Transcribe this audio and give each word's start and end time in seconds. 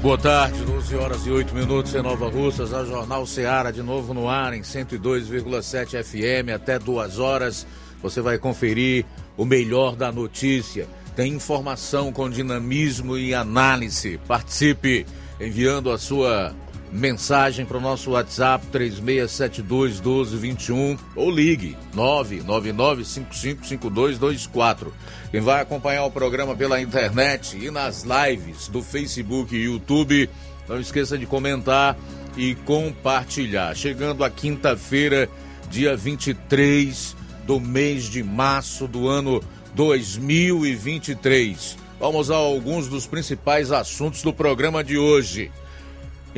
Boa 0.00 0.16
tarde, 0.16 0.64
12 0.64 0.94
horas 0.94 1.26
e 1.26 1.30
8 1.30 1.52
minutos 1.52 1.92
em 1.92 2.00
Nova 2.00 2.28
Russas, 2.28 2.72
a 2.72 2.84
Jornal 2.84 3.26
Seara 3.26 3.72
de 3.72 3.82
novo 3.82 4.14
no 4.14 4.28
ar 4.28 4.54
em 4.54 4.60
102,7 4.60 6.04
FM 6.04 6.54
até 6.54 6.78
duas 6.78 7.18
horas. 7.18 7.66
Você 8.00 8.20
vai 8.20 8.38
conferir 8.38 9.04
o 9.36 9.44
melhor 9.44 9.96
da 9.96 10.12
notícia. 10.12 10.86
Tem 11.16 11.32
informação 11.32 12.12
com 12.12 12.30
dinamismo 12.30 13.18
e 13.18 13.34
análise. 13.34 14.20
Participe 14.28 15.04
enviando 15.40 15.90
a 15.90 15.98
sua 15.98 16.54
mensagem 16.92 17.66
para 17.66 17.78
o 17.78 17.80
nosso 17.80 18.10
WhatsApp 18.12 18.64
3672 18.68 20.00
1221 20.00 20.96
ou 21.14 21.30
ligue 21.30 21.76
999555224. 21.94 24.88
Quem 25.30 25.40
vai 25.40 25.60
acompanhar 25.60 26.04
o 26.04 26.10
programa 26.10 26.56
pela 26.56 26.80
internet 26.80 27.58
e 27.58 27.70
nas 27.70 28.04
lives 28.04 28.68
do 28.68 28.82
Facebook 28.82 29.54
e 29.54 29.64
YouTube, 29.64 30.30
não 30.68 30.80
esqueça 30.80 31.18
de 31.18 31.26
comentar 31.26 31.94
e 32.36 32.54
compartilhar. 32.54 33.74
Chegando 33.74 34.24
a 34.24 34.30
quinta-feira, 34.30 35.28
dia 35.70 35.96
23 35.96 37.16
do 37.46 37.60
mês 37.60 38.04
de 38.04 38.22
março 38.22 38.86
do 38.86 39.08
ano 39.08 39.42
2023. 39.74 41.76
Vamos 42.00 42.30
a 42.30 42.36
alguns 42.36 42.88
dos 42.88 43.06
principais 43.06 43.70
assuntos 43.72 44.22
do 44.22 44.32
programa 44.32 44.84
de 44.84 44.96
hoje. 44.96 45.50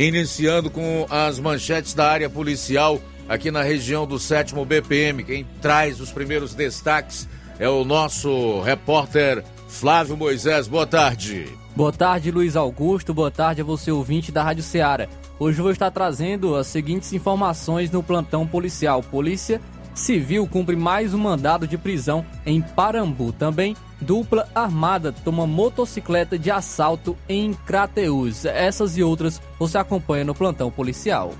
Iniciando 0.00 0.70
com 0.70 1.06
as 1.10 1.38
manchetes 1.38 1.92
da 1.92 2.10
área 2.10 2.30
policial 2.30 2.98
aqui 3.28 3.50
na 3.50 3.62
região 3.62 4.06
do 4.06 4.18
7 4.18 4.54
BPM. 4.64 5.22
Quem 5.22 5.46
traz 5.60 6.00
os 6.00 6.10
primeiros 6.10 6.54
destaques 6.54 7.28
é 7.58 7.68
o 7.68 7.84
nosso 7.84 8.62
repórter 8.62 9.44
Flávio 9.68 10.16
Moisés. 10.16 10.66
Boa 10.66 10.86
tarde. 10.86 11.48
Boa 11.76 11.92
tarde, 11.92 12.30
Luiz 12.30 12.56
Augusto. 12.56 13.12
Boa 13.12 13.30
tarde 13.30 13.60
a 13.60 13.64
você, 13.64 13.90
ouvinte 13.90 14.32
da 14.32 14.42
Rádio 14.42 14.62
Ceará. 14.62 15.06
Hoje 15.38 15.60
vou 15.60 15.70
estar 15.70 15.90
trazendo 15.90 16.56
as 16.56 16.68
seguintes 16.68 17.12
informações 17.12 17.90
no 17.90 18.02
plantão 18.02 18.46
policial. 18.46 19.02
Polícia 19.02 19.60
Civil 20.00 20.46
cumpre 20.46 20.76
mais 20.76 21.12
um 21.12 21.18
mandado 21.18 21.68
de 21.68 21.76
prisão 21.76 22.24
em 22.46 22.62
Parambu. 22.62 23.32
Também 23.32 23.76
dupla 24.00 24.48
armada 24.54 25.12
toma 25.12 25.46
motocicleta 25.46 26.38
de 26.38 26.50
assalto 26.50 27.14
em 27.28 27.52
Crateús. 27.52 28.46
Essas 28.46 28.96
e 28.96 29.02
outras 29.02 29.42
você 29.58 29.76
acompanha 29.76 30.24
no 30.24 30.34
plantão 30.34 30.70
policial. 30.70 31.34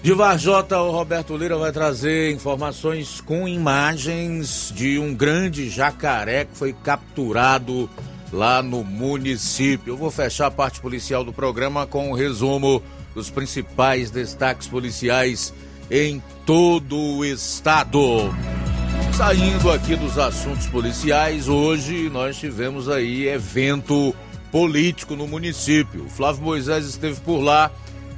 De 0.00 0.12
Varjota, 0.12 0.78
o 0.78 0.92
Roberto 0.92 1.36
Lira 1.36 1.58
vai 1.58 1.72
trazer 1.72 2.30
informações 2.30 3.20
com 3.20 3.48
imagens 3.48 4.72
de 4.72 4.96
um 4.96 5.12
grande 5.12 5.68
jacaré 5.68 6.44
que 6.44 6.56
foi 6.56 6.72
capturado 6.72 7.90
lá 8.32 8.62
no 8.62 8.84
município. 8.84 9.94
Eu 9.94 9.96
vou 9.96 10.12
fechar 10.12 10.46
a 10.46 10.52
parte 10.52 10.80
policial 10.80 11.24
do 11.24 11.32
programa 11.32 11.84
com 11.84 12.10
um 12.10 12.14
resumo 12.14 12.80
dos 13.12 13.28
principais 13.28 14.08
destaques 14.08 14.68
policiais 14.68 15.52
em 15.90 16.22
todo 16.44 16.96
o 16.96 17.24
estado. 17.24 18.34
Saindo 19.12 19.70
aqui 19.70 19.96
dos 19.96 20.18
assuntos 20.18 20.66
policiais, 20.66 21.48
hoje 21.48 22.08
nós 22.08 22.36
tivemos 22.36 22.88
aí 22.88 23.26
evento 23.26 24.14
político 24.52 25.16
no 25.16 25.26
município. 25.26 26.08
Flávio 26.08 26.42
Moisés 26.42 26.86
esteve 26.86 27.20
por 27.20 27.40
lá 27.40 27.70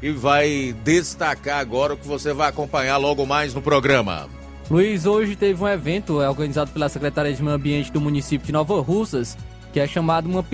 e 0.03 0.11
vai 0.11 0.75
destacar 0.85 1.59
agora 1.59 1.95
o 1.95 1.97
que 1.97 2.07
você 2.07 2.33
vai 2.33 2.49
acompanhar 2.49 2.97
logo 2.97 3.25
mais 3.25 3.55
no 3.55 3.63
programa. 3.63 4.29
Luiz, 4.71 5.05
hoje 5.07 5.35
teve 5.35 5.63
um 5.63 5.69
evento 5.69 6.19
organizado 6.19 6.71
pela 6.71 6.89
Secretaria 6.89 7.33
de 7.33 7.43
Meio 7.43 7.57
Ambiente 7.57 7.91
do 7.91 8.01
município 8.01 8.47
de 8.47 8.53
Nova 8.53 8.81
Russas, 8.81 9.37
que 9.73 9.81
é 9.81 9.87
chamado 9.87 10.29
uma 10.29 10.45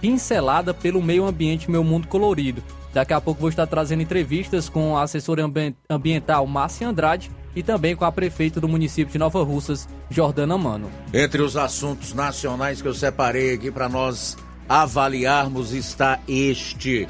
pincelada 0.00 0.72
pelo 0.72 1.02
meio 1.02 1.26
ambiente 1.26 1.70
Meu 1.70 1.84
Mundo 1.84 2.08
Colorido. 2.08 2.62
Daqui 2.96 3.12
a 3.12 3.20
pouco 3.20 3.42
vou 3.42 3.50
estar 3.50 3.66
trazendo 3.66 4.02
entrevistas 4.02 4.70
com 4.70 4.96
a 4.96 5.02
assessora 5.02 5.44
ambiental 5.90 6.46
Márcia 6.46 6.88
Andrade 6.88 7.30
e 7.54 7.62
também 7.62 7.94
com 7.94 8.06
a 8.06 8.10
prefeita 8.10 8.58
do 8.58 8.66
município 8.66 9.12
de 9.12 9.18
Nova 9.18 9.44
Russas, 9.44 9.86
Jordana 10.08 10.56
Mano. 10.56 10.90
Entre 11.12 11.42
os 11.42 11.58
assuntos 11.58 12.14
nacionais 12.14 12.80
que 12.80 12.88
eu 12.88 12.94
separei 12.94 13.52
aqui 13.52 13.70
para 13.70 13.86
nós 13.86 14.38
avaliarmos 14.66 15.74
está 15.74 16.20
este. 16.26 17.06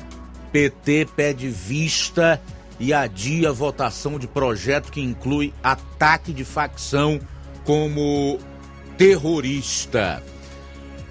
PT 0.50 1.06
pede 1.14 1.48
vista 1.48 2.42
e 2.80 2.92
adia 2.92 3.52
votação 3.52 4.18
de 4.18 4.26
projeto 4.26 4.90
que 4.90 5.00
inclui 5.00 5.54
ataque 5.62 6.32
de 6.32 6.44
facção 6.44 7.20
como 7.64 8.40
terrorista. 8.98 10.20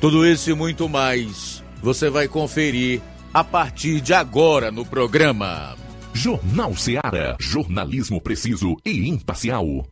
Tudo 0.01 0.27
isso 0.27 0.51
e 0.51 0.53
muito 0.53 0.89
mais 0.89 1.63
você 1.81 2.09
vai 2.09 2.27
conferir 2.27 3.01
a 3.35 3.43
partir 3.43 3.99
de 3.99 4.13
agora 4.13 4.71
no 4.71 4.85
programa. 4.85 5.75
Jornal 6.13 6.73
Seara. 6.73 7.35
Jornalismo 7.37 8.21
preciso 8.21 8.77
e 8.85 9.09
imparcial. 9.09 9.85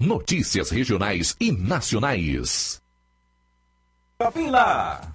Notícias 0.00 0.70
regionais 0.70 1.36
e 1.38 1.52
nacionais. 1.52 2.80
Lá. 4.48 5.14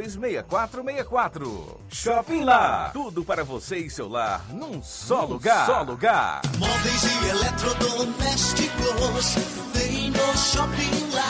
6464. 0.00 1.80
Shopping 1.90 2.44
Lá. 2.44 2.90
Tudo 2.92 3.24
para 3.24 3.42
você 3.44 3.76
e 3.78 3.90
seu 3.90 4.08
lar 4.08 4.44
num 4.52 4.82
só 4.82 5.22
num 5.22 5.28
lugar. 5.34 5.66
Só 5.66 5.82
lugar. 5.82 6.40
Móveis 6.58 7.02
e 7.04 7.28
eletrodomésticos. 7.28 9.34
Vem 9.74 10.10
no 10.10 10.36
Shopping 10.36 11.10
Lá. 11.12 11.22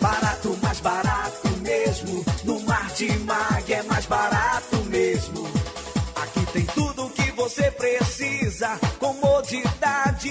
Barato, 0.00 0.56
mais 0.62 0.80
barato 0.80 1.48
mesmo. 1.62 2.24
No 2.44 2.60
Martimag 2.60 3.72
é 3.72 3.82
mais 3.82 4.06
barato 4.06 4.76
mesmo. 4.84 5.46
Aqui 6.22 6.46
tem 6.52 6.64
tudo 6.66 7.06
o 7.06 7.10
que 7.10 7.30
você 7.32 7.70
precisa. 7.72 8.78
Comodidade, 8.98 10.15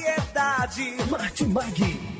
variedade. 0.00 0.96
Martimag. 1.10 2.19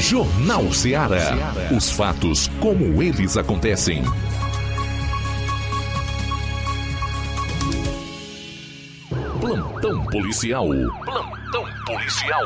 Jornal 0.00 0.72
Ceará. 0.72 1.52
Os 1.76 1.90
fatos 1.90 2.48
como 2.58 3.02
eles 3.02 3.36
acontecem. 3.36 4.02
Plantão 9.38 10.02
policial. 10.06 10.68
Plantão 11.04 11.66
policial. 11.84 12.44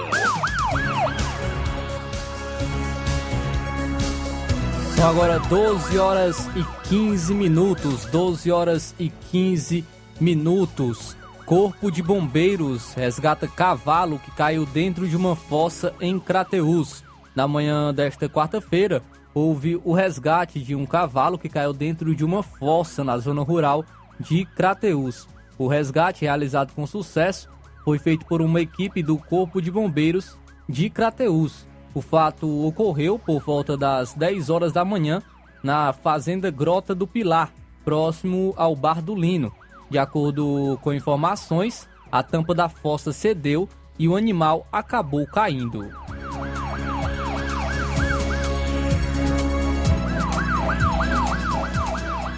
São 4.96 5.08
agora 5.08 5.38
12 5.38 5.96
horas 5.96 6.48
e 6.56 6.88
15 6.88 7.34
minutos. 7.34 8.04
12 8.06 8.50
horas 8.50 8.94
e 8.98 9.12
15 9.30 9.84
minutos. 10.20 11.16
Corpo 11.46 11.88
de 11.88 12.02
Bombeiros 12.02 12.94
resgata 12.94 13.46
cavalo 13.46 14.18
que 14.18 14.32
caiu 14.32 14.66
dentro 14.66 15.06
de 15.06 15.16
uma 15.16 15.36
fossa 15.36 15.94
em 16.00 16.18
Crateús. 16.18 17.03
Na 17.34 17.48
manhã 17.48 17.92
desta 17.92 18.28
quarta-feira, 18.28 19.02
houve 19.34 19.80
o 19.84 19.92
resgate 19.92 20.60
de 20.60 20.74
um 20.74 20.86
cavalo 20.86 21.36
que 21.36 21.48
caiu 21.48 21.72
dentro 21.72 22.14
de 22.14 22.24
uma 22.24 22.42
fossa 22.42 23.02
na 23.02 23.18
zona 23.18 23.42
rural 23.42 23.84
de 24.20 24.44
Crateús. 24.44 25.26
O 25.58 25.66
resgate, 25.66 26.24
realizado 26.24 26.72
com 26.74 26.86
sucesso, 26.86 27.48
foi 27.84 27.98
feito 27.98 28.24
por 28.26 28.40
uma 28.40 28.60
equipe 28.60 29.02
do 29.02 29.18
Corpo 29.18 29.60
de 29.60 29.70
Bombeiros 29.70 30.38
de 30.68 30.88
Crateús. 30.88 31.66
O 31.92 32.00
fato 32.00 32.66
ocorreu 32.66 33.18
por 33.18 33.40
volta 33.40 33.76
das 33.76 34.14
10 34.14 34.50
horas 34.50 34.72
da 34.72 34.84
manhã 34.84 35.22
na 35.62 35.92
Fazenda 35.92 36.50
Grota 36.50 36.94
do 36.94 37.06
Pilar, 37.06 37.52
próximo 37.84 38.54
ao 38.56 38.74
Bar 38.76 39.02
do 39.02 39.14
Lino. 39.14 39.52
De 39.90 39.98
acordo 39.98 40.78
com 40.82 40.92
informações, 40.92 41.88
a 42.10 42.22
tampa 42.22 42.54
da 42.54 42.68
fossa 42.68 43.12
cedeu 43.12 43.68
e 43.98 44.08
o 44.08 44.16
animal 44.16 44.66
acabou 44.72 45.26
caindo. 45.26 45.88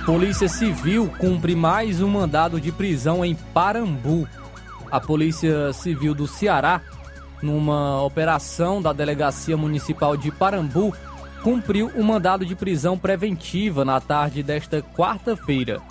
Polícia 0.07 0.49
Civil 0.49 1.13
cumpre 1.19 1.57
mais 1.57 2.01
um 2.01 2.09
mandado 2.09 2.61
de 2.61 2.71
prisão 2.71 3.25
em 3.25 3.35
Parambu. 3.35 4.29
A 4.89 5.01
Polícia 5.01 5.73
Civil 5.73 6.15
do 6.15 6.29
Ceará, 6.29 6.81
numa 7.43 8.01
operação 8.05 8.81
da 8.81 8.93
Delegacia 8.93 9.57
Municipal 9.57 10.17
de 10.17 10.31
Parambu, 10.31 10.95
cumpriu 11.43 11.91
o 11.93 12.03
um 12.03 12.05
mandado 12.05 12.47
de 12.47 12.55
prisão 12.55 12.97
preventiva 12.97 13.85
na 13.85 14.01
tarde 14.01 14.45
desta 14.45 14.81
quarta-feira. 14.81 15.83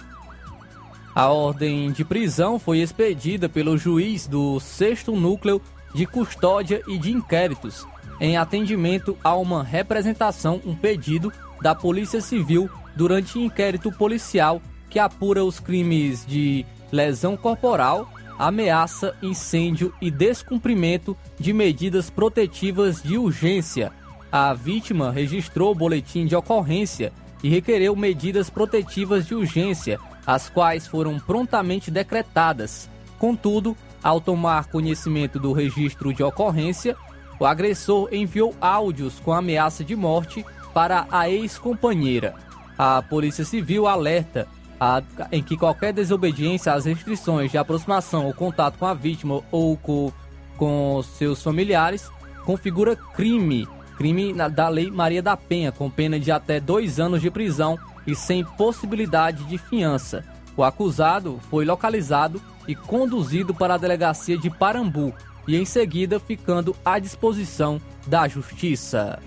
A 1.13 1.27
ordem 1.27 1.91
de 1.91 2.06
prisão 2.06 2.57
foi 2.57 2.79
expedida 2.79 3.50
pelo 3.50 3.77
juiz 3.77 4.27
do 4.27 4.62
6 4.62 5.07
Núcleo 5.07 5.62
de 5.94 6.06
Custódia 6.06 6.81
e 6.88 6.97
de 6.97 7.12
Inquéritos, 7.12 7.85
em 8.21 8.38
atendimento 8.38 9.17
a 9.21 9.35
uma 9.35 9.62
representação, 9.62 10.62
um 10.65 10.73
pedido 10.73 11.33
da 11.62 11.75
Polícia 11.75 12.21
Civil 12.21 12.69
durante 12.95 13.39
inquérito 13.39 13.92
policial 13.92 14.62
que 14.89 15.00
apura 15.00 15.44
os 15.44 15.59
crimes 15.59 16.25
de 16.25 16.65
lesão 16.92 17.36
corporal, 17.36 18.09
ameaça, 18.38 19.15
incêndio 19.21 19.94
e 20.01 20.09
descumprimento 20.09 21.18
de 21.39 21.53
medidas 21.53 22.09
protetivas 22.09 23.01
de 23.01 23.18
urgência. 23.18 23.92
A 24.31 24.53
vítima 24.53 25.12
registrou 25.12 25.71
o 25.71 25.75
boletim 25.75 26.25
de 26.25 26.36
ocorrência 26.36 27.12
e 27.43 27.50
requereu 27.50 27.96
medidas 27.96 28.50
protetivas 28.50 29.25
de 29.25 29.36
urgência, 29.36 30.00
as 30.25 30.50
quais 30.50 30.88
foram 30.88 31.20
prontamente 31.20 31.91
decretadas. 31.91 32.89
Contudo, 33.20 33.75
ao 34.03 34.20
tomar 34.20 34.65
conhecimento 34.65 35.39
do 35.39 35.53
registro 35.53 36.13
de 36.13 36.24
ocorrência, 36.24 36.96
o 37.39 37.46
agressor 37.46 38.10
enviou 38.12 38.53
áudios 38.62 39.20
com 39.20 39.34
ameaça 39.34 39.84
de 39.84 39.96
morte 39.96 40.46
para 40.74 41.08
a 41.12 41.29
ex-companheira. 41.29 42.45
A 42.77 43.01
Polícia 43.01 43.46
Civil 43.46 43.88
alerta 43.88 44.48
a, 44.79 45.01
em 45.32 45.41
que 45.41 45.58
qualquer 45.58 45.94
desobediência 45.94 46.74
às 46.74 46.86
restrições 46.86 47.51
de 47.51 47.58
aproximação 47.58 48.25
ou 48.25 48.34
contato 48.34 48.77
com 48.77 48.86
a 48.86 48.94
vítima 48.94 49.41
ou 49.51 49.77
com, 49.77 50.12
com 50.58 51.01
seus 51.03 51.41
familiares 51.41 52.10
configura 52.46 52.96
crime, 52.96 53.67
crime 53.98 54.34
da 54.50 54.70
Lei 54.70 54.91
Maria 54.91 55.22
da 55.22 55.36
Penha, 55.36 55.72
com 55.72 55.89
pena 55.89 56.20
de 56.20 56.32
até 56.32 56.60
dois 56.60 57.00
anos 57.00 57.22
de 57.22 57.32
prisão 57.32 57.79
e 58.05 58.15
sem 58.15 58.44
possibilidade 58.44 59.44
de 59.46 59.58
fiança. 59.58 60.24
O 60.55 60.63
acusado 60.63 61.39
foi 61.50 61.65
localizado 61.65 62.41
e 62.67 62.75
conduzido 62.75 63.53
para 63.53 63.74
a 63.74 63.77
delegacia 63.77 64.38
de 64.38 64.50
Parambu 64.50 65.13
e 65.48 65.55
em 65.55 65.65
seguida 65.65 66.20
ficando 66.20 66.75
à 66.84 67.00
disposição 67.00 67.82
da 68.08 68.27
Justiça. 68.27 69.20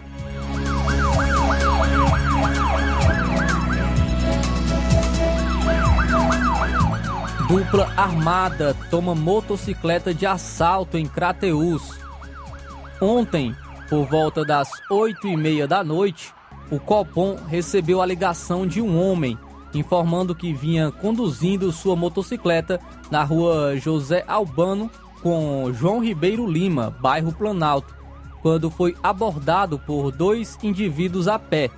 Dupla 7.49 7.91
armada 7.97 8.77
toma 8.91 9.15
motocicleta 9.15 10.13
de 10.13 10.27
assalto 10.27 10.99
em 10.99 11.07
Crateús. 11.07 11.99
Ontem, 13.01 13.57
por 13.89 14.05
volta 14.05 14.45
das 14.45 14.71
oito 14.91 15.27
e 15.27 15.35
meia 15.35 15.67
da 15.67 15.83
noite, 15.83 16.35
o 16.71 16.79
Copom 16.79 17.37
recebeu 17.49 18.03
a 18.03 18.07
ligação 18.07 18.67
de 18.67 18.83
um 18.83 19.01
homem 19.01 19.39
informando 19.73 20.35
que 20.35 20.53
vinha 20.53 20.93
conduzindo 20.93 21.73
sua 21.73 21.97
motocicleta 21.97 22.79
na 23.11 23.25
rua 23.25 23.79
José 23.79 24.23
Albano 24.29 24.91
com 25.23 25.73
João 25.73 26.05
Ribeiro 26.05 26.47
Lima, 26.47 26.95
bairro 27.01 27.33
Planalto, 27.33 27.97
quando 28.43 28.71
foi 28.71 28.95
abordado 29.03 29.79
por 29.79 30.13
dois 30.13 30.59
indivíduos 30.63 31.27
a 31.27 31.39
pé, 31.39 31.71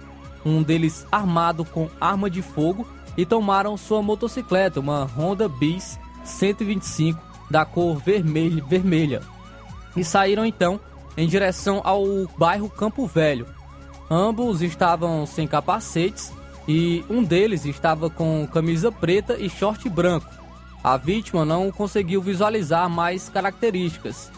um 0.45 0.65
deles 0.65 1.07
armado 1.12 1.65
com 1.65 1.89
arma 2.00 2.29
de 2.29 2.43
fogo, 2.43 2.85
e 3.17 3.26
tomaram 3.26 3.76
sua 3.76 4.02
motocicleta, 4.02 4.81
uma 4.81 5.05
Honda 5.05 5.49
Bis 5.49 5.99
125 6.25 7.21
da 7.50 7.64
cor 7.64 7.97
vermelha, 7.97 8.62
vermelha 8.64 9.21
e 9.97 10.05
saíram 10.05 10.45
então 10.45 10.81
em 11.17 11.26
direção 11.26 11.81
ao 11.85 12.05
bairro 12.38 12.69
Campo 12.69 13.07
Velho. 13.07 13.47
Ambos 14.11 14.62
estavam 14.62 15.26
sem 15.26 15.47
capacetes 15.47 16.33
e 16.67 17.05
um 17.09 17.23
deles 17.23 17.64
estava 17.64 18.09
com 18.09 18.47
camisa 18.52 18.90
preta 18.93 19.37
e 19.38 19.49
short 19.49 19.88
branco. 19.88 20.29
A 20.83 20.97
vítima 20.97 21.45
não 21.45 21.71
conseguiu 21.71 22.23
visualizar 22.23 22.88
mais 22.88 23.29
características. 23.29 24.31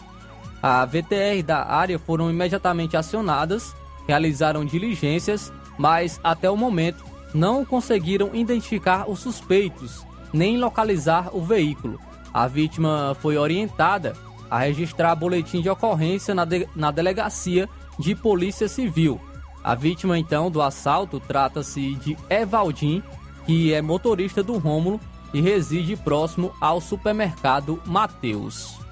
A 0.61 0.85
VTR 0.85 1.41
da 1.45 1.65
área 1.65 1.99
foram 1.99 2.29
imediatamente 2.29 2.97
acionadas, 2.97 3.75
realizaram 4.07 4.65
diligências, 4.65 5.51
mas 5.77 6.19
até 6.23 6.49
o 6.49 6.57
momento 6.57 7.03
não 7.33 7.65
conseguiram 7.65 8.29
identificar 8.33 9.09
os 9.09 9.19
suspeitos 9.19 10.05
nem 10.33 10.57
localizar 10.57 11.29
o 11.31 11.41
veículo. 11.41 11.99
A 12.33 12.47
vítima 12.47 13.15
foi 13.21 13.37
orientada 13.37 14.13
a 14.49 14.59
registrar 14.59 15.15
boletim 15.15 15.61
de 15.61 15.69
ocorrência 15.69 16.33
na, 16.33 16.43
de, 16.43 16.67
na 16.75 16.89
delegacia 16.89 17.69
de 17.99 18.15
Polícia 18.15 18.67
Civil. 18.67 19.21
A 19.63 19.75
vítima, 19.75 20.17
então, 20.17 20.51
do 20.51 20.61
assalto 20.61 21.19
trata-se 21.19 21.95
de 21.95 22.17
Evaldim, 22.29 23.01
que 23.45 23.73
é 23.73 23.81
motorista 23.81 24.41
do 24.43 24.57
Rômulo 24.57 24.99
e 25.33 25.39
reside 25.39 25.95
próximo 25.95 26.51
ao 26.59 26.81
supermercado 26.81 27.81
Mateus. 27.85 28.82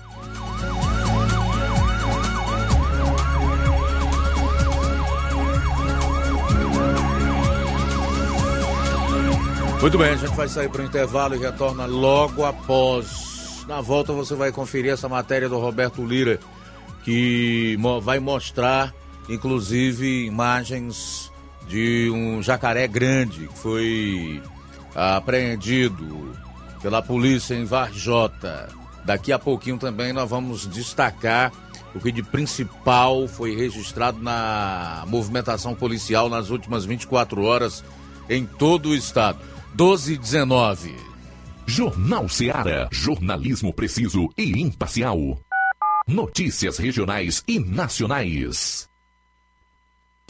Muito 9.82 9.98
bem, 9.98 10.12
a 10.12 10.16
gente 10.16 10.36
vai 10.36 10.48
sair 10.48 10.70
para 10.70 10.84
o 10.84 10.86
intervalo 10.86 11.34
e 11.34 11.40
retorna 11.40 11.88
logo 11.88 12.46
após. 12.46 13.66
Na 13.68 13.82
volta 13.82 14.14
você 14.14 14.36
vai 14.36 14.52
conferir 14.52 14.92
essa 14.94 15.10
matéria 15.10 15.50
do 15.50 15.58
Roberto 15.58 16.06
Lira, 16.06 16.40
que 17.04 17.76
vai 18.04 18.20
mostrar, 18.20 18.94
inclusive, 19.28 20.28
imagens 20.28 21.32
de 21.68 22.12
um 22.14 22.44
jacaré 22.44 22.88
grande 22.88 23.48
que 23.48 23.58
foi 23.58 24.44
apreendido 24.94 26.32
pela 26.80 27.02
polícia 27.02 27.56
em 27.56 27.66
Varjota. 27.66 28.70
Daqui 29.04 29.34
a 29.34 29.40
pouquinho 29.40 29.80
também 29.80 30.14
nós 30.14 30.30
vamos 30.30 30.68
destacar 30.68 31.52
o 31.96 32.00
que 32.00 32.12
de 32.12 32.22
principal 32.22 33.28
foi 33.28 33.56
registrado 33.56 34.20
na 34.22 35.06
movimentação 35.08 35.74
policial 35.74 36.30
nas 36.30 36.52
últimas 36.52 36.86
24 36.86 37.44
horas 37.44 37.84
em 38.30 38.46
todo 38.46 38.90
o 38.90 38.96
estado. 38.96 39.40
12 39.74 40.14
e 40.14 40.18
19. 40.18 40.96
Jornal 41.66 42.28
Seara. 42.28 42.90
Jornalismo 42.92 43.74
preciso 43.74 44.28
e 44.38 44.60
imparcial. 44.60 45.18
Notícias 46.06 46.78
regionais 46.78 47.42
e 47.48 47.58
nacionais. 47.58 48.91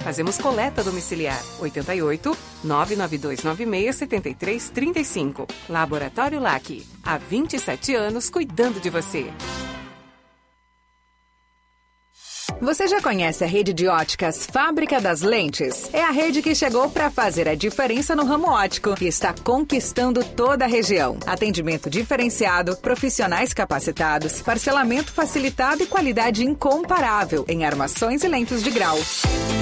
Fazemos 0.00 0.38
coleta 0.38 0.82
domiciliar. 0.82 1.42
88 1.60 2.36
99296 2.64 3.96
7335. 3.96 5.46
Laboratório 5.68 6.40
LAC. 6.40 6.86
Há 7.02 7.18
27 7.18 7.94
anos 7.94 8.30
cuidando 8.30 8.80
de 8.80 8.90
você. 8.90 9.30
Você 12.60 12.88
já 12.88 13.00
conhece 13.00 13.44
a 13.44 13.46
rede 13.46 13.72
de 13.72 13.86
óticas 13.86 14.44
Fábrica 14.44 15.00
das 15.00 15.22
Lentes? 15.22 15.94
É 15.94 16.02
a 16.02 16.10
rede 16.10 16.42
que 16.42 16.56
chegou 16.56 16.90
para 16.90 17.08
fazer 17.08 17.48
a 17.48 17.54
diferença 17.54 18.16
no 18.16 18.24
ramo 18.24 18.48
óptico 18.48 18.96
e 19.00 19.06
está 19.06 19.32
conquistando 19.32 20.24
toda 20.24 20.64
a 20.64 20.68
região. 20.68 21.16
Atendimento 21.24 21.88
diferenciado, 21.88 22.76
profissionais 22.78 23.54
capacitados, 23.54 24.42
parcelamento 24.42 25.12
facilitado 25.12 25.84
e 25.84 25.86
qualidade 25.86 26.44
incomparável 26.44 27.44
em 27.48 27.64
armações 27.64 28.24
e 28.24 28.28
lentes 28.28 28.60
de 28.60 28.70
grau. 28.70 28.98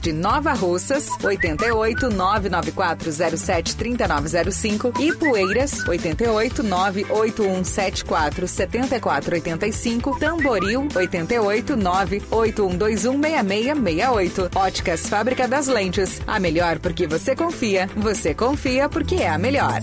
de 0.00 0.12
Nova 0.12 0.54
Russas, 0.54 1.08
88 1.22 2.10
99407 2.10 3.76
3905 3.76 4.92
e 4.98 5.14
Poeiras, 5.14 5.86
88 5.86 6.62
98174 6.62 8.48
7485, 8.48 10.18
Tamboril, 10.18 10.88
88 10.94 11.76
98 11.76 12.28
81216668. 12.30 14.56
Óticas 14.56 15.08
Fábrica 15.08 15.48
das 15.48 15.66
Lentes. 15.66 16.20
A 16.26 16.40
melhor 16.40 16.78
porque 16.78 17.06
você 17.06 17.34
confia. 17.34 17.88
Você 17.96 18.34
confia 18.34 18.86
porque 18.88 19.16
é 19.16 19.28
a 19.28 19.38
melhor. 19.38 19.80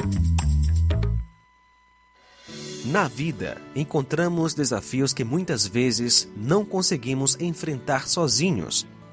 Na 2.85 3.07
vida, 3.07 3.57
encontramos 3.75 4.53
desafios 4.53 5.11
que 5.11 5.23
muitas 5.23 5.65
vezes 5.65 6.29
não 6.37 6.63
conseguimos 6.63 7.35
enfrentar 7.39 8.07
sozinhos 8.07 8.85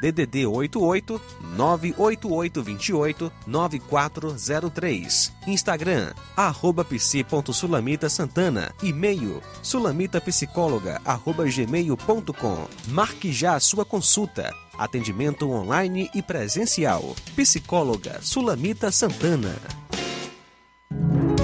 DDD 0.00 0.46
88 0.46 1.20
98828 1.56 3.32
9403. 3.46 5.32
Instagram, 5.46 6.12
arroba 6.36 6.84
psi.sulamita 6.84 8.08
Santana. 8.08 8.72
E-mail, 8.82 9.42
sulamitapsicóloga, 9.62 11.00
arroba 11.04 11.44
gmail.com. 11.44 12.66
Marque 12.88 13.32
já 13.32 13.54
a 13.54 13.60
sua 13.60 13.84
consulta. 13.84 14.54
Atendimento 14.78 15.50
online 15.50 16.10
e 16.14 16.22
presencial. 16.22 17.14
Psicóloga 17.36 18.18
Sulamita 18.22 18.90
Santana. 18.90 19.54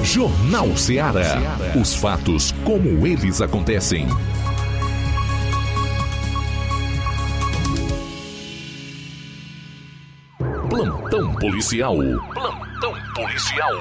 Jornal 0.03 0.77
Ceará. 0.77 1.37
Os 1.79 1.95
fatos 1.95 2.53
como 2.65 3.07
eles 3.07 3.43
acontecem. 3.43 4.07
Plantão 10.69 11.33
policial. 11.37 11.97
Plantão 12.35 12.95
policial. 13.15 13.73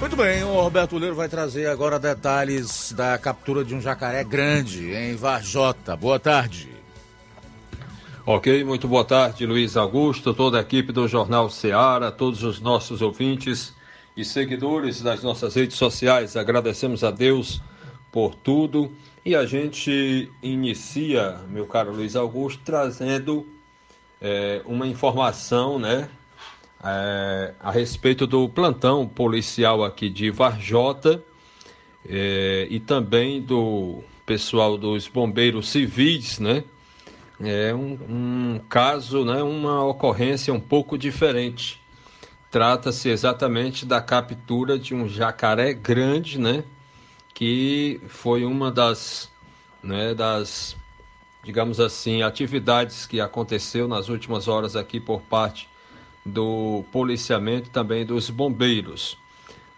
Muito 0.00 0.16
bem, 0.16 0.42
o 0.42 0.60
Roberto 0.60 0.98
Leiro 0.98 1.14
vai 1.14 1.28
trazer 1.28 1.66
agora 1.66 2.00
detalhes 2.00 2.92
da 2.92 3.16
captura 3.16 3.64
de 3.64 3.76
um 3.76 3.80
jacaré 3.80 4.24
grande 4.24 4.92
em 4.92 5.14
Varjota. 5.14 5.96
Boa 5.96 6.18
tarde. 6.18 6.68
Ok, 8.26 8.64
muito 8.64 8.88
boa 8.88 9.04
tarde, 9.04 9.46
Luiz 9.46 9.76
Augusto, 9.76 10.34
toda 10.34 10.58
a 10.58 10.62
equipe 10.62 10.92
do 10.92 11.06
Jornal 11.06 11.48
Ceará, 11.48 12.10
todos 12.10 12.42
os 12.42 12.60
nossos 12.60 13.00
ouvintes 13.00 13.72
e 14.16 14.24
seguidores 14.24 15.00
das 15.00 15.22
nossas 15.22 15.54
redes 15.54 15.76
sociais. 15.76 16.36
Agradecemos 16.36 17.04
a 17.04 17.12
Deus 17.12 17.62
por 18.10 18.34
tudo 18.34 18.92
e 19.24 19.36
a 19.36 19.46
gente 19.46 20.28
inicia, 20.42 21.38
meu 21.48 21.66
caro 21.66 21.94
Luiz 21.94 22.16
Augusto, 22.16 22.60
trazendo 22.64 23.46
é, 24.20 24.62
uma 24.64 24.86
informação, 24.86 25.78
né, 25.78 26.08
é, 26.82 27.54
a 27.60 27.70
respeito 27.70 28.26
do 28.26 28.48
plantão 28.48 29.06
policial 29.06 29.84
aqui 29.84 30.08
de 30.08 30.30
Varjota 30.30 31.22
é, 32.08 32.66
e 32.70 32.78
também 32.78 33.40
do 33.40 34.02
pessoal 34.24 34.76
dos 34.76 35.08
bombeiros 35.08 35.68
civis, 35.70 36.38
né? 36.38 36.62
É 37.40 37.72
um, 37.72 37.98
um 38.08 38.60
caso, 38.68 39.24
né, 39.24 39.42
uma 39.42 39.84
ocorrência 39.84 40.52
um 40.52 40.60
pouco 40.60 40.98
diferente. 40.98 41.80
Trata-se 42.50 43.08
exatamente 43.08 43.86
da 43.86 44.00
captura 44.00 44.78
de 44.78 44.94
um 44.94 45.08
jacaré 45.08 45.72
grande, 45.72 46.38
né? 46.38 46.64
Que 47.32 48.00
foi 48.08 48.44
uma 48.44 48.70
das, 48.72 49.30
né, 49.82 50.14
das 50.14 50.76
digamos 51.42 51.80
assim, 51.80 52.22
atividades 52.22 53.06
que 53.06 53.20
aconteceu 53.20 53.88
nas 53.88 54.08
últimas 54.08 54.48
horas 54.48 54.76
aqui 54.76 55.00
por 55.00 55.20
parte 55.22 55.68
do 56.24 56.84
policiamento 56.92 57.70
também 57.70 58.04
dos 58.04 58.28
bombeiros. 58.30 59.16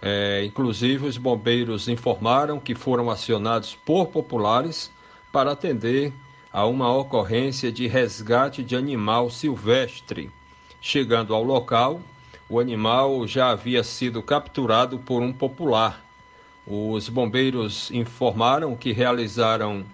É, 0.02 0.42
inclusive, 0.44 1.06
os 1.06 1.18
bombeiros 1.18 1.88
informaram 1.88 2.58
que 2.58 2.74
foram 2.74 3.10
acionados 3.10 3.74
por 3.74 4.06
populares 4.06 4.90
para 5.30 5.52
atender 5.52 6.12
a 6.52 6.66
uma 6.66 6.92
ocorrência 6.92 7.70
de 7.70 7.86
resgate 7.86 8.62
de 8.62 8.74
animal 8.74 9.30
silvestre. 9.30 10.30
Chegando 10.80 11.34
ao 11.34 11.44
local, 11.44 12.00
o 12.48 12.58
animal 12.58 13.26
já 13.26 13.50
havia 13.50 13.84
sido 13.84 14.22
capturado 14.22 14.98
por 14.98 15.22
um 15.22 15.32
popular. 15.32 16.02
Os 16.66 17.08
bombeiros 17.08 17.90
informaram 17.90 18.74
que 18.74 18.92
realizaram 18.92 19.84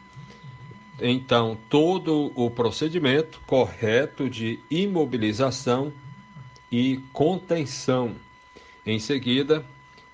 então 1.01 1.57
todo 1.69 2.33
o 2.35 2.51
procedimento 2.51 3.41
correto 3.47 4.29
de 4.31 4.59
imobilização 4.71 5.93
e 6.71 7.01
contenção. 7.13 8.15
Em 8.85 8.99
seguida, 8.99 9.65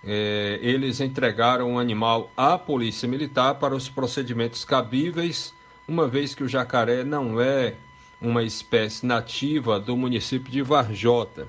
eh, 0.05 0.59
eles 0.63 1.01
entregaram 1.01 1.75
o 1.75 1.79
animal 1.79 2.31
à 2.37 2.59
Polícia 2.59 3.09
Militar 3.09 3.55
para 3.57 3.75
os 3.75 3.89
procedimentos 3.89 4.65
cabíveis, 4.65 5.55
uma 5.87 6.09
vez 6.09 6.35
que 6.35 6.43
o 6.43 6.49
jacaré 6.49 7.05
não 7.05 7.41
é 7.41 7.75
uma 8.21 8.43
espécie 8.43 9.05
nativa 9.05 9.79
do 9.79 9.97
município 9.97 10.51
de 10.51 10.63
Varjota. 10.63 11.49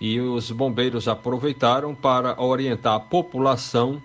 E 0.00 0.18
os 0.18 0.50
bombeiros 0.50 1.06
aproveitaram 1.08 1.94
para 1.94 2.40
orientar 2.40 2.94
a 2.94 3.00
população 3.00 4.02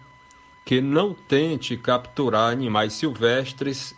que 0.65 0.81
não 0.81 1.13
tente 1.13 1.77
capturar 1.77 2.51
animais 2.51 2.93
silvestres, 2.93 3.95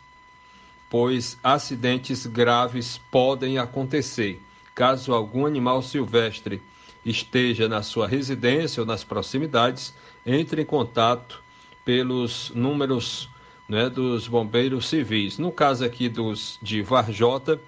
pois 0.89 1.37
acidentes 1.43 2.25
graves 2.25 2.99
podem 3.11 3.57
acontecer. 3.57 4.41
Caso 4.73 5.13
algum 5.13 5.45
animal 5.45 5.81
silvestre 5.81 6.61
esteja 7.05 7.67
na 7.67 7.81
sua 7.81 8.07
residência 8.07 8.79
ou 8.81 8.85
nas 8.85 9.03
proximidades, 9.03 9.93
entre 10.25 10.61
em 10.61 10.65
contato 10.65 11.43
pelos 11.83 12.51
números 12.53 13.29
né, 13.67 13.89
dos 13.89 14.27
bombeiros 14.27 14.87
civis. 14.87 15.37
No 15.37 15.51
caso 15.51 15.83
aqui 15.85 16.09
dos 16.09 16.57
de 16.61 16.81
Varjota, 16.81 17.59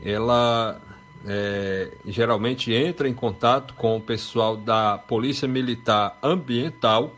ela 0.00 0.80
é, 1.26 1.90
geralmente 2.06 2.72
entra 2.72 3.08
em 3.08 3.12
contato 3.12 3.74
com 3.74 3.96
o 3.96 4.00
pessoal 4.00 4.56
da 4.56 4.96
Polícia 4.96 5.48
Militar 5.48 6.16
Ambiental 6.22 7.12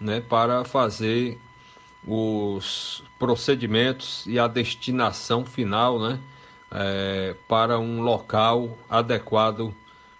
né, 0.00 0.18
para 0.18 0.64
fazer 0.64 1.38
os 2.06 3.04
procedimentos 3.18 4.24
e 4.26 4.38
a 4.38 4.46
destinação 4.46 5.44
final 5.44 6.00
né, 6.00 6.18
é, 6.72 7.34
para 7.46 7.78
um 7.78 8.00
local 8.00 8.78
adequado 8.88 9.74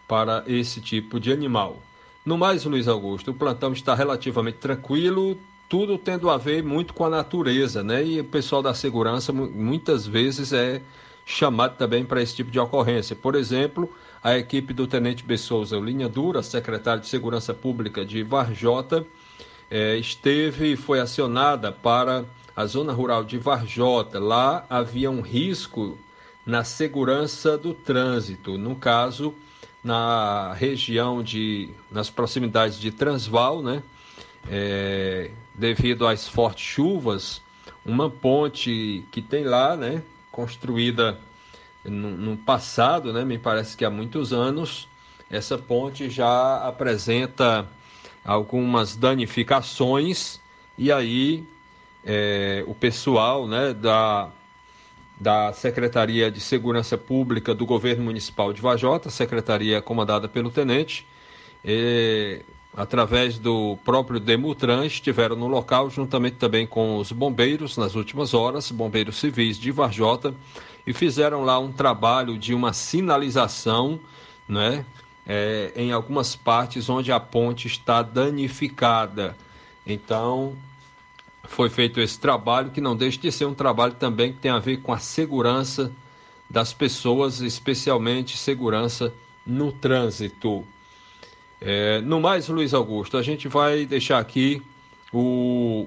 para 0.06 0.44
esse 0.46 0.82
tipo 0.82 1.18
de 1.18 1.32
animal. 1.32 1.78
No 2.24 2.38
mais, 2.38 2.64
Luiz 2.64 2.88
Augusto, 2.88 3.32
o 3.32 3.34
plantão 3.34 3.74
está 3.74 3.94
relativamente 3.94 4.56
tranquilo, 4.56 5.36
tudo 5.68 5.98
tendo 5.98 6.30
a 6.30 6.38
ver 6.38 6.62
muito 6.62 6.94
com 6.94 7.04
a 7.04 7.10
natureza, 7.10 7.82
né? 7.82 8.02
E 8.02 8.20
o 8.20 8.24
pessoal 8.24 8.62
da 8.62 8.72
segurança 8.72 9.30
muitas 9.30 10.06
vezes 10.06 10.52
é 10.52 10.80
chamado 11.26 11.76
também 11.76 12.02
para 12.02 12.22
esse 12.22 12.34
tipo 12.34 12.50
de 12.50 12.58
ocorrência. 12.58 13.14
Por 13.14 13.34
exemplo, 13.34 13.92
a 14.22 14.38
equipe 14.38 14.72
do 14.72 14.86
Tenente 14.86 15.22
Bessouza 15.22 15.76
Linha 15.76 16.08
Dura, 16.08 16.42
secretário 16.42 17.02
de 17.02 17.08
Segurança 17.08 17.52
Pública 17.52 18.06
de 18.06 18.22
Varjota, 18.22 19.06
é, 19.70 19.98
esteve 19.98 20.72
e 20.72 20.76
foi 20.76 21.00
acionada 21.00 21.72
para 21.72 22.24
a 22.56 22.64
zona 22.64 22.94
rural 22.94 23.22
de 23.22 23.36
Varjota. 23.36 24.18
Lá 24.18 24.64
havia 24.70 25.10
um 25.10 25.20
risco 25.20 25.98
na 26.46 26.64
segurança 26.64 27.58
do 27.58 27.74
trânsito, 27.74 28.56
no 28.56 28.76
caso, 28.76 29.34
na 29.84 30.54
região 30.54 31.22
de, 31.22 31.68
nas 31.90 32.08
proximidades 32.08 32.80
de 32.80 32.90
Transval, 32.90 33.62
né? 33.62 33.82
É, 34.50 35.30
devido 35.54 36.06
às 36.06 36.26
fortes 36.26 36.64
chuvas, 36.64 37.42
uma 37.84 38.10
ponte 38.10 39.04
que 39.12 39.22
tem 39.22 39.44
lá, 39.44 39.76
né, 39.76 40.02
construída 40.32 41.18
no, 41.84 42.10
no, 42.10 42.36
passado, 42.36 43.12
né, 43.12 43.24
me 43.24 43.38
parece 43.38 43.76
que 43.76 43.84
há 43.84 43.90
muitos 43.90 44.32
anos, 44.32 44.88
essa 45.30 45.56
ponte 45.56 46.10
já 46.10 46.56
apresenta 46.66 47.66
algumas 48.24 48.96
danificações 48.96 50.40
e 50.76 50.90
aí 50.90 51.44
é, 52.04 52.64
o 52.66 52.74
pessoal, 52.74 53.46
né, 53.46 53.72
da 53.72 54.30
da 55.24 55.54
Secretaria 55.54 56.30
de 56.30 56.38
Segurança 56.38 56.98
Pública 56.98 57.54
do 57.54 57.64
Governo 57.64 58.04
Municipal 58.04 58.52
de 58.52 58.60
Vajota, 58.60 59.08
secretaria 59.08 59.80
comandada 59.80 60.28
pelo 60.28 60.50
tenente, 60.50 61.06
é, 61.64 62.42
através 62.76 63.38
do 63.38 63.78
próprio 63.86 64.20
Demutran, 64.20 64.84
estiveram 64.84 65.34
no 65.34 65.46
local, 65.46 65.88
juntamente 65.88 66.36
também 66.36 66.66
com 66.66 66.98
os 66.98 67.10
bombeiros, 67.10 67.78
nas 67.78 67.94
últimas 67.94 68.34
horas, 68.34 68.70
bombeiros 68.70 69.16
civis 69.16 69.58
de 69.58 69.70
Varjota, 69.70 70.34
e 70.86 70.92
fizeram 70.92 71.42
lá 71.42 71.58
um 71.58 71.72
trabalho 71.72 72.36
de 72.36 72.52
uma 72.52 72.74
sinalização, 72.74 73.98
né, 74.46 74.84
é, 75.26 75.72
em 75.74 75.90
algumas 75.90 76.36
partes 76.36 76.90
onde 76.90 77.10
a 77.10 77.18
ponte 77.18 77.66
está 77.66 78.02
danificada. 78.02 79.34
Então, 79.86 80.54
foi 81.46 81.68
feito 81.68 82.00
esse 82.00 82.18
trabalho, 82.18 82.70
que 82.70 82.80
não 82.80 82.96
deixa 82.96 83.18
de 83.20 83.30
ser 83.30 83.44
um 83.44 83.54
trabalho 83.54 83.94
também 83.94 84.32
que 84.32 84.38
tem 84.38 84.50
a 84.50 84.58
ver 84.58 84.78
com 84.78 84.92
a 84.92 84.98
segurança 84.98 85.92
das 86.48 86.72
pessoas, 86.72 87.40
especialmente 87.40 88.36
segurança 88.36 89.12
no 89.46 89.72
trânsito. 89.72 90.64
É, 91.60 92.00
no 92.00 92.20
mais, 92.20 92.48
Luiz 92.48 92.74
Augusto, 92.74 93.16
a 93.16 93.22
gente 93.22 93.48
vai 93.48 93.86
deixar 93.86 94.18
aqui 94.18 94.62
o 95.12 95.86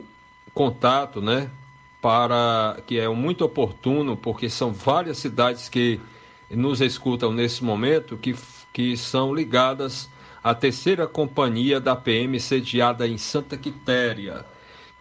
contato, 0.54 1.22
né? 1.22 1.50
Para 2.02 2.78
que 2.88 3.00
é 3.00 3.08
muito 3.10 3.44
oportuno, 3.44 4.16
porque 4.16 4.50
são 4.50 4.72
várias 4.72 5.18
cidades 5.18 5.70
que 5.70 6.00
nos 6.50 6.82
escutam 6.82 7.32
nesse 7.32 7.64
momento 7.64 8.18
que, 8.18 8.36
que 8.72 8.96
são 8.96 9.34
ligadas 9.34 10.10
à 10.44 10.56
terceira 10.56 11.06
companhia 11.06 11.80
da 11.80 11.96
PM 11.96 12.40
sediada 12.40 13.08
em 13.08 13.18
Santa 13.18 13.58
Quitéria, 13.58 14.46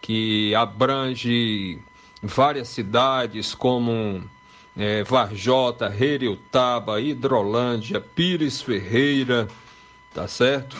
que 0.01 0.53
abrange 0.55 1.79
várias 2.21 2.67
cidades 2.69 3.53
como 3.53 4.23
é, 4.75 5.03
Varjota, 5.03 5.87
Reriutaba, 5.89 7.01
Hidrolândia, 7.01 7.99
Pires 7.99 8.61
Ferreira 8.61 9.47
tá 10.13 10.27
certo? 10.27 10.75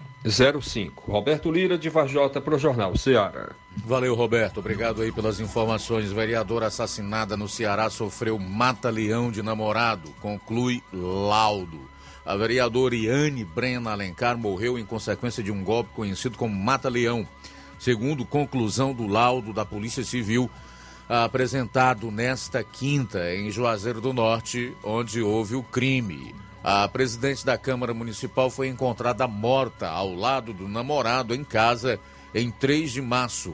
Roberto 1.05 1.51
Lira 1.51 1.77
de 1.77 1.89
Varjota 1.89 2.39
para 2.39 2.55
o 2.55 2.59
Jornal 2.59 2.95
Ceará. 2.95 3.49
Valeu, 3.86 4.15
Roberto. 4.15 4.62
Obrigado 4.62 5.01
aí 5.01 5.12
pelas 5.12 5.41
informações. 5.41 6.13
Vereadora 6.13 6.67
assassinada 6.67 7.36
no 7.36 7.49
Ceará 7.49 7.89
sofreu 7.89 8.39
mata-leão 8.39 9.29
de 9.29 9.43
namorado. 9.43 10.09
Conclui 10.21 10.81
laudo. 10.93 11.81
A 12.25 12.38
vereadora 12.38 12.95
Iane 12.95 13.43
Brena 13.43 13.91
Alencar 13.91 14.38
morreu 14.38 14.79
em 14.79 14.86
consequência 14.86 15.43
de 15.43 15.51
um 15.51 15.62
golpe 15.62 15.89
conhecido 15.93 16.38
como 16.38 16.55
mata-leão. 16.55 17.27
Segundo 17.77 18.23
conclusão 18.23 18.93
do 18.93 19.05
laudo 19.05 19.51
da 19.51 19.65
Polícia 19.65 20.05
Civil, 20.05 20.49
apresentado 21.09 22.09
nesta 22.09 22.63
quinta 22.63 23.36
em 23.36 23.51
Juazeiro 23.51 23.99
do 23.99 24.13
Norte, 24.13 24.73
onde 24.81 25.21
houve 25.21 25.55
o 25.55 25.63
crime. 25.63 26.33
A 26.63 26.88
presidente 26.88 27.45
da 27.45 27.58
Câmara 27.58 27.93
Municipal 27.93 28.49
foi 28.49 28.69
encontrada 28.69 29.28
morta 29.28 29.89
ao 29.89 30.15
lado 30.15 30.54
do 30.54 30.65
namorado 30.65 31.36
em 31.36 31.43
casa 31.43 31.99
em 32.34 32.49
3 32.49 32.89
de 32.89 33.02
março. 33.02 33.54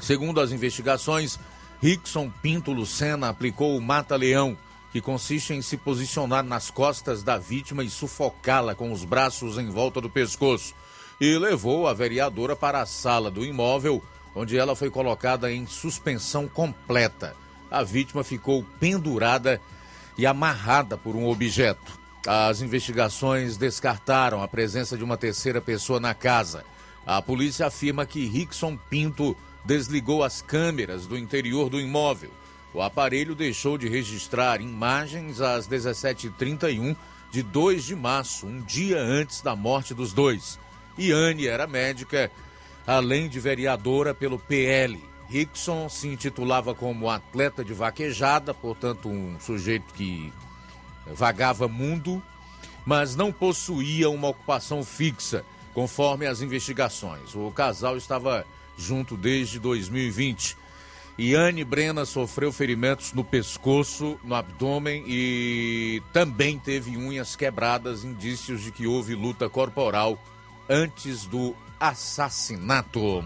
Segundo 0.00 0.40
as 0.40 0.50
investigações, 0.50 1.38
Rickson 1.80 2.28
Pinto 2.42 2.72
Lucena 2.72 3.28
aplicou 3.28 3.76
o 3.76 3.80
mata-leão, 3.80 4.58
que 4.90 5.00
consiste 5.00 5.54
em 5.54 5.62
se 5.62 5.76
posicionar 5.76 6.42
nas 6.42 6.72
costas 6.72 7.22
da 7.22 7.38
vítima 7.38 7.84
e 7.84 7.90
sufocá-la 7.90 8.74
com 8.74 8.90
os 8.90 9.04
braços 9.04 9.56
em 9.56 9.70
volta 9.70 10.00
do 10.00 10.10
pescoço, 10.10 10.74
e 11.20 11.38
levou 11.38 11.86
a 11.86 11.94
vereadora 11.94 12.56
para 12.56 12.82
a 12.82 12.86
sala 12.86 13.30
do 13.30 13.44
imóvel, 13.44 14.02
onde 14.34 14.58
ela 14.58 14.74
foi 14.74 14.90
colocada 14.90 15.52
em 15.52 15.66
suspensão 15.66 16.48
completa. 16.48 17.36
A 17.70 17.84
vítima 17.84 18.24
ficou 18.24 18.64
pendurada 18.80 19.60
e 20.18 20.26
amarrada 20.26 20.98
por 20.98 21.14
um 21.14 21.28
objeto. 21.28 22.03
As 22.26 22.62
investigações 22.62 23.58
descartaram 23.58 24.42
a 24.42 24.48
presença 24.48 24.96
de 24.96 25.04
uma 25.04 25.16
terceira 25.16 25.60
pessoa 25.60 26.00
na 26.00 26.14
casa. 26.14 26.64
A 27.04 27.20
polícia 27.20 27.66
afirma 27.66 28.06
que 28.06 28.26
Rickson 28.26 28.78
Pinto 28.88 29.36
desligou 29.62 30.24
as 30.24 30.40
câmeras 30.40 31.06
do 31.06 31.18
interior 31.18 31.68
do 31.68 31.78
imóvel. 31.78 32.30
O 32.72 32.80
aparelho 32.80 33.34
deixou 33.34 33.76
de 33.76 33.88
registrar 33.88 34.62
imagens 34.62 35.42
às 35.42 35.68
17h31 35.68 36.96
de 37.30 37.42
2 37.42 37.84
de 37.84 37.94
março, 37.94 38.46
um 38.46 38.62
dia 38.62 38.98
antes 38.98 39.42
da 39.42 39.54
morte 39.54 39.92
dos 39.92 40.14
dois. 40.14 40.58
Iane 40.98 41.46
era 41.46 41.66
médica, 41.66 42.30
além 42.86 43.28
de 43.28 43.38
vereadora 43.38 44.14
pelo 44.14 44.38
PL. 44.38 44.98
Rickson 45.28 45.90
se 45.90 46.08
intitulava 46.08 46.74
como 46.74 47.10
atleta 47.10 47.62
de 47.62 47.74
vaquejada, 47.74 48.54
portanto, 48.54 49.08
um 49.08 49.38
sujeito 49.38 49.92
que 49.92 50.32
vagava 51.06 51.68
mundo, 51.68 52.22
mas 52.84 53.16
não 53.16 53.32
possuía 53.32 54.10
uma 54.10 54.28
ocupação 54.28 54.84
fixa 54.84 55.44
conforme 55.72 56.26
as 56.26 56.40
investigações. 56.40 57.34
O 57.34 57.50
casal 57.50 57.96
estava 57.96 58.46
junto 58.76 59.16
desde 59.16 59.58
2020. 59.58 60.56
Iane 61.18 61.64
Brena 61.64 62.04
sofreu 62.04 62.52
ferimentos 62.52 63.12
no 63.12 63.22
pescoço, 63.22 64.18
no 64.24 64.34
abdômen 64.34 65.04
e 65.06 66.02
também 66.12 66.58
teve 66.58 66.96
unhas 66.96 67.36
quebradas, 67.36 68.04
indícios 68.04 68.62
de 68.62 68.72
que 68.72 68.86
houve 68.86 69.14
luta 69.14 69.48
corporal 69.48 70.18
antes 70.68 71.24
do 71.24 71.54
assassinato. 71.78 73.24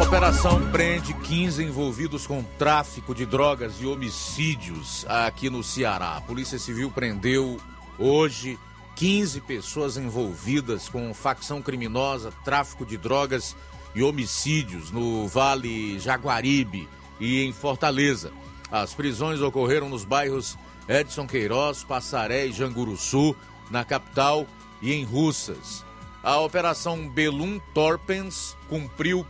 Operação 0.00 0.60
prende 0.72 1.14
15 1.14 1.62
envolvidos 1.62 2.26
com 2.26 2.42
tráfico 2.58 3.14
de 3.14 3.24
drogas 3.24 3.74
e 3.80 3.86
homicídios 3.86 5.06
aqui 5.08 5.48
no 5.48 5.62
Ceará. 5.62 6.16
A 6.16 6.20
Polícia 6.20 6.58
Civil 6.58 6.90
prendeu 6.90 7.60
hoje 7.96 8.58
15 8.96 9.40
pessoas 9.42 9.96
envolvidas 9.96 10.88
com 10.88 11.14
facção 11.14 11.62
criminosa, 11.62 12.32
tráfico 12.44 12.84
de 12.84 12.96
drogas 12.96 13.56
e 13.94 14.02
homicídios 14.02 14.90
no 14.90 15.28
Vale 15.28 15.98
Jaguaribe 16.00 16.88
e 17.20 17.44
em 17.44 17.52
Fortaleza. 17.52 18.32
As 18.72 18.94
prisões 18.94 19.40
ocorreram 19.40 19.88
nos 19.88 20.04
bairros 20.04 20.58
Edson 20.88 21.26
Queiroz, 21.26 21.84
Passaré 21.84 22.46
e 22.46 22.52
Janguruçu, 22.52 23.36
na 23.70 23.84
capital 23.84 24.46
e 24.82 24.92
em 24.92 25.04
Russas. 25.04 25.84
A 26.22 26.38
Operação 26.38 27.08
Belum 27.08 27.60
Torpens 27.72 28.56
cumpriu 28.68 29.24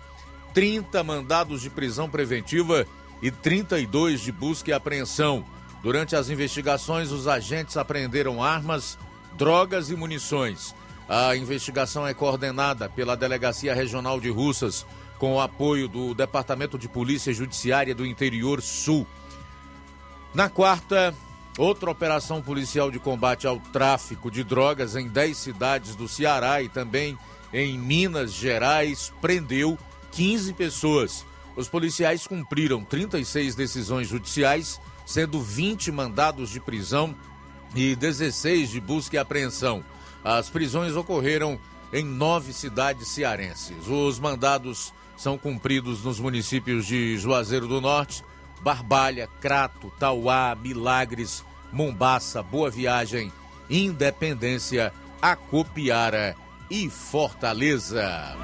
30 0.54 1.02
mandados 1.02 1.60
de 1.60 1.68
prisão 1.68 2.08
preventiva 2.08 2.86
e 3.20 3.30
32 3.30 4.20
de 4.20 4.30
busca 4.30 4.70
e 4.70 4.72
apreensão. 4.72 5.44
Durante 5.82 6.14
as 6.14 6.30
investigações, 6.30 7.10
os 7.10 7.26
agentes 7.26 7.76
apreenderam 7.76 8.42
armas, 8.42 8.96
drogas 9.36 9.90
e 9.90 9.96
munições. 9.96 10.74
A 11.08 11.36
investigação 11.36 12.06
é 12.06 12.14
coordenada 12.14 12.88
pela 12.88 13.16
Delegacia 13.16 13.74
Regional 13.74 14.20
de 14.20 14.30
Russas, 14.30 14.86
com 15.18 15.34
o 15.34 15.40
apoio 15.40 15.88
do 15.88 16.14
Departamento 16.14 16.78
de 16.78 16.88
Polícia 16.88 17.32
Judiciária 17.32 17.94
do 17.94 18.06
Interior 18.06 18.62
Sul. 18.62 19.06
Na 20.32 20.48
quarta, 20.48 21.14
outra 21.58 21.90
operação 21.90 22.40
policial 22.40 22.90
de 22.90 22.98
combate 22.98 23.46
ao 23.46 23.58
tráfico 23.58 24.30
de 24.30 24.42
drogas 24.42 24.96
em 24.96 25.08
10 25.08 25.36
cidades 25.36 25.94
do 25.94 26.08
Ceará 26.08 26.62
e 26.62 26.68
também 26.68 27.18
em 27.52 27.78
Minas 27.78 28.32
Gerais 28.32 29.12
prendeu 29.20 29.78
15 30.14 30.52
pessoas. 30.54 31.26
Os 31.56 31.68
policiais 31.68 32.26
cumpriram 32.26 32.84
36 32.84 33.54
decisões 33.54 34.08
judiciais, 34.08 34.80
sendo 35.04 35.40
20 35.40 35.92
mandados 35.92 36.50
de 36.50 36.60
prisão 36.60 37.14
e 37.74 37.94
16 37.94 38.70
de 38.70 38.80
busca 38.80 39.16
e 39.16 39.18
apreensão. 39.18 39.84
As 40.24 40.48
prisões 40.48 40.96
ocorreram 40.96 41.58
em 41.92 42.04
nove 42.04 42.52
cidades 42.52 43.08
cearenses. 43.08 43.86
Os 43.86 44.18
mandados 44.18 44.92
são 45.16 45.36
cumpridos 45.36 46.02
nos 46.02 46.18
municípios 46.18 46.86
de 46.86 47.16
Juazeiro 47.18 47.68
do 47.68 47.80
Norte, 47.80 48.24
Barbalha, 48.62 49.28
Crato, 49.40 49.92
Tauá, 49.98 50.56
Milagres, 50.60 51.44
Mombaça, 51.72 52.42
Boa 52.42 52.70
Viagem, 52.70 53.32
Independência, 53.68 54.92
Acopiara 55.20 56.34
e 56.70 56.88
Fortaleza. 56.88 58.34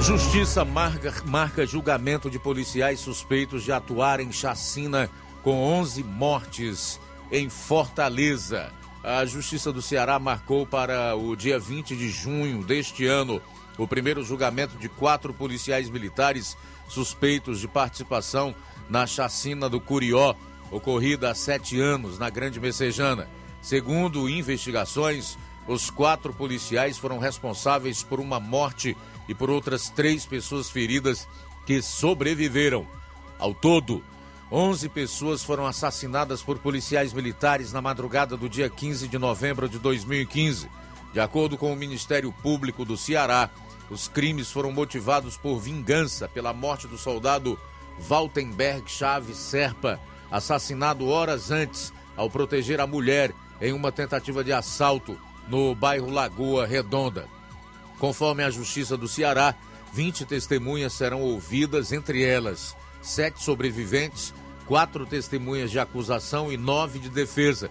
Justiça 0.00 0.64
marca, 0.64 1.12
marca 1.26 1.66
julgamento 1.66 2.30
de 2.30 2.38
policiais 2.38 3.00
suspeitos 3.00 3.62
de 3.64 3.72
atuar 3.72 4.20
em 4.20 4.32
chacina 4.32 5.10
com 5.42 5.62
11 5.62 6.02
mortes 6.02 7.00
em 7.30 7.50
Fortaleza. 7.50 8.72
A 9.02 9.24
Justiça 9.26 9.72
do 9.72 9.82
Ceará 9.82 10.18
marcou 10.18 10.64
para 10.64 11.14
o 11.16 11.36
dia 11.36 11.58
20 11.58 11.96
de 11.96 12.08
junho 12.08 12.62
deste 12.62 13.06
ano 13.06 13.42
o 13.76 13.86
primeiro 13.86 14.24
julgamento 14.24 14.78
de 14.78 14.88
quatro 14.88 15.34
policiais 15.34 15.90
militares 15.90 16.56
suspeitos 16.88 17.60
de 17.60 17.68
participação 17.68 18.54
na 18.88 19.06
chacina 19.06 19.68
do 19.68 19.80
Curió, 19.80 20.34
ocorrida 20.70 21.30
há 21.30 21.34
sete 21.34 21.78
anos 21.78 22.18
na 22.18 22.30
Grande 22.30 22.58
Messejana. 22.58 23.28
Segundo 23.60 24.28
investigações, 24.28 25.36
os 25.66 25.90
quatro 25.90 26.32
policiais 26.32 26.96
foram 26.96 27.18
responsáveis 27.18 28.02
por 28.02 28.20
uma 28.20 28.40
morte 28.40 28.96
e 29.28 29.34
por 29.34 29.50
outras 29.50 29.90
três 29.90 30.24
pessoas 30.24 30.70
feridas 30.70 31.28
que 31.66 31.82
sobreviveram. 31.82 32.86
Ao 33.38 33.54
todo, 33.54 34.02
11 34.50 34.88
pessoas 34.88 35.44
foram 35.44 35.66
assassinadas 35.66 36.42
por 36.42 36.58
policiais 36.58 37.12
militares 37.12 37.72
na 37.72 37.82
madrugada 37.82 38.36
do 38.36 38.48
dia 38.48 38.70
15 38.70 39.06
de 39.06 39.18
novembro 39.18 39.68
de 39.68 39.78
2015. 39.78 40.68
De 41.12 41.20
acordo 41.20 41.58
com 41.58 41.72
o 41.72 41.76
Ministério 41.76 42.32
Público 42.32 42.84
do 42.84 42.96
Ceará, 42.96 43.50
os 43.90 44.08
crimes 44.08 44.50
foram 44.50 44.72
motivados 44.72 45.36
por 45.36 45.58
vingança 45.58 46.28
pela 46.28 46.52
morte 46.52 46.86
do 46.86 46.96
soldado 46.96 47.58
Waltenberg 48.08 48.90
Chaves 48.90 49.36
Serpa, 49.36 50.00
assassinado 50.30 51.06
horas 51.08 51.50
antes 51.50 51.92
ao 52.16 52.30
proteger 52.30 52.80
a 52.80 52.86
mulher 52.86 53.32
em 53.60 53.72
uma 53.72 53.92
tentativa 53.92 54.42
de 54.42 54.52
assalto 54.52 55.18
no 55.48 55.74
bairro 55.74 56.10
Lagoa 56.10 56.66
Redonda. 56.66 57.37
Conforme 57.98 58.44
a 58.44 58.50
Justiça 58.50 58.96
do 58.96 59.08
Ceará, 59.08 59.54
20 59.92 60.24
testemunhas 60.24 60.92
serão 60.92 61.20
ouvidas, 61.20 61.92
entre 61.92 62.22
elas 62.22 62.76
sete 63.00 63.42
sobreviventes, 63.42 64.34
quatro 64.66 65.06
testemunhas 65.06 65.70
de 65.70 65.78
acusação 65.78 66.52
e 66.52 66.56
nove 66.56 66.98
de 66.98 67.08
defesa. 67.08 67.70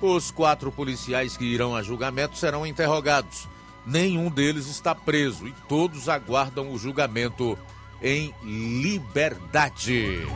Os 0.00 0.30
quatro 0.30 0.70
policiais 0.70 1.36
que 1.36 1.44
irão 1.44 1.74
a 1.74 1.82
julgamento 1.82 2.36
serão 2.36 2.66
interrogados. 2.66 3.48
Nenhum 3.86 4.30
deles 4.30 4.66
está 4.66 4.94
preso 4.94 5.46
e 5.46 5.54
todos 5.68 6.08
aguardam 6.08 6.72
o 6.72 6.78
julgamento 6.78 7.58
em 8.02 8.34
liberdade. 8.42 10.26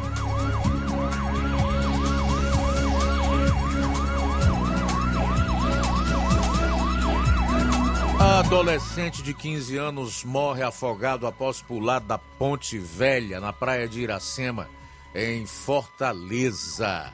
Adolescente 8.18 9.22
de 9.22 9.33
15 9.33 9.76
anos 9.76 10.24
morre 10.24 10.62
afogado 10.62 11.24
após 11.24 11.62
pular 11.62 12.00
da 12.00 12.18
Ponte 12.18 12.76
Velha, 12.76 13.38
na 13.38 13.52
praia 13.52 13.87
de 13.87 14.00
Iracema, 14.00 14.68
em 15.14 15.46
Fortaleza. 15.46 17.12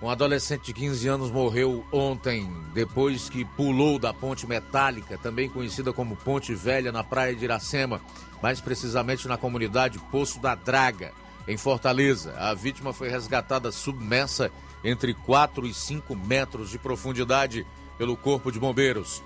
Um 0.00 0.08
adolescente 0.08 0.64
de 0.66 0.72
15 0.72 1.08
anos 1.08 1.30
morreu 1.30 1.84
ontem, 1.92 2.50
depois 2.72 3.28
que 3.28 3.44
pulou 3.44 3.98
da 3.98 4.14
ponte 4.14 4.46
metálica, 4.46 5.18
também 5.18 5.48
conhecida 5.48 5.92
como 5.92 6.16
Ponte 6.16 6.54
Velha, 6.54 6.90
na 6.90 7.04
praia 7.04 7.34
de 7.34 7.44
Iracema, 7.44 8.00
mais 8.42 8.60
precisamente 8.60 9.28
na 9.28 9.36
comunidade 9.36 9.98
Poço 10.10 10.40
da 10.40 10.54
Draga, 10.54 11.12
em 11.46 11.58
Fortaleza. 11.58 12.34
A 12.38 12.54
vítima 12.54 12.92
foi 12.94 13.10
resgatada 13.10 13.70
submersa 13.70 14.50
entre 14.82 15.12
4 15.12 15.66
e 15.66 15.74
5 15.74 16.16
metros 16.16 16.70
de 16.70 16.78
profundidade 16.78 17.66
pelo 17.98 18.16
Corpo 18.16 18.50
de 18.50 18.58
Bombeiros. 18.58 19.22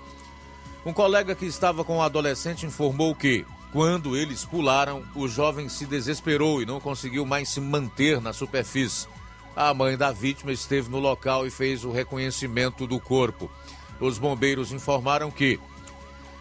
Um 0.85 0.93
colega 0.93 1.35
que 1.35 1.45
estava 1.45 1.83
com 1.83 1.97
o 1.97 2.01
adolescente 2.01 2.65
informou 2.65 3.13
que, 3.13 3.45
quando 3.71 4.15
eles 4.15 4.45
pularam, 4.45 5.03
o 5.13 5.27
jovem 5.27 5.67
se 5.67 5.85
desesperou 5.85 6.61
e 6.61 6.65
não 6.65 6.79
conseguiu 6.79 7.25
mais 7.25 7.49
se 7.49 7.59
manter 7.59 8.21
na 8.21 8.31
superfície. 8.31 9.07
A 9.55 9.73
mãe 9.73 9.97
da 9.97 10.11
vítima 10.11 10.53
esteve 10.53 10.89
no 10.89 10.97
local 10.97 11.45
e 11.45 11.51
fez 11.51 11.83
o 11.83 11.91
reconhecimento 11.91 12.87
do 12.87 12.97
corpo. 12.97 13.51
Os 13.99 14.17
bombeiros 14.17 14.71
informaram 14.71 15.29
que, 15.29 15.59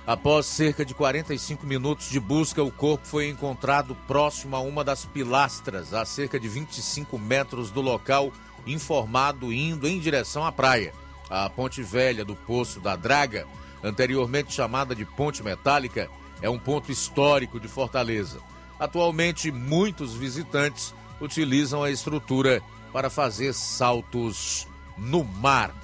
após 0.07 0.47
cerca 0.47 0.85
de 0.85 0.95
45 0.95 1.67
minutos 1.67 2.09
de 2.09 2.21
busca, 2.21 2.63
o 2.63 2.71
corpo 2.71 3.09
foi 3.09 3.29
encontrado 3.29 3.97
próximo 4.07 4.55
a 4.55 4.61
uma 4.61 4.85
das 4.85 5.05
pilastras, 5.05 5.93
a 5.93 6.05
cerca 6.05 6.39
de 6.39 6.49
25 6.49 7.19
metros 7.19 7.73
do 7.73 7.81
local, 7.81 8.33
informado 8.65 9.53
indo 9.53 9.89
em 9.89 9.99
direção 9.99 10.47
à 10.47 10.53
praia. 10.53 10.95
A 11.29 11.51
ponte 11.51 11.83
velha 11.83 12.25
do 12.25 12.37
Poço 12.37 12.79
da 12.79 12.95
Draga 12.95 13.49
anteriormente 13.83 14.53
chamada 14.53 14.95
de 14.95 15.05
Ponte 15.05 15.43
Metálica, 15.43 16.09
é 16.41 16.49
um 16.49 16.59
ponto 16.59 16.91
histórico 16.91 17.59
de 17.59 17.69
Fortaleza. 17.69 18.39
Atualmente, 18.79 19.51
muitos 19.51 20.15
visitantes 20.15 20.95
utilizam 21.21 21.83
a 21.83 21.91
estrutura 21.91 22.63
para 22.93 23.11
fazer 23.11 23.53
saltos 23.53 24.67
no 24.97 25.25
mar. 25.25 25.75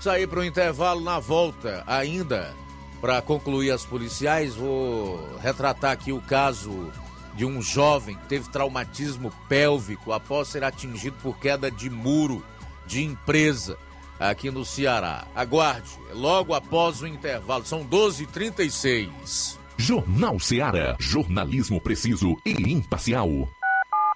Sair 0.00 0.26
para 0.26 0.40
o 0.40 0.44
intervalo 0.44 1.00
na 1.00 1.18
volta, 1.18 1.82
ainda 1.86 2.54
para 3.00 3.22
concluir 3.22 3.70
as 3.70 3.84
policiais, 3.84 4.54
vou 4.54 5.38
retratar 5.38 5.92
aqui 5.92 6.12
o 6.12 6.20
caso 6.20 6.92
de 7.34 7.44
um 7.44 7.60
jovem 7.60 8.16
que 8.16 8.26
teve 8.26 8.48
traumatismo 8.48 9.32
pélvico 9.48 10.12
após 10.12 10.48
ser 10.48 10.64
atingido 10.64 11.16
por 11.22 11.38
queda 11.38 11.70
de 11.70 11.90
muro 11.90 12.44
de 12.86 13.02
empresa 13.02 13.78
aqui 14.18 14.50
no 14.50 14.64
Ceará. 14.64 15.26
Aguarde, 15.34 15.90
logo 16.12 16.54
após 16.54 17.02
o 17.02 17.06
intervalo, 17.06 17.64
são 17.64 17.84
12h36. 17.84 19.58
Jornal 19.76 20.38
Ceará, 20.38 20.96
jornalismo 20.98 21.80
preciso 21.80 22.36
e 22.44 22.72
imparcial. 22.72 23.48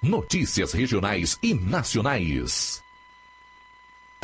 Notícias 0.03 0.73
regionais 0.73 1.39
e 1.43 1.53
nacionais. 1.53 2.83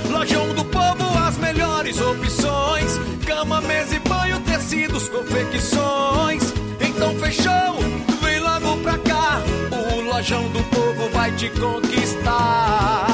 Lojão 0.09 0.55
do 0.55 0.65
Povo, 0.67 1.19
as 1.27 1.37
melhores 1.39 2.01
opções: 2.01 2.99
cama, 3.27 3.61
mesa 3.61 3.97
e 3.97 3.99
banho, 4.01 4.41
tecidos, 4.41 5.09
confecções. 5.09 6.43
Então 6.81 7.15
fechou, 7.19 7.79
vem 8.23 8.41
logo 8.41 8.77
pra 8.79 8.99
cá. 8.99 9.43
O 9.73 10.01
Lojão 10.01 10.49
do 10.51 10.63
Povo 10.65 11.09
vai 11.11 11.33
te 11.33 11.51
conquistar. 11.51 13.14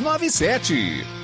3297. 0.00 1.23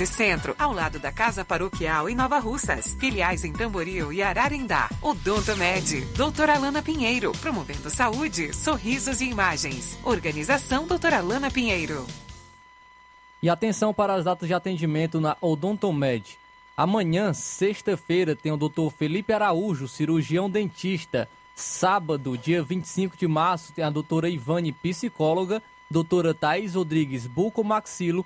Centro, 0.05 0.55
ao 0.57 0.73
lado 0.73 0.99
da 0.99 1.11
Casa 1.11 1.43
Paroquial 1.45 2.09
em 2.09 2.15
Nova 2.15 2.39
Russas. 2.39 2.95
Filiais 2.99 3.43
em 3.43 3.53
Tamboril 3.53 4.11
e 4.11 4.21
Ararindá. 4.21 4.89
Odonto 5.01 5.55
Med, 5.57 6.01
doutora 6.15 6.55
Alana 6.55 6.81
Pinheiro, 6.81 7.31
promovendo 7.33 7.89
saúde, 7.89 8.53
sorrisos 8.53 9.21
e 9.21 9.25
imagens. 9.25 9.97
Organização 10.03 10.85
doutora 10.87 11.17
Alana 11.17 11.49
Pinheiro. 11.49 12.05
E 13.41 13.49
atenção 13.49 13.93
para 13.93 14.13
as 14.13 14.25
datas 14.25 14.47
de 14.47 14.53
atendimento 14.53 15.19
na 15.19 15.35
Odontomed. 15.41 16.37
Amanhã, 16.77 17.33
sexta-feira, 17.33 18.35
tem 18.35 18.51
o 18.51 18.57
Dr. 18.57 18.89
Felipe 18.97 19.33
Araújo, 19.33 19.87
cirurgião 19.87 20.49
dentista, 20.49 21.27
Sábado, 21.55 22.37
dia 22.37 22.63
25 22.63 23.15
de 23.15 23.27
março, 23.27 23.71
tem 23.73 23.83
a 23.83 23.89
doutora 23.89 24.29
Ivane, 24.29 24.71
psicóloga, 24.71 25.61
doutora 25.89 26.33
Thais 26.33 26.73
Rodrigues, 26.75 27.27
bucomaxilo 27.27 28.25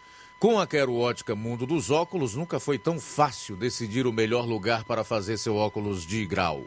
Com 0.41 0.59
a 0.59 0.65
Quero 0.65 0.95
Ótica 0.95 1.35
Mundo 1.35 1.67
dos 1.67 1.91
Óculos, 1.91 2.33
nunca 2.33 2.59
foi 2.59 2.79
tão 2.79 2.99
fácil 2.99 3.55
decidir 3.55 4.07
o 4.07 4.11
melhor 4.11 4.43
lugar 4.43 4.83
para 4.83 5.03
fazer 5.03 5.37
seu 5.37 5.55
óculos 5.55 6.03
de 6.03 6.25
grau. 6.25 6.63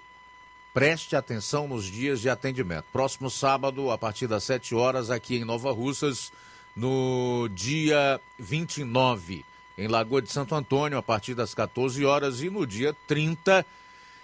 Preste 0.73 1.17
atenção 1.17 1.67
nos 1.67 1.85
dias 1.85 2.21
de 2.21 2.31
atendimento. 2.31 2.85
Próximo 2.93 3.29
sábado, 3.29 3.91
a 3.91 3.99
partir 3.99 4.29
das 4.29 4.45
7 4.45 4.77
horas, 4.77 5.11
aqui 5.11 5.39
em 5.39 5.45
Nova 5.45 5.73
Russas, 5.73 6.31
no 6.77 7.49
dia 7.53 8.21
29, 8.39 9.45
em 9.77 9.89
Lagoa 9.89 10.23
de 10.23 10.31
Santo 10.31 10.55
Antônio, 10.55 10.97
a 10.97 11.03
partir 11.03 11.35
das 11.35 11.53
14 11.53 12.05
horas, 12.05 12.43
e 12.43 12.51
no 12.51 12.65
dia 12.65 12.97
30, 13.09 13.67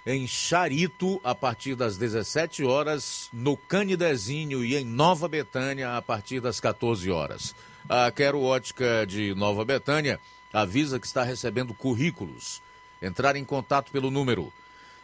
em 0.07 0.29
Charito, 0.29 1.21
a 1.25 1.35
partir 1.35 1.75
das 1.75 1.97
17 1.97 2.63
horas, 2.63 3.29
no 3.33 3.57
Canidezinho 3.57 4.65
e 4.65 4.77
em 4.77 4.85
Nova 4.85 5.27
Betânia, 5.27 5.97
a 5.97 6.01
partir 6.01 6.39
das 6.39 6.61
14 6.61 7.11
horas. 7.11 7.53
A 7.93 8.09
Quero 8.13 8.41
Ótica 8.41 9.05
de 9.05 9.35
Nova 9.35 9.65
Betânia 9.65 10.21
avisa 10.53 11.01
que 11.01 11.09
está 11.09 11.25
recebendo 11.25 11.75
currículos. 11.75 12.63
Entrar 13.03 13.35
em 13.35 13.45
contato 13.45 13.91
pelo 13.91 14.13
número 14.13 14.53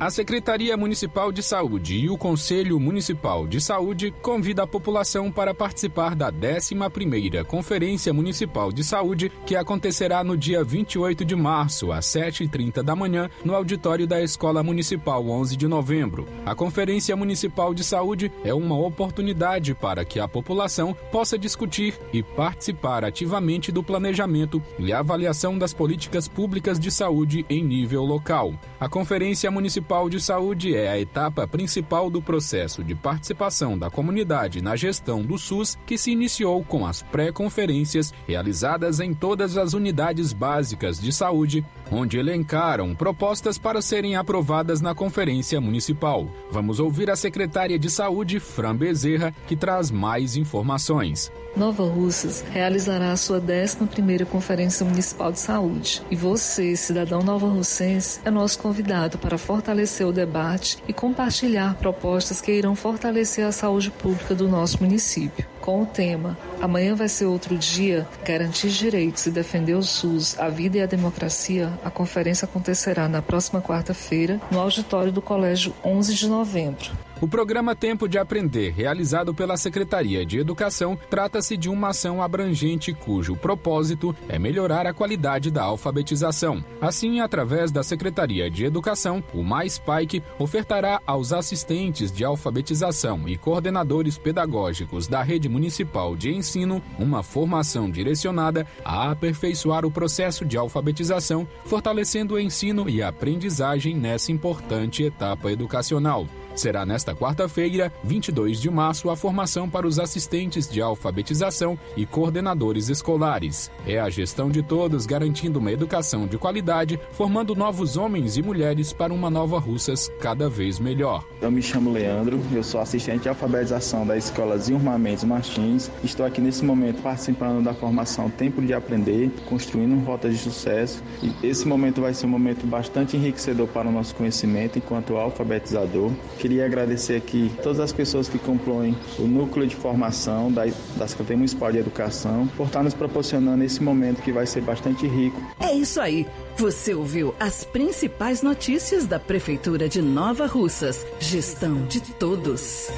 A 0.00 0.08
Secretaria 0.08 0.78
Municipal 0.78 1.30
de 1.30 1.42
Saúde 1.42 1.94
e 1.94 2.08
o 2.08 2.16
Conselho 2.16 2.80
Municipal 2.80 3.46
de 3.46 3.60
Saúde 3.60 4.10
convida 4.22 4.62
a 4.62 4.66
população 4.66 5.30
para 5.30 5.52
participar 5.52 6.16
da 6.16 6.32
11ª 6.32 7.44
Conferência 7.44 8.10
Municipal 8.10 8.72
de 8.72 8.82
Saúde, 8.82 9.30
que 9.44 9.54
acontecerá 9.54 10.24
no 10.24 10.38
dia 10.38 10.64
28 10.64 11.22
de 11.22 11.36
março, 11.36 11.92
às 11.92 12.06
7h30 12.06 12.82
da 12.82 12.96
manhã, 12.96 13.28
no 13.44 13.54
auditório 13.54 14.06
da 14.06 14.22
Escola 14.22 14.62
Municipal 14.62 15.28
11 15.28 15.54
de 15.54 15.68
novembro. 15.68 16.26
A 16.46 16.54
Conferência 16.54 17.14
Municipal 17.14 17.74
de 17.74 17.84
Saúde 17.84 18.32
é 18.42 18.54
uma 18.54 18.78
oportunidade 18.78 19.74
para 19.74 20.02
que 20.02 20.18
a 20.18 20.26
população 20.26 20.96
possa 21.12 21.38
discutir 21.38 22.00
e 22.10 22.22
participar 22.22 23.04
ativamente 23.04 23.70
do 23.70 23.82
planejamento 23.82 24.62
e 24.78 24.94
avaliação 24.94 25.58
das 25.58 25.74
políticas 25.74 26.26
públicas 26.26 26.80
de 26.80 26.90
saúde 26.90 27.44
em 27.50 27.62
nível 27.62 28.02
local. 28.02 28.54
A 28.80 28.88
Conferência 28.88 29.50
Municipal 29.50 29.89
Municipal 29.90 30.08
de 30.08 30.20
Saúde 30.20 30.76
é 30.76 30.88
a 30.88 31.00
etapa 31.00 31.48
principal 31.48 32.08
do 32.08 32.22
processo 32.22 32.84
de 32.84 32.94
participação 32.94 33.76
da 33.76 33.90
comunidade 33.90 34.62
na 34.62 34.76
gestão 34.76 35.20
do 35.20 35.36
SUS, 35.36 35.76
que 35.84 35.98
se 35.98 36.12
iniciou 36.12 36.62
com 36.62 36.86
as 36.86 37.02
pré-conferências 37.02 38.14
realizadas 38.24 39.00
em 39.00 39.12
todas 39.12 39.56
as 39.56 39.74
unidades 39.74 40.32
básicas 40.32 41.00
de 41.00 41.12
saúde, 41.12 41.66
onde 41.90 42.20
elencaram 42.20 42.94
propostas 42.94 43.58
para 43.58 43.82
serem 43.82 44.14
aprovadas 44.14 44.80
na 44.80 44.94
Conferência 44.94 45.60
Municipal. 45.60 46.30
Vamos 46.52 46.78
ouvir 46.78 47.10
a 47.10 47.16
secretária 47.16 47.76
de 47.76 47.90
Saúde, 47.90 48.38
Fran 48.38 48.76
Bezerra, 48.76 49.34
que 49.48 49.56
traz 49.56 49.90
mais 49.90 50.36
informações. 50.36 51.32
Nova 51.56 51.84
Russas 51.84 52.44
realizará 52.52 53.12
a 53.12 53.16
sua 53.16 53.40
11ª 53.40 54.24
Conferência 54.24 54.86
Municipal 54.86 55.32
de 55.32 55.40
Saúde. 55.40 56.02
E 56.10 56.16
você, 56.16 56.76
cidadão 56.76 57.22
nova 57.22 57.48
russense, 57.48 58.20
é 58.24 58.30
nosso 58.30 58.58
convidado 58.58 59.18
para 59.18 59.36
fortalecer 59.36 60.06
o 60.06 60.12
debate 60.12 60.78
e 60.86 60.92
compartilhar 60.92 61.74
propostas 61.74 62.40
que 62.40 62.52
irão 62.52 62.74
fortalecer 62.76 63.44
a 63.44 63.52
saúde 63.52 63.90
pública 63.90 64.34
do 64.34 64.48
nosso 64.48 64.82
município. 64.82 65.46
Com 65.60 65.82
o 65.82 65.86
tema 65.86 66.38
Amanhã 66.60 66.94
vai 66.94 67.08
ser 67.08 67.24
outro 67.24 67.56
dia, 67.56 68.06
garantir 68.22 68.68
direitos 68.68 69.24
e 69.24 69.30
defender 69.30 69.74
o 69.74 69.82
SUS, 69.82 70.38
a 70.38 70.48
vida 70.50 70.76
e 70.76 70.82
a 70.82 70.86
democracia, 70.86 71.72
a 71.82 71.90
conferência 71.90 72.44
acontecerá 72.44 73.08
na 73.08 73.22
próxima 73.22 73.62
quarta-feira 73.62 74.38
no 74.50 74.60
auditório 74.60 75.10
do 75.10 75.22
Colégio 75.22 75.74
11 75.82 76.14
de 76.14 76.28
Novembro. 76.28 76.90
O 77.22 77.28
programa 77.28 77.76
Tempo 77.76 78.08
de 78.08 78.16
Aprender, 78.16 78.70
realizado 78.70 79.34
pela 79.34 79.58
Secretaria 79.58 80.24
de 80.24 80.38
Educação, 80.38 80.98
trata-se 81.10 81.54
de 81.54 81.68
uma 81.68 81.88
ação 81.88 82.22
abrangente 82.22 82.94
cujo 82.94 83.36
propósito 83.36 84.16
é 84.26 84.38
melhorar 84.38 84.86
a 84.86 84.94
qualidade 84.94 85.50
da 85.50 85.62
alfabetização. 85.62 86.64
Assim, 86.80 87.20
através 87.20 87.70
da 87.70 87.82
Secretaria 87.82 88.50
de 88.50 88.64
Educação, 88.64 89.22
o 89.34 89.42
Mais 89.42 89.78
Pike 89.78 90.22
ofertará 90.38 90.98
aos 91.06 91.30
assistentes 91.30 92.10
de 92.10 92.24
alfabetização 92.24 93.28
e 93.28 93.36
coordenadores 93.36 94.16
pedagógicos 94.16 95.06
da 95.06 95.22
rede 95.22 95.46
municipal 95.46 96.16
de 96.16 96.34
ensino 96.34 96.82
uma 96.98 97.22
formação 97.22 97.90
direcionada 97.90 98.66
a 98.82 99.10
aperfeiçoar 99.10 99.84
o 99.84 99.90
processo 99.90 100.42
de 100.42 100.56
alfabetização, 100.56 101.46
fortalecendo 101.66 102.36
o 102.36 102.40
ensino 102.40 102.88
e 102.88 103.02
a 103.02 103.08
aprendizagem 103.08 103.94
nessa 103.94 104.32
importante 104.32 105.02
etapa 105.02 105.52
educacional. 105.52 106.26
Será 106.54 106.84
nesta 106.84 107.14
quarta-feira, 107.14 107.92
22 108.02 108.60
de 108.60 108.70
março, 108.70 109.08
a 109.08 109.16
formação 109.16 109.68
para 109.68 109.86
os 109.86 109.98
assistentes 109.98 110.68
de 110.68 110.82
alfabetização 110.82 111.78
e 111.96 112.04
coordenadores 112.04 112.88
escolares. 112.88 113.70
É 113.86 113.98
a 113.98 114.10
gestão 114.10 114.50
de 114.50 114.62
todos 114.62 115.06
garantindo 115.06 115.58
uma 115.58 115.72
educação 115.72 116.26
de 116.26 116.36
qualidade, 116.36 117.00
formando 117.12 117.54
novos 117.54 117.96
homens 117.96 118.36
e 118.36 118.42
mulheres 118.42 118.92
para 118.92 119.12
uma 119.12 119.30
nova 119.30 119.58
Russas 119.58 120.10
cada 120.20 120.48
vez 120.48 120.78
melhor. 120.78 121.24
Eu 121.40 121.50
me 121.50 121.62
chamo 121.62 121.90
Leandro, 121.90 122.40
eu 122.52 122.62
sou 122.62 122.80
assistente 122.80 123.22
de 123.22 123.28
alfabetização 123.28 124.06
da 124.06 124.16
Escola 124.16 124.58
Zinho 124.58 124.80
Mendes 124.98 125.24
Martins. 125.24 125.90
Estou 126.02 126.26
aqui 126.26 126.40
nesse 126.40 126.64
momento 126.64 127.00
participando 127.02 127.62
da 127.62 127.72
formação 127.72 128.28
Tempo 128.28 128.60
de 128.60 128.74
Aprender, 128.74 129.30
construindo 129.48 129.98
rotas 130.04 130.32
de 130.32 130.38
sucesso. 130.38 131.02
E 131.22 131.34
esse 131.46 131.66
momento 131.66 132.00
vai 132.00 132.12
ser 132.12 132.26
um 132.26 132.30
momento 132.30 132.66
bastante 132.66 133.16
enriquecedor 133.16 133.68
para 133.68 133.88
o 133.88 133.92
nosso 133.92 134.14
conhecimento 134.14 134.78
enquanto 134.78 135.16
alfabetizador. 135.16 136.10
Queria 136.40 136.64
agradecer 136.64 137.16
aqui 137.16 137.52
todas 137.62 137.78
as 137.80 137.92
pessoas 137.92 138.26
que 138.26 138.38
compõem 138.38 138.96
o 139.18 139.24
núcleo 139.24 139.66
de 139.66 139.76
formação 139.76 140.50
da, 140.50 140.64
da 140.96 141.06
Secretaria 141.06 141.36
Municipal 141.36 141.70
de 141.70 141.76
Educação 141.76 142.48
por 142.56 142.66
estar 142.66 142.82
nos 142.82 142.94
proporcionando 142.94 143.62
esse 143.62 143.82
momento 143.82 144.22
que 144.22 144.32
vai 144.32 144.46
ser 144.46 144.62
bastante 144.62 145.06
rico. 145.06 145.38
É 145.60 145.74
isso 145.74 146.00
aí. 146.00 146.26
Você 146.56 146.94
ouviu 146.94 147.34
as 147.38 147.62
principais 147.62 148.40
notícias 148.40 149.06
da 149.06 149.20
Prefeitura 149.20 149.86
de 149.86 150.00
Nova 150.00 150.46
Russas. 150.46 151.04
Gestão 151.18 151.86
de 151.86 152.00
todos. 152.00 152.88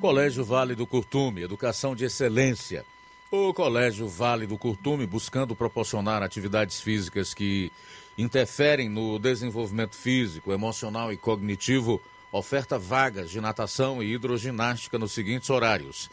Colégio 0.00 0.42
Vale 0.42 0.74
do 0.74 0.86
Curtume, 0.86 1.42
educação 1.42 1.94
de 1.94 2.06
excelência. 2.06 2.82
O 3.30 3.52
Colégio 3.52 4.08
Vale 4.08 4.46
do 4.46 4.56
Curtume, 4.56 5.06
buscando 5.06 5.54
proporcionar 5.54 6.22
atividades 6.22 6.80
físicas 6.80 7.34
que 7.34 7.70
interferem 8.16 8.88
no 8.88 9.18
desenvolvimento 9.18 9.96
físico, 9.96 10.52
emocional 10.52 11.12
e 11.12 11.16
cognitivo, 11.16 12.00
oferta 12.30 12.78
vagas 12.78 13.30
de 13.30 13.40
natação 13.40 14.02
e 14.02 14.12
hidroginástica 14.12 14.98
nos 14.98 15.12
seguintes 15.12 15.50
horários: 15.50 16.10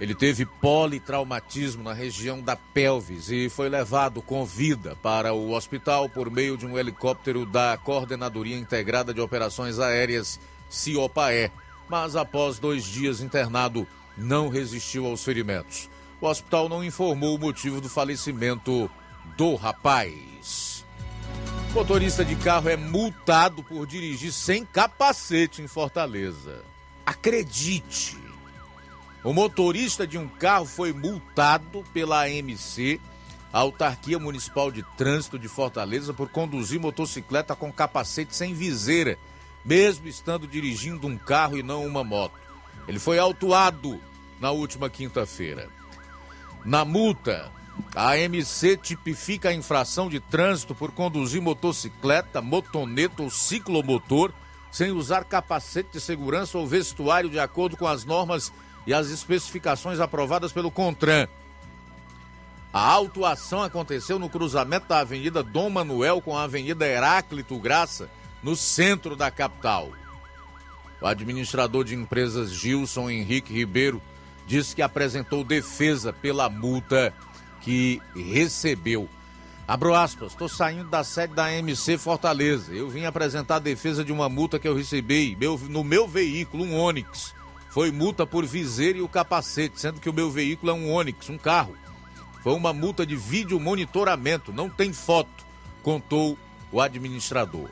Ele 0.00 0.14
teve 0.14 0.46
politraumatismo 0.46 1.82
na 1.82 1.92
região 1.92 2.40
da 2.40 2.54
pelvis 2.54 3.30
e 3.30 3.48
foi 3.48 3.68
levado 3.68 4.22
com 4.22 4.44
vida 4.44 4.96
para 5.02 5.32
o 5.32 5.52
hospital 5.52 6.08
por 6.08 6.30
meio 6.30 6.56
de 6.56 6.64
um 6.64 6.78
helicóptero 6.78 7.44
da 7.44 7.76
Coordenadoria 7.76 8.56
Integrada 8.56 9.12
de 9.12 9.20
Operações 9.20 9.80
Aéreas, 9.80 10.38
CIOPAE, 10.70 11.50
mas 11.88 12.14
após 12.14 12.60
dois 12.60 12.84
dias 12.84 13.20
internado, 13.20 13.88
não 14.16 14.48
resistiu 14.48 15.04
aos 15.04 15.24
ferimentos. 15.24 15.90
O 16.20 16.26
hospital 16.26 16.68
não 16.68 16.84
informou 16.84 17.34
o 17.34 17.38
motivo 17.38 17.80
do 17.80 17.88
falecimento 17.88 18.88
do 19.36 19.56
rapaz. 19.56 20.84
Motorista 21.72 22.24
de 22.24 22.36
carro 22.36 22.68
é 22.68 22.76
multado 22.76 23.64
por 23.64 23.86
dirigir 23.86 24.32
sem 24.32 24.64
capacete 24.64 25.60
em 25.60 25.66
Fortaleza. 25.66 26.62
Acredite! 27.04 28.27
O 29.24 29.32
motorista 29.32 30.06
de 30.06 30.16
um 30.16 30.28
carro 30.28 30.64
foi 30.64 30.92
multado 30.92 31.84
pela 31.92 32.24
AMC, 32.24 33.00
a 33.52 33.58
Autarquia 33.58 34.18
Municipal 34.18 34.70
de 34.70 34.82
Trânsito 34.96 35.38
de 35.38 35.48
Fortaleza, 35.48 36.14
por 36.14 36.28
conduzir 36.28 36.78
motocicleta 36.78 37.56
com 37.56 37.72
capacete 37.72 38.36
sem 38.36 38.54
viseira, 38.54 39.18
mesmo 39.64 40.06
estando 40.06 40.46
dirigindo 40.46 41.06
um 41.06 41.18
carro 41.18 41.58
e 41.58 41.62
não 41.62 41.84
uma 41.84 42.04
moto. 42.04 42.38
Ele 42.86 42.98
foi 42.98 43.18
autuado 43.18 44.00
na 44.40 44.52
última 44.52 44.88
quinta-feira. 44.88 45.68
Na 46.64 46.84
multa, 46.84 47.50
a 47.94 48.12
AMC 48.12 48.76
tipifica 48.80 49.48
a 49.48 49.54
infração 49.54 50.08
de 50.08 50.20
trânsito 50.20 50.74
por 50.74 50.92
conduzir 50.92 51.42
motocicleta, 51.42 52.40
motoneta 52.40 53.22
ou 53.22 53.30
ciclomotor 53.30 54.32
sem 54.70 54.92
usar 54.92 55.24
capacete 55.24 55.90
de 55.94 56.00
segurança 56.00 56.56
ou 56.56 56.66
vestuário 56.66 57.30
de 57.30 57.40
acordo 57.40 57.76
com 57.76 57.86
as 57.86 58.04
normas 58.04 58.52
e 58.88 58.94
as 58.94 59.10
especificações 59.10 60.00
aprovadas 60.00 60.50
pelo 60.50 60.70
CONTRAN. 60.70 61.28
A 62.72 62.80
autuação 62.80 63.62
aconteceu 63.62 64.18
no 64.18 64.30
cruzamento 64.30 64.88
da 64.88 65.00
Avenida 65.00 65.42
Dom 65.42 65.68
Manuel 65.68 66.22
com 66.22 66.34
a 66.34 66.44
Avenida 66.44 66.86
Heráclito 66.86 67.58
Graça, 67.58 68.08
no 68.42 68.56
centro 68.56 69.14
da 69.14 69.30
capital. 69.30 69.90
O 71.02 71.06
administrador 71.06 71.84
de 71.84 71.94
empresas 71.94 72.50
Gilson 72.50 73.10
Henrique 73.10 73.52
Ribeiro 73.52 74.00
disse 74.46 74.74
que 74.74 74.80
apresentou 74.80 75.44
defesa 75.44 76.10
pela 76.10 76.48
multa 76.48 77.12
que 77.60 78.00
recebeu. 78.16 79.06
Abro 79.66 79.94
aspas, 79.94 80.32
estou 80.32 80.48
saindo 80.48 80.88
da 80.88 81.04
sede 81.04 81.34
da 81.34 81.52
MC 81.52 81.98
Fortaleza. 81.98 82.72
Eu 82.72 82.88
vim 82.88 83.04
apresentar 83.04 83.56
a 83.56 83.58
defesa 83.60 84.02
de 84.02 84.14
uma 84.14 84.30
multa 84.30 84.58
que 84.58 84.66
eu 84.66 84.74
recebi 84.74 85.36
no 85.68 85.84
meu 85.84 86.08
veículo, 86.08 86.64
um 86.64 86.80
Onix. 86.80 87.36
Foi 87.70 87.90
multa 87.90 88.26
por 88.26 88.44
viseira 88.46 88.98
e 88.98 89.02
o 89.02 89.08
capacete, 89.08 89.80
sendo 89.80 90.00
que 90.00 90.08
o 90.08 90.12
meu 90.12 90.30
veículo 90.30 90.72
é 90.72 90.74
um 90.74 90.92
Onix, 90.92 91.28
um 91.28 91.38
carro. 91.38 91.76
Foi 92.42 92.54
uma 92.54 92.72
multa 92.72 93.04
de 93.04 93.16
vídeo 93.16 93.60
monitoramento, 93.60 94.52
não 94.52 94.70
tem 94.70 94.92
foto, 94.92 95.46
contou 95.82 96.38
o 96.72 96.80
administrador. 96.80 97.68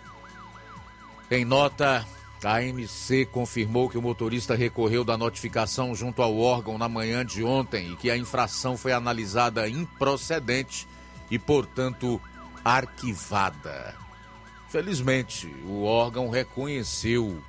Em 1.30 1.44
nota, 1.44 2.06
a 2.44 2.56
AMC 2.58 3.26
confirmou 3.32 3.88
que 3.88 3.98
o 3.98 4.02
motorista 4.02 4.54
recorreu 4.54 5.02
da 5.02 5.16
notificação 5.16 5.94
junto 5.94 6.22
ao 6.22 6.38
órgão 6.38 6.78
na 6.78 6.88
manhã 6.88 7.24
de 7.24 7.42
ontem 7.42 7.92
e 7.92 7.96
que 7.96 8.10
a 8.10 8.16
infração 8.16 8.76
foi 8.76 8.92
analisada 8.92 9.68
improcedente 9.68 10.86
e, 11.30 11.38
portanto, 11.38 12.20
arquivada. 12.64 13.94
Felizmente, 14.68 15.46
o 15.64 15.84
órgão 15.84 16.28
reconheceu 16.28 17.42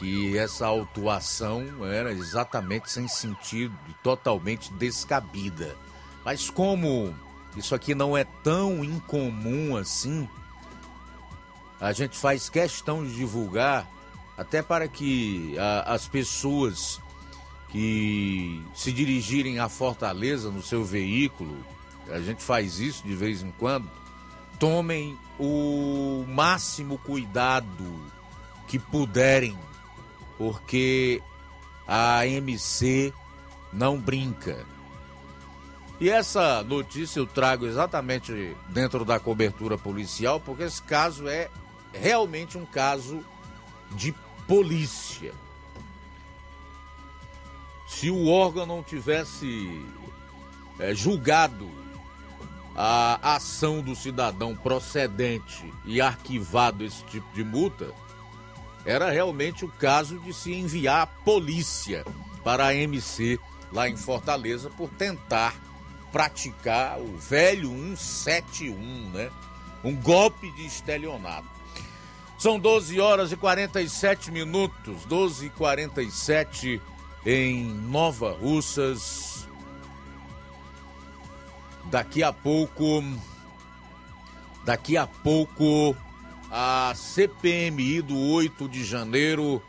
que 0.00 0.38
essa 0.38 0.66
autuação 0.66 1.84
era 1.84 2.10
exatamente 2.10 2.90
sem 2.90 3.06
sentido 3.06 3.76
e 3.86 3.92
totalmente 4.02 4.72
descabida. 4.72 5.76
Mas 6.24 6.48
como 6.48 7.14
isso 7.54 7.74
aqui 7.74 7.94
não 7.94 8.16
é 8.16 8.24
tão 8.42 8.82
incomum 8.82 9.76
assim, 9.76 10.26
a 11.78 11.92
gente 11.92 12.16
faz 12.16 12.48
questão 12.48 13.04
de 13.04 13.14
divulgar 13.14 13.86
até 14.38 14.62
para 14.62 14.88
que 14.88 15.54
a, 15.58 15.92
as 15.92 16.08
pessoas 16.08 16.98
que 17.68 18.64
se 18.74 18.92
dirigirem 18.92 19.58
a 19.58 19.68
Fortaleza 19.68 20.50
no 20.50 20.62
seu 20.62 20.82
veículo, 20.82 21.58
a 22.08 22.20
gente 22.20 22.42
faz 22.42 22.80
isso 22.80 23.06
de 23.06 23.14
vez 23.14 23.42
em 23.42 23.50
quando, 23.58 23.88
tomem 24.58 25.14
o 25.38 26.24
máximo 26.26 26.96
cuidado 26.96 28.10
que 28.66 28.78
puderem 28.78 29.58
porque 30.40 31.20
a 31.86 32.26
MC 32.26 33.12
não 33.70 33.98
brinca. 33.98 34.64
E 36.00 36.08
essa 36.08 36.62
notícia 36.62 37.20
eu 37.20 37.26
trago 37.26 37.66
exatamente 37.66 38.56
dentro 38.70 39.04
da 39.04 39.20
cobertura 39.20 39.76
policial, 39.76 40.40
porque 40.40 40.62
esse 40.62 40.80
caso 40.80 41.28
é 41.28 41.50
realmente 41.92 42.56
um 42.56 42.64
caso 42.64 43.22
de 43.90 44.14
polícia. 44.48 45.34
Se 47.86 48.08
o 48.08 48.26
órgão 48.28 48.64
não 48.64 48.82
tivesse 48.82 49.84
é, 50.78 50.94
julgado 50.94 51.68
a 52.74 53.34
ação 53.34 53.82
do 53.82 53.94
cidadão 53.94 54.56
procedente 54.56 55.70
e 55.84 56.00
arquivado 56.00 56.82
esse 56.82 57.04
tipo 57.04 57.30
de 57.34 57.44
multa, 57.44 57.92
era 58.84 59.10
realmente 59.10 59.64
o 59.64 59.68
caso 59.68 60.18
de 60.20 60.32
se 60.32 60.52
enviar 60.52 61.02
a 61.02 61.06
polícia 61.06 62.04
para 62.42 62.66
a 62.66 62.74
MC 62.74 63.38
lá 63.72 63.88
em 63.88 63.96
Fortaleza 63.96 64.70
por 64.70 64.88
tentar 64.90 65.54
praticar 66.10 66.98
o 66.98 67.16
velho 67.16 67.70
171, 67.70 69.10
né? 69.10 69.30
Um 69.84 69.94
golpe 69.94 70.50
de 70.52 70.66
estelionato. 70.66 71.48
São 72.38 72.58
12 72.58 72.98
horas 72.98 73.32
e 73.32 73.36
47 73.36 74.30
minutos, 74.30 75.04
12 75.04 75.46
e 75.46 75.50
47 75.50 76.80
em 77.24 77.64
Nova 77.64 78.32
Russas. 78.32 79.46
Daqui 81.84 82.22
a 82.22 82.32
pouco, 82.32 83.04
daqui 84.64 84.96
a 84.96 85.06
pouco 85.06 85.94
a 86.50 86.92
CPMI 86.96 88.02
do 88.02 88.18
8 88.18 88.68
de 88.68 88.84
janeiro 88.84 89.62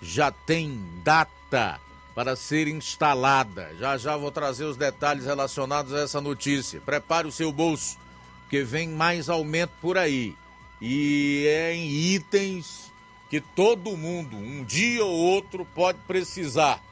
já 0.00 0.32
tem 0.32 0.76
data 1.04 1.80
para 2.14 2.34
ser 2.34 2.66
instalada. 2.66 3.74
Já 3.78 3.96
já 3.96 4.16
vou 4.16 4.32
trazer 4.32 4.64
os 4.64 4.76
detalhes 4.76 5.24
relacionados 5.24 5.94
a 5.94 6.00
essa 6.00 6.20
notícia. 6.20 6.80
Prepare 6.80 7.28
o 7.28 7.32
seu 7.32 7.52
bolso, 7.52 7.96
porque 8.42 8.62
vem 8.62 8.88
mais 8.88 9.28
aumento 9.28 9.72
por 9.80 9.96
aí. 9.96 10.36
E 10.80 11.46
é 11.46 11.74
em 11.74 11.88
itens 11.88 12.90
que 13.30 13.40
todo 13.40 13.96
mundo, 13.96 14.36
um 14.36 14.64
dia 14.64 15.04
ou 15.04 15.16
outro, 15.16 15.64
pode 15.74 15.98
precisar. 16.06 16.82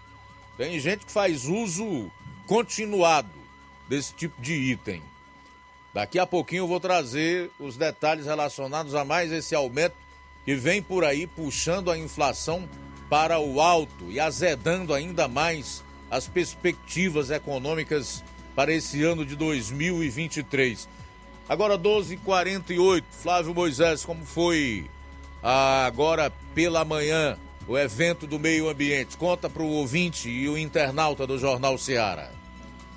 Tem 0.56 0.78
gente 0.78 1.04
que 1.04 1.12
faz 1.12 1.46
uso 1.46 2.11
continuado 2.46 3.28
desse 3.88 4.14
tipo 4.14 4.40
de 4.40 4.54
item. 4.54 5.02
Daqui 5.93 6.18
a 6.18 6.26
pouquinho 6.26 6.62
eu 6.62 6.68
vou 6.68 6.78
trazer 6.78 7.51
os 7.59 7.76
detalhes 7.76 8.26
relacionados 8.26 8.95
a 8.95 9.05
mais 9.05 9.32
esse 9.32 9.55
aumento 9.55 9.97
que 10.45 10.55
vem 10.55 10.80
por 10.80 11.05
aí 11.05 11.26
puxando 11.26 11.91
a 11.91 11.99
inflação 11.99 12.68
para 13.09 13.41
o 13.41 13.61
alto 13.61 14.11
e 14.11 14.20
azedando 14.20 14.95
ainda 14.95 15.26
mais 15.26 15.82
as 16.11 16.28
perspectivas 16.28 17.30
econômicas 17.30 18.22
para 18.55 18.72
esse 18.72 19.03
ano 19.03 19.26
de 19.26 19.34
2023. 19.34 20.88
Agora 21.49 21.76
12h48, 21.76 23.03
Flávio 23.11 23.53
Moisés, 23.53 24.05
como 24.05 24.24
foi 24.24 24.88
ah, 25.43 25.84
agora 25.86 26.32
pela 26.55 26.84
manhã 26.84 27.36
o 27.66 27.76
evento 27.76 28.26
do 28.26 28.38
meio 28.38 28.68
ambiente? 28.68 29.16
Conta 29.16 29.51
para 29.51 29.62
o 29.62 29.70
ouvinte 29.70 30.28
e 30.28 30.49
o 30.49 30.57
internauta 30.57 31.26
do 31.26 31.36
Jornal 31.38 31.76
Seara. 31.76 32.39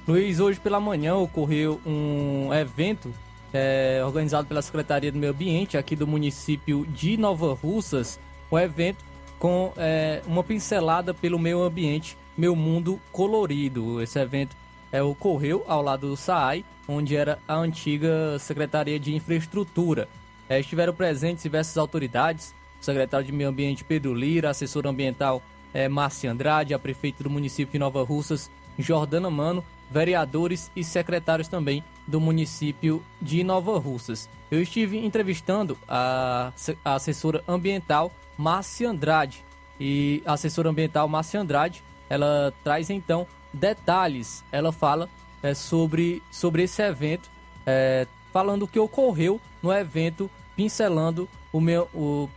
Luiz, 0.05 0.41
hoje 0.41 0.59
pela 0.59 0.81
manhã 0.81 1.15
ocorreu 1.15 1.79
um 1.85 2.53
evento 2.53 3.13
é, 3.53 4.01
organizado 4.05 4.45
pela 4.45 4.61
Secretaria 4.61 5.09
do 5.09 5.17
Meio 5.17 5.31
Ambiente 5.31 5.77
aqui 5.77 5.95
do 5.95 6.05
município 6.05 6.85
de 6.87 7.15
Nova 7.15 7.53
Russas, 7.53 8.19
um 8.51 8.59
evento 8.59 8.97
com 9.39 9.71
é, 9.77 10.21
uma 10.27 10.43
pincelada 10.43 11.13
pelo 11.13 11.39
meio 11.39 11.61
ambiente, 11.61 12.17
Meu 12.37 12.53
Mundo 12.53 12.99
Colorido. 13.13 14.01
Esse 14.01 14.19
evento 14.19 14.57
é, 14.91 15.01
ocorreu 15.01 15.63
ao 15.67 15.81
lado 15.81 16.09
do 16.09 16.17
SAAI, 16.17 16.65
onde 16.85 17.15
era 17.15 17.39
a 17.47 17.55
antiga 17.55 18.37
Secretaria 18.39 18.99
de 18.99 19.15
Infraestrutura. 19.15 20.09
É, 20.49 20.59
estiveram 20.59 20.93
presentes 20.93 21.43
diversas 21.43 21.77
autoridades, 21.77 22.53
o 22.81 22.83
secretário 22.83 23.25
de 23.25 23.31
Meio 23.31 23.49
Ambiente 23.49 23.85
Pedro 23.85 24.13
Lira, 24.13 24.49
assessor 24.49 24.85
ambiental 24.85 25.41
é, 25.73 25.87
Márcia 25.87 26.29
Andrade, 26.29 26.73
a 26.73 26.79
prefeita 26.79 27.23
do 27.23 27.29
município 27.29 27.71
de 27.71 27.79
Nova 27.79 28.03
Russas, 28.03 28.51
Jordana 28.77 29.29
Mano, 29.29 29.63
vereadores 29.89 30.71
e 30.75 30.83
secretários 30.83 31.47
também 31.47 31.83
do 32.07 32.19
município 32.19 33.03
de 33.21 33.43
Nova 33.43 33.77
Russas. 33.79 34.29
Eu 34.51 34.61
estive 34.61 34.97
entrevistando 34.97 35.77
a, 35.87 36.51
assessora 36.83 37.43
ambiental 37.47 38.11
Márcia 38.37 38.89
Andrade 38.89 39.43
e 39.79 40.21
a 40.25 40.33
assessora 40.33 40.69
ambiental 40.69 41.07
Márcia 41.07 41.39
Andrade, 41.39 41.83
ela 42.09 42.53
traz 42.63 42.89
então 42.89 43.25
detalhes, 43.51 44.43
ela 44.51 44.71
fala 44.71 45.09
é, 45.41 45.53
sobre, 45.53 46.21
sobre 46.31 46.63
esse 46.63 46.81
evento, 46.81 47.29
é, 47.65 48.07
falando 48.31 48.63
o 48.63 48.67
que 48.67 48.79
ocorreu 48.79 49.39
no 49.61 49.71
evento, 49.71 50.29
pincelando 50.55 51.27
o 51.51 51.61
meu, 51.61 51.87
o, 51.93 52.29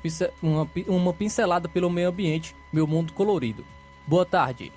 uma, 0.42 0.68
uma 0.86 1.12
pincelada 1.12 1.68
pelo 1.68 1.90
meio 1.90 2.08
ambiente, 2.08 2.54
meu 2.72 2.86
mundo 2.86 3.12
colorido. 3.12 3.64
Boa 4.06 4.26
tarde. 4.26 4.72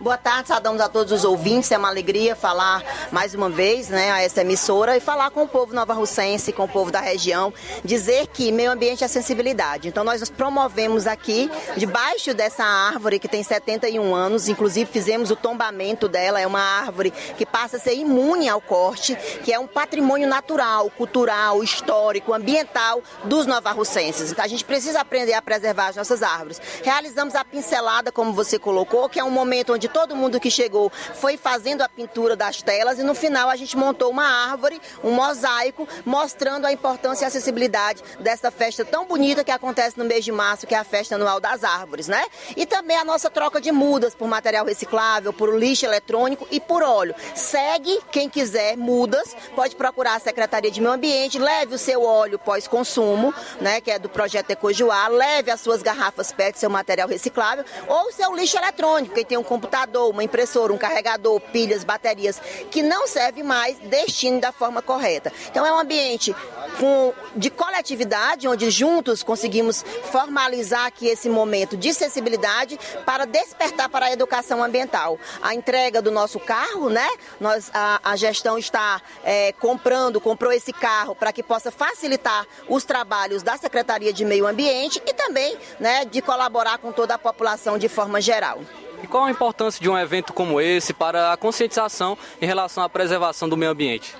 Boa 0.00 0.16
tarde, 0.16 0.48
saudamos 0.48 0.80
a 0.80 0.88
todos 0.88 1.12
os 1.12 1.24
ouvintes. 1.26 1.70
É 1.70 1.76
uma 1.76 1.88
alegria 1.88 2.34
falar 2.34 2.82
mais 3.12 3.34
uma 3.34 3.50
vez 3.50 3.90
né, 3.90 4.10
a 4.10 4.22
essa 4.22 4.40
emissora 4.40 4.96
e 4.96 5.00
falar 5.00 5.28
com 5.30 5.42
o 5.42 5.46
povo 5.46 5.74
nova 5.74 5.92
russense, 5.92 6.54
com 6.54 6.64
o 6.64 6.68
povo 6.68 6.90
da 6.90 7.02
região, 7.02 7.52
dizer 7.84 8.26
que 8.28 8.50
meio 8.50 8.72
ambiente 8.72 9.04
é 9.04 9.08
sensibilidade. 9.08 9.88
Então 9.88 10.02
nós 10.02 10.20
nos 10.20 10.30
promovemos 10.30 11.06
aqui, 11.06 11.50
debaixo 11.76 12.32
dessa 12.32 12.64
árvore 12.64 13.18
que 13.18 13.28
tem 13.28 13.42
71 13.42 14.14
anos, 14.14 14.48
inclusive 14.48 14.90
fizemos 14.90 15.30
o 15.30 15.36
tombamento 15.36 16.08
dela, 16.08 16.40
é 16.40 16.46
uma 16.46 16.62
árvore 16.62 17.10
que 17.36 17.44
passa 17.44 17.76
a 17.76 17.80
ser 17.80 17.92
imune 17.92 18.48
ao 18.48 18.62
corte, 18.62 19.14
que 19.44 19.52
é 19.52 19.58
um 19.58 19.66
patrimônio 19.66 20.26
natural, 20.26 20.88
cultural, 20.88 21.62
histórico, 21.62 22.32
ambiental 22.32 23.02
dos 23.24 23.44
novarrucenses. 23.44 24.32
Então 24.32 24.46
a 24.46 24.48
gente 24.48 24.64
precisa 24.64 25.02
aprender 25.02 25.34
a 25.34 25.42
preservar 25.42 25.88
as 25.88 25.96
nossas 25.96 26.22
árvores. 26.22 26.58
Realizamos 26.82 27.34
a 27.34 27.44
pincelada, 27.44 28.10
como 28.10 28.32
você 28.32 28.58
colocou, 28.58 29.06
que 29.06 29.20
é 29.20 29.24
um 29.24 29.30
momento 29.30 29.74
onde 29.74 29.89
todo 29.90 30.16
mundo 30.16 30.40
que 30.40 30.50
chegou 30.50 30.90
foi 31.14 31.36
fazendo 31.36 31.82
a 31.82 31.88
pintura 31.88 32.34
das 32.34 32.62
telas 32.62 32.98
e 32.98 33.02
no 33.02 33.14
final 33.14 33.50
a 33.50 33.56
gente 33.56 33.76
montou 33.76 34.10
uma 34.10 34.24
árvore, 34.24 34.80
um 35.04 35.10
mosaico, 35.10 35.86
mostrando 36.04 36.66
a 36.66 36.72
importância 36.72 37.24
e 37.24 37.26
acessibilidade 37.26 38.02
dessa 38.20 38.50
festa 38.50 38.84
tão 38.84 39.04
bonita 39.04 39.44
que 39.44 39.50
acontece 39.50 39.98
no 39.98 40.04
mês 40.04 40.24
de 40.24 40.32
março, 40.32 40.66
que 40.66 40.74
é 40.74 40.78
a 40.78 40.84
festa 40.84 41.16
anual 41.16 41.40
das 41.40 41.64
árvores, 41.64 42.08
né? 42.08 42.24
E 42.56 42.64
também 42.64 42.96
a 42.96 43.04
nossa 43.04 43.28
troca 43.28 43.60
de 43.60 43.72
mudas 43.72 44.14
por 44.14 44.28
material 44.28 44.64
reciclável, 44.64 45.32
por 45.32 45.54
lixo 45.58 45.84
eletrônico 45.84 46.46
e 46.50 46.60
por 46.60 46.82
óleo. 46.82 47.14
Segue 47.34 48.00
quem 48.10 48.28
quiser 48.28 48.76
mudas, 48.76 49.36
pode 49.54 49.76
procurar 49.76 50.14
a 50.16 50.20
Secretaria 50.20 50.70
de 50.70 50.80
Meio 50.80 50.94
Ambiente, 50.94 51.38
leve 51.38 51.74
o 51.74 51.78
seu 51.78 52.02
óleo 52.02 52.38
pós-consumo, 52.38 53.34
né, 53.60 53.80
que 53.80 53.90
é 53.90 53.98
do 53.98 54.08
projeto 54.08 54.50
Ecojuá, 54.50 55.08
leve 55.08 55.50
as 55.50 55.60
suas 55.60 55.82
garrafas 55.82 56.32
PET, 56.32 56.58
seu 56.58 56.70
material 56.70 57.08
reciclável, 57.08 57.64
ou 57.88 58.12
seu 58.12 58.34
lixo 58.34 58.56
eletrônico, 58.56 59.14
quem 59.14 59.24
tem 59.24 59.38
um 59.38 59.42
computador 59.42 59.79
computador, 59.80 60.10
uma 60.10 60.24
impressora, 60.24 60.72
um 60.72 60.78
carregador, 60.78 61.40
pilhas, 61.40 61.84
baterias, 61.84 62.40
que 62.70 62.82
não 62.82 63.06
serve 63.06 63.42
mais, 63.42 63.78
destine 63.78 64.40
da 64.40 64.52
forma 64.52 64.82
correta. 64.82 65.32
Então 65.50 65.64
é 65.64 65.72
um 65.72 65.78
ambiente 65.78 66.34
com, 66.78 67.12
de 67.34 67.50
coletividade, 67.50 68.46
onde 68.46 68.70
juntos 68.70 69.22
conseguimos 69.22 69.84
formalizar 70.10 70.86
aqui 70.86 71.06
esse 71.06 71.28
momento 71.28 71.76
de 71.76 71.94
sensibilidade 71.94 72.78
para 73.04 73.24
despertar 73.24 73.88
para 73.88 74.06
a 74.06 74.12
educação 74.12 74.62
ambiental. 74.62 75.18
A 75.42 75.54
entrega 75.54 76.02
do 76.02 76.10
nosso 76.10 76.38
carro, 76.38 76.90
né? 76.90 77.08
Nós, 77.40 77.70
a, 77.72 78.00
a 78.02 78.16
gestão 78.16 78.58
está 78.58 79.00
é, 79.24 79.52
comprando, 79.52 80.20
comprou 80.20 80.52
esse 80.52 80.72
carro 80.72 81.14
para 81.14 81.32
que 81.32 81.42
possa 81.42 81.70
facilitar 81.70 82.46
os 82.68 82.84
trabalhos 82.84 83.42
da 83.42 83.56
Secretaria 83.56 84.12
de 84.12 84.24
Meio 84.24 84.46
Ambiente 84.46 85.02
e 85.06 85.14
também 85.14 85.56
né, 85.78 86.04
de 86.04 86.20
colaborar 86.20 86.78
com 86.78 86.92
toda 86.92 87.14
a 87.14 87.18
população 87.18 87.78
de 87.78 87.88
forma 87.88 88.20
geral. 88.20 88.60
E 89.02 89.06
qual 89.06 89.24
a 89.24 89.30
importância 89.30 89.80
de 89.80 89.88
um 89.88 89.98
evento 89.98 90.32
como 90.32 90.60
esse 90.60 90.92
para 90.92 91.32
a 91.32 91.36
conscientização 91.36 92.16
em 92.40 92.46
relação 92.46 92.82
à 92.82 92.88
preservação 92.88 93.48
do 93.48 93.56
meio 93.56 93.72
ambiente? 93.72 94.14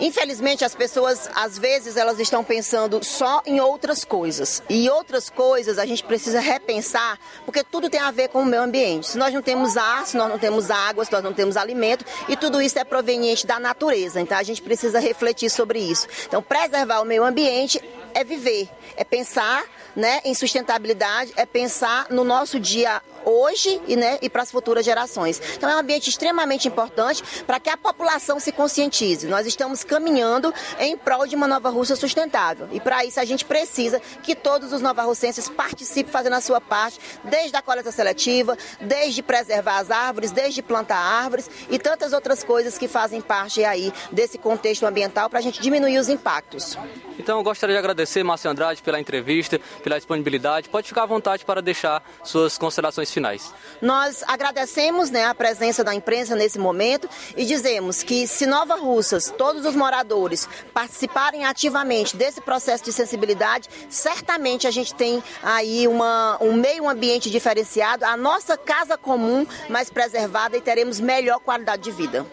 Infelizmente, 0.00 0.64
as 0.64 0.74
pessoas, 0.74 1.28
às 1.34 1.58
vezes, 1.58 1.94
elas 1.94 2.18
estão 2.18 2.42
pensando 2.42 3.04
só 3.04 3.42
em 3.44 3.60
outras 3.60 4.02
coisas. 4.02 4.62
E 4.68 4.88
outras 4.88 5.28
coisas 5.28 5.78
a 5.78 5.84
gente 5.84 6.02
precisa 6.02 6.40
repensar, 6.40 7.18
porque 7.44 7.62
tudo 7.62 7.90
tem 7.90 8.00
a 8.00 8.10
ver 8.10 8.28
com 8.28 8.40
o 8.40 8.46
meio 8.46 8.62
ambiente. 8.62 9.08
Se 9.08 9.18
nós 9.18 9.32
não 9.34 9.42
temos 9.42 9.76
ar, 9.76 10.06
se 10.06 10.16
nós 10.16 10.30
não 10.30 10.38
temos 10.38 10.70
água, 10.70 11.04
se 11.04 11.12
nós 11.12 11.22
não 11.22 11.34
temos 11.34 11.54
alimento, 11.54 12.02
e 12.30 12.36
tudo 12.36 12.62
isso 12.62 12.78
é 12.78 12.84
proveniente 12.84 13.46
da 13.46 13.60
natureza. 13.60 14.22
Então, 14.22 14.38
a 14.38 14.42
gente 14.42 14.62
precisa 14.62 14.98
refletir 14.98 15.50
sobre 15.50 15.78
isso. 15.78 16.08
Então, 16.26 16.42
preservar 16.42 17.02
o 17.02 17.04
meio 17.04 17.22
ambiente 17.22 17.78
é 18.14 18.24
viver, 18.24 18.70
é 18.96 19.04
pensar 19.04 19.64
né, 19.94 20.20
em 20.24 20.34
sustentabilidade, 20.34 21.32
é 21.36 21.46
pensar 21.46 22.06
no 22.10 22.24
nosso 22.24 22.58
dia 22.58 23.02
hoje 23.24 23.80
e, 23.86 23.96
né, 23.96 24.18
e 24.22 24.28
para 24.28 24.42
as 24.42 24.50
futuras 24.50 24.84
gerações. 24.84 25.40
Então 25.56 25.68
é 25.68 25.76
um 25.76 25.78
ambiente 25.78 26.08
extremamente 26.08 26.68
importante 26.68 27.22
para 27.46 27.60
que 27.60 27.70
a 27.70 27.76
população 27.76 28.40
se 28.40 28.52
conscientize. 28.52 29.26
Nós 29.26 29.46
estamos 29.46 29.84
caminhando 29.84 30.52
em 30.78 30.96
prol 30.96 31.26
de 31.26 31.36
uma 31.36 31.46
Nova 31.46 31.68
Rússia 31.70 31.96
sustentável. 31.96 32.68
E 32.72 32.80
para 32.80 33.04
isso 33.04 33.20
a 33.20 33.24
gente 33.24 33.44
precisa 33.44 34.00
que 34.22 34.34
todos 34.34 34.72
os 34.72 34.80
novarrocenses 34.80 35.48
participem 35.48 36.12
fazendo 36.12 36.34
a 36.34 36.40
sua 36.40 36.60
parte, 36.60 36.98
desde 37.24 37.56
a 37.56 37.62
coleta 37.62 37.92
seletiva, 37.92 38.56
desde 38.80 39.22
preservar 39.22 39.78
as 39.78 39.90
árvores, 39.90 40.30
desde 40.30 40.62
plantar 40.62 40.98
árvores 40.98 41.50
e 41.68 41.78
tantas 41.78 42.12
outras 42.12 42.42
coisas 42.42 42.78
que 42.78 42.88
fazem 42.88 43.20
parte 43.20 43.64
aí 43.64 43.92
desse 44.10 44.38
contexto 44.38 44.86
ambiental 44.86 45.28
para 45.28 45.38
a 45.38 45.42
gente 45.42 45.60
diminuir 45.60 45.98
os 45.98 46.08
impactos. 46.08 46.78
Então 47.18 47.38
eu 47.38 47.44
gostaria 47.44 47.74
de 47.74 47.78
agradecer, 47.78 48.22
Márcio 48.22 48.50
Andrade, 48.50 48.82
pela 48.82 48.98
entrevista, 48.98 49.60
pela 49.80 49.96
disponibilidade. 49.96 50.68
Pode 50.68 50.88
ficar 50.88 51.02
à 51.04 51.06
vontade 51.06 51.44
para 51.44 51.60
deixar 51.60 52.02
suas 52.22 52.56
considerações 52.58 53.10
finais. 53.10 53.52
Nós 53.80 54.22
agradecemos 54.26 55.10
né, 55.10 55.24
a 55.24 55.34
presença 55.34 55.82
da 55.82 55.94
imprensa 55.94 56.34
nesse 56.34 56.58
momento 56.58 57.08
e 57.36 57.44
dizemos 57.44 58.02
que 58.02 58.26
se 58.26 58.46
Nova 58.46 58.76
Russas, 58.76 59.32
todos 59.36 59.64
os 59.64 59.74
moradores 59.74 60.48
participarem 60.72 61.44
ativamente 61.44 62.16
desse 62.16 62.40
processo 62.40 62.84
de 62.84 62.92
sensibilidade, 62.92 63.68
certamente 63.88 64.66
a 64.66 64.70
gente 64.70 64.94
tem 64.94 65.22
aí 65.42 65.88
uma, 65.88 66.38
um 66.40 66.52
meio 66.52 66.88
ambiente 66.88 67.30
diferenciado, 67.30 68.04
a 68.04 68.16
nossa 68.16 68.56
casa 68.56 68.96
comum 68.96 69.46
mais 69.68 69.90
preservada 69.90 70.56
e 70.56 70.60
teremos 70.60 71.00
melhor 71.00 71.40
qualidade 71.40 71.82
de 71.82 71.90
vida. 71.90 72.26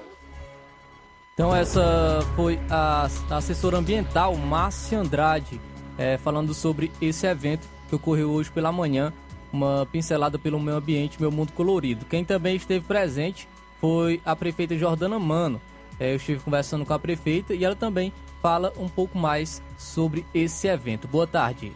Então 1.33 1.55
essa 1.55 2.19
foi 2.35 2.59
a, 2.67 3.07
assessora 3.29 3.77
ambiental 3.77 4.35
Márcia 4.35 4.97
Andrade 4.97 5.61
é, 5.97 6.17
falando 6.17 6.53
sobre 6.53 6.91
esse 7.01 7.25
evento 7.25 7.67
que 7.89 7.95
ocorreu 7.95 8.31
hoje 8.31 8.51
pela 8.51 8.71
manhã, 8.71 9.13
uma 9.51 9.87
pincelada 9.91 10.37
pelo 10.37 10.59
meio 10.59 10.77
ambiente, 10.77 11.19
meu 11.19 11.31
mundo 11.31 11.53
colorido. 11.53 12.05
Quem 12.05 12.23
também 12.23 12.55
esteve 12.55 12.85
presente 12.85 13.47
foi 13.79 14.21
a 14.25 14.35
prefeita 14.35 14.77
Jordana 14.77 15.17
Mano. 15.17 15.61
É, 15.99 16.11
eu 16.11 16.17
estive 16.17 16.39
conversando 16.41 16.85
com 16.85 16.93
a 16.93 16.99
prefeita 16.99 17.53
e 17.53 17.63
ela 17.63 17.75
também 17.75 18.13
fala 18.41 18.71
um 18.77 18.87
pouco 18.87 19.17
mais 19.17 19.61
sobre 19.77 20.25
esse 20.33 20.67
evento. 20.67 21.07
Boa 21.07 21.25
tarde. 21.25 21.73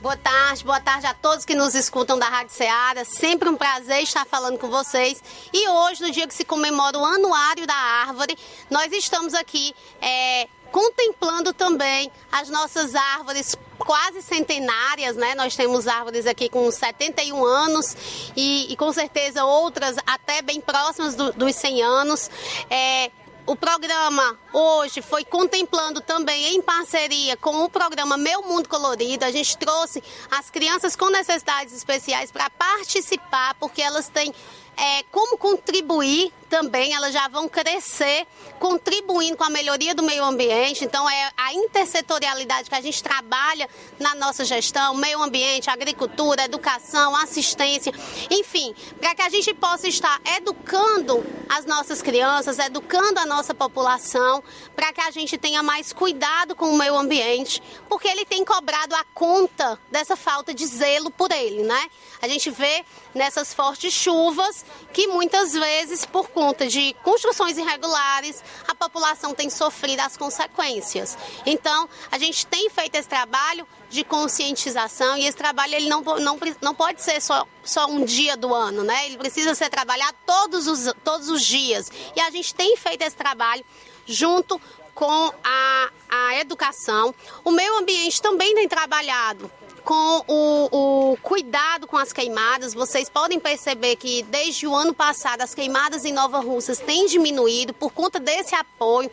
Boa 0.00 0.16
tarde, 0.16 0.64
boa 0.64 0.80
tarde 0.80 1.06
a 1.06 1.14
todos 1.14 1.44
que 1.44 1.54
nos 1.54 1.76
escutam 1.76 2.18
da 2.18 2.26
Rádio 2.26 2.52
Ceará. 2.52 3.04
Sempre 3.04 3.48
um 3.48 3.56
prazer 3.56 4.02
estar 4.02 4.26
falando 4.26 4.58
com 4.58 4.68
vocês. 4.68 5.22
E 5.52 5.68
hoje, 5.68 6.02
no 6.02 6.10
dia 6.10 6.26
que 6.26 6.34
se 6.34 6.44
comemora 6.44 6.98
o 6.98 7.04
Anuário 7.04 7.66
da 7.68 7.74
Árvore, 7.74 8.36
nós 8.68 8.90
estamos 8.90 9.32
aqui 9.32 9.72
é, 10.00 10.48
contemplando 10.72 11.52
também 11.52 12.10
as 12.32 12.48
nossas 12.48 12.94
árvores 12.94 13.54
quase 13.78 14.22
centenárias, 14.22 15.16
né? 15.16 15.34
Nós 15.34 15.54
temos 15.54 15.86
árvores 15.86 16.26
aqui 16.26 16.48
com 16.48 16.70
71 16.70 17.44
anos 17.44 17.94
e, 18.34 18.72
e 18.72 18.76
com 18.76 18.92
certeza 18.92 19.44
outras 19.44 19.96
até 20.06 20.40
bem 20.40 20.60
próximas 20.60 21.14
do, 21.14 21.32
dos 21.32 21.54
100 21.54 21.82
anos. 21.82 22.30
É, 22.70 23.10
o 23.44 23.56
programa 23.56 24.38
hoje 24.52 25.02
foi 25.02 25.24
contemplando 25.24 26.00
também 26.00 26.54
em 26.54 26.62
parceria 26.62 27.36
com 27.36 27.64
o 27.64 27.68
programa 27.68 28.16
Meu 28.16 28.42
Mundo 28.42 28.68
Colorido. 28.68 29.24
A 29.24 29.32
gente 29.32 29.58
trouxe 29.58 30.02
as 30.30 30.48
crianças 30.48 30.94
com 30.94 31.10
necessidades 31.10 31.74
especiais 31.74 32.30
para 32.30 32.48
participar, 32.50 33.54
porque 33.54 33.82
elas 33.82 34.08
têm 34.08 34.32
é, 34.76 35.02
como 35.10 35.36
contribuir 35.36 36.32
também, 36.52 36.92
elas 36.92 37.14
já 37.14 37.28
vão 37.28 37.48
crescer 37.48 38.26
contribuindo 38.58 39.38
com 39.38 39.44
a 39.44 39.48
melhoria 39.48 39.94
do 39.94 40.02
meio 40.02 40.22
ambiente. 40.22 40.84
Então, 40.84 41.08
é 41.08 41.30
a 41.34 41.54
intersetorialidade 41.54 42.68
que 42.68 42.74
a 42.74 42.80
gente 42.82 43.02
trabalha 43.02 43.66
na 43.98 44.14
nossa 44.14 44.44
gestão: 44.44 44.94
meio 44.94 45.22
ambiente, 45.22 45.70
agricultura, 45.70 46.44
educação, 46.44 47.16
assistência, 47.16 47.90
enfim, 48.30 48.74
para 49.00 49.14
que 49.14 49.22
a 49.22 49.30
gente 49.30 49.54
possa 49.54 49.88
estar 49.88 50.20
educando 50.36 51.24
as 51.48 51.64
nossas 51.64 52.02
crianças, 52.02 52.58
educando 52.58 53.18
a 53.18 53.24
nossa 53.24 53.54
população, 53.54 54.44
para 54.76 54.92
que 54.92 55.00
a 55.00 55.10
gente 55.10 55.38
tenha 55.38 55.62
mais 55.62 55.90
cuidado 55.90 56.54
com 56.54 56.66
o 56.66 56.76
meio 56.76 56.96
ambiente, 56.98 57.62
porque 57.88 58.08
ele 58.08 58.26
tem 58.26 58.44
cobrado 58.44 58.94
a 58.94 59.04
conta 59.14 59.80
dessa 59.90 60.16
falta 60.16 60.52
de 60.52 60.66
zelo 60.66 61.10
por 61.10 61.32
ele, 61.32 61.62
né? 61.62 61.90
A 62.20 62.28
gente 62.28 62.50
vê 62.50 62.84
nessas 63.14 63.54
fortes 63.54 63.94
chuvas 63.94 64.66
que 64.92 65.06
muitas 65.06 65.54
vezes, 65.54 66.04
por 66.04 66.28
conta 66.28 66.41
de 66.68 66.94
construções 67.04 67.56
irregulares, 67.56 68.42
a 68.66 68.74
população 68.74 69.32
tem 69.32 69.48
sofrido 69.48 70.00
as 70.00 70.16
consequências. 70.16 71.16
Então, 71.46 71.88
a 72.10 72.18
gente 72.18 72.46
tem 72.46 72.68
feito 72.68 72.96
esse 72.96 73.08
trabalho 73.08 73.66
de 73.88 74.02
conscientização 74.02 75.16
e 75.16 75.26
esse 75.26 75.36
trabalho 75.36 75.74
ele 75.74 75.88
não, 75.88 76.02
não, 76.02 76.38
não 76.60 76.74
pode 76.74 77.00
ser 77.00 77.20
só, 77.20 77.46
só 77.62 77.86
um 77.86 78.04
dia 78.04 78.36
do 78.36 78.52
ano, 78.52 78.82
né? 78.82 79.06
Ele 79.06 79.18
precisa 79.18 79.54
ser 79.54 79.70
trabalhado 79.70 80.16
todos 80.26 80.66
os, 80.66 80.92
todos 81.04 81.28
os 81.28 81.42
dias. 81.42 81.90
E 82.16 82.20
a 82.20 82.30
gente 82.30 82.52
tem 82.54 82.76
feito 82.76 83.02
esse 83.02 83.16
trabalho 83.16 83.64
junto 84.04 84.60
com 84.94 85.32
a, 85.44 85.90
a 86.08 86.36
educação. 86.40 87.14
O 87.44 87.50
meio 87.52 87.78
ambiente 87.78 88.20
também 88.20 88.54
tem 88.54 88.68
trabalhado 88.68 89.50
com 89.84 90.24
o, 90.28 91.12
o, 91.12 91.16
cuidado 91.18 91.86
com 91.86 91.96
as 91.96 92.12
queimadas. 92.12 92.74
Vocês 92.74 93.08
podem 93.08 93.38
perceber 93.40 93.96
que 93.96 94.22
desde 94.24 94.66
o 94.66 94.74
ano 94.74 94.94
passado 94.94 95.42
as 95.42 95.54
queimadas 95.54 96.04
em 96.04 96.12
Nova 96.12 96.38
Russas 96.40 96.78
têm 96.78 97.06
diminuído 97.06 97.74
por 97.74 97.92
conta 97.92 98.20
desse 98.20 98.54
apoio 98.54 99.10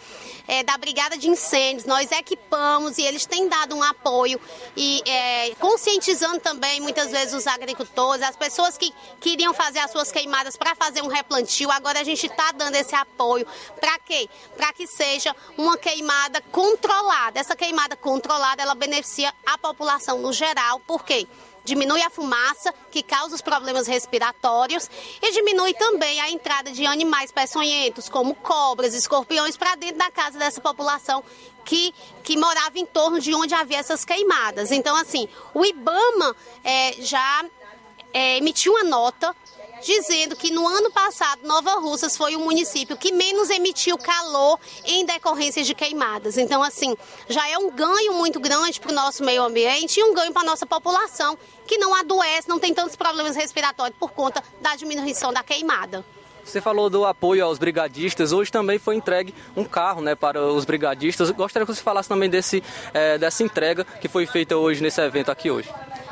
é, 0.47 0.63
da 0.63 0.77
Brigada 0.77 1.17
de 1.17 1.29
Incêndios. 1.29 1.85
Nós 1.85 2.11
equipamos 2.11 2.97
e 2.97 3.03
eles 3.03 3.25
têm 3.25 3.47
dado 3.47 3.75
um 3.75 3.83
apoio 3.83 4.39
e 4.77 5.01
é, 5.07 5.55
conscientizando 5.55 6.39
também 6.39 6.79
muitas 6.79 7.11
vezes 7.11 7.33
os 7.33 7.47
agricultores, 7.47 8.21
as 8.23 8.35
pessoas 8.35 8.77
que 8.77 8.93
queriam 9.19 9.53
fazer 9.53 9.79
as 9.79 9.91
suas 9.91 10.11
queimadas 10.11 10.55
para 10.55 10.75
fazer 10.75 11.01
um 11.01 11.07
replantio. 11.07 11.71
Agora 11.71 11.99
a 11.99 12.03
gente 12.03 12.27
está 12.27 12.51
dando 12.51 12.75
esse 12.75 12.95
apoio 12.95 13.45
para 13.79 13.97
quê? 13.99 14.29
Para 14.55 14.71
que 14.73 14.85
seja 14.85 15.35
uma 15.57 15.77
queimada 15.77 16.41
controlada. 16.51 17.39
Essa 17.39 17.55
queimada 17.55 17.95
controlada 17.95 18.61
ela 18.61 18.75
beneficia 18.75 19.33
a 19.45 19.57
população 19.57 20.19
no 20.19 20.31
geral 20.31 20.58
geral, 20.59 20.79
por 20.81 21.03
quê? 21.03 21.27
diminui 21.61 22.01
a 22.01 22.09
fumaça, 22.09 22.73
que 22.89 23.03
causa 23.03 23.35
os 23.35 23.41
problemas 23.41 23.85
respiratórios, 23.85 24.89
e 25.21 25.31
diminui 25.31 25.73
também 25.75 26.19
a 26.19 26.31
entrada 26.31 26.71
de 26.71 26.83
animais 26.83 27.31
peçonhentos, 27.31 28.09
como 28.09 28.33
cobras, 28.33 28.95
escorpiões, 28.95 29.55
para 29.55 29.75
dentro 29.75 29.97
da 29.97 30.09
casa 30.09 30.39
dessa 30.39 30.59
população 30.59 31.23
que, 31.63 31.93
que 32.23 32.35
morava 32.37 32.79
em 32.79 32.87
torno 32.87 33.19
de 33.19 33.35
onde 33.35 33.53
havia 33.53 33.77
essas 33.77 34.03
queimadas. 34.03 34.71
Então, 34.71 34.95
assim, 34.95 35.29
o 35.53 35.63
IBAMA 35.63 36.35
é, 36.63 36.93
já 37.01 37.45
é, 38.13 38.37
emitiu 38.37 38.73
uma 38.73 38.83
nota 38.83 39.35
dizendo 39.83 40.35
que 40.35 40.51
no 40.51 40.67
ano 40.67 40.91
passado 40.91 41.41
Nova 41.43 41.75
Russas 41.79 42.15
foi 42.17 42.35
o 42.35 42.39
município 42.39 42.97
que 42.97 43.11
menos 43.11 43.49
emitiu 43.49 43.97
calor 43.97 44.59
em 44.85 45.05
decorrência 45.05 45.63
de 45.63 45.73
queimadas. 45.73 46.37
Então, 46.37 46.61
assim, 46.61 46.95
já 47.27 47.47
é 47.47 47.57
um 47.57 47.71
ganho 47.71 48.13
muito 48.13 48.39
grande 48.39 48.79
para 48.79 48.91
o 48.91 48.95
nosso 48.95 49.23
meio 49.23 49.43
ambiente 49.43 49.99
e 49.99 50.03
um 50.03 50.13
ganho 50.13 50.31
para 50.31 50.41
a 50.41 50.45
nossa 50.45 50.65
população, 50.65 51.37
que 51.67 51.77
não 51.77 51.93
adoece, 51.95 52.49
não 52.49 52.59
tem 52.59 52.73
tantos 52.73 52.95
problemas 52.95 53.35
respiratórios 53.35 53.97
por 53.99 54.11
conta 54.11 54.43
da 54.61 54.75
diminuição 54.75 55.31
da 55.31 55.43
queimada. 55.43 56.03
Você 56.43 56.59
falou 56.59 56.89
do 56.89 57.05
apoio 57.05 57.45
aos 57.45 57.59
brigadistas. 57.59 58.31
Hoje 58.31 58.51
também 58.51 58.79
foi 58.79 58.95
entregue 58.95 59.33
um 59.55 59.63
carro 59.63 60.01
né, 60.01 60.15
para 60.15 60.41
os 60.41 60.65
brigadistas. 60.65 61.29
Gostaria 61.29 61.65
que 61.65 61.73
você 61.73 61.81
falasse 61.81 62.09
também 62.09 62.27
desse, 62.27 62.63
é, 62.91 63.19
dessa 63.19 63.43
entrega 63.43 63.83
que 63.83 64.07
foi 64.07 64.25
feita 64.25 64.57
hoje 64.57 64.81
nesse 64.81 64.99
evento 64.99 65.29
aqui 65.29 65.51
hoje. 65.51 65.69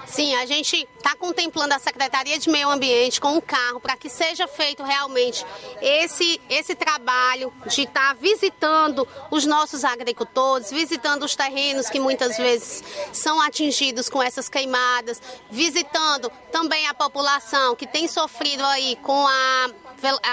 Sim, 0.08 0.36
a 0.36 0.46
gente 0.46 0.88
está 0.98 1.16
contemplando 1.16 1.74
a 1.74 1.80
Secretaria 1.80 2.40
de 2.40 2.50
Meio 2.50 2.70
Ambiente 2.70 3.20
com 3.20 3.34
um 3.34 3.42
carro 3.42 3.80
para 3.80 3.98
que 3.98 4.10
seja 4.10 4.48
feito 4.48 4.82
realmente 4.82 5.46
esse, 5.82 6.40
esse 6.50 6.76
trabalho 6.76 7.54
de 7.66 7.84
estar 7.84 8.10
tá 8.10 8.14
visitando 8.14 9.08
os 9.30 9.46
nossos 9.46 9.84
agricultores, 9.84 10.72
visitando 10.72 11.24
os 11.24 11.36
terrenos 11.36 11.90
que 11.90 12.00
muitas 12.00 12.38
vezes 12.38 12.84
são 13.12 13.42
atingidos 13.42 14.08
com 14.08 14.24
essas 14.24 14.48
queimadas, 14.48 15.22
visitando 15.52 16.32
também 16.52 16.88
a 16.88 16.94
população 16.94 17.76
que 17.76 17.86
tem 17.86 18.08
sofrido 18.08 18.64
aí 18.66 18.96
com 19.04 19.28
a 19.28 19.70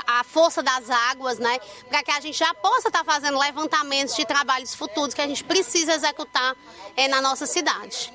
a 0.07 0.23
força 0.23 0.63
das 0.63 0.91
águas, 0.91 1.39
né? 1.39 1.59
Para 1.89 2.03
que 2.03 2.11
a 2.11 2.21
gente 2.21 2.39
já 2.39 2.53
possa 2.53 2.89
estar 2.89 3.03
tá 3.03 3.05
fazendo 3.05 3.39
levantamentos 3.39 4.15
de 4.15 4.27
trabalhos 4.27 4.75
futuros 4.75 5.15
que 5.15 5.23
a 5.23 5.27
gente 5.27 5.43
precisa 5.43 5.95
executar 5.95 6.55
é, 6.95 7.09
na 7.09 7.23
nossa 7.23 7.47
cidade. 7.47 8.13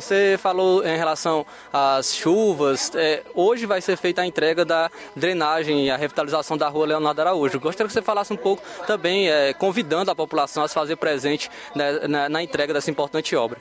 Você 0.00 0.38
falou 0.40 0.86
em 0.86 0.96
relação 0.96 1.44
às 1.72 2.14
chuvas. 2.14 2.92
É, 2.94 3.24
hoje 3.34 3.66
vai 3.66 3.80
ser 3.80 3.96
feita 3.96 4.22
a 4.22 4.26
entrega 4.26 4.64
da 4.64 4.88
drenagem 5.16 5.86
e 5.86 5.90
a 5.90 5.96
revitalização 5.96 6.56
da 6.56 6.68
rua 6.68 6.86
Leonardo 6.86 7.20
Araújo. 7.20 7.58
Gostaria 7.58 7.88
que 7.88 7.92
você 7.92 8.00
falasse 8.00 8.32
um 8.32 8.36
pouco 8.36 8.62
também, 8.86 9.28
é, 9.28 9.52
convidando 9.52 10.08
a 10.12 10.14
população 10.14 10.62
a 10.62 10.68
se 10.68 10.74
fazer 10.74 10.94
presente 10.94 11.50
né, 11.74 12.06
na, 12.06 12.28
na 12.28 12.42
entrega 12.44 12.72
dessa 12.72 12.92
importante 12.92 13.34
obra. 13.34 13.60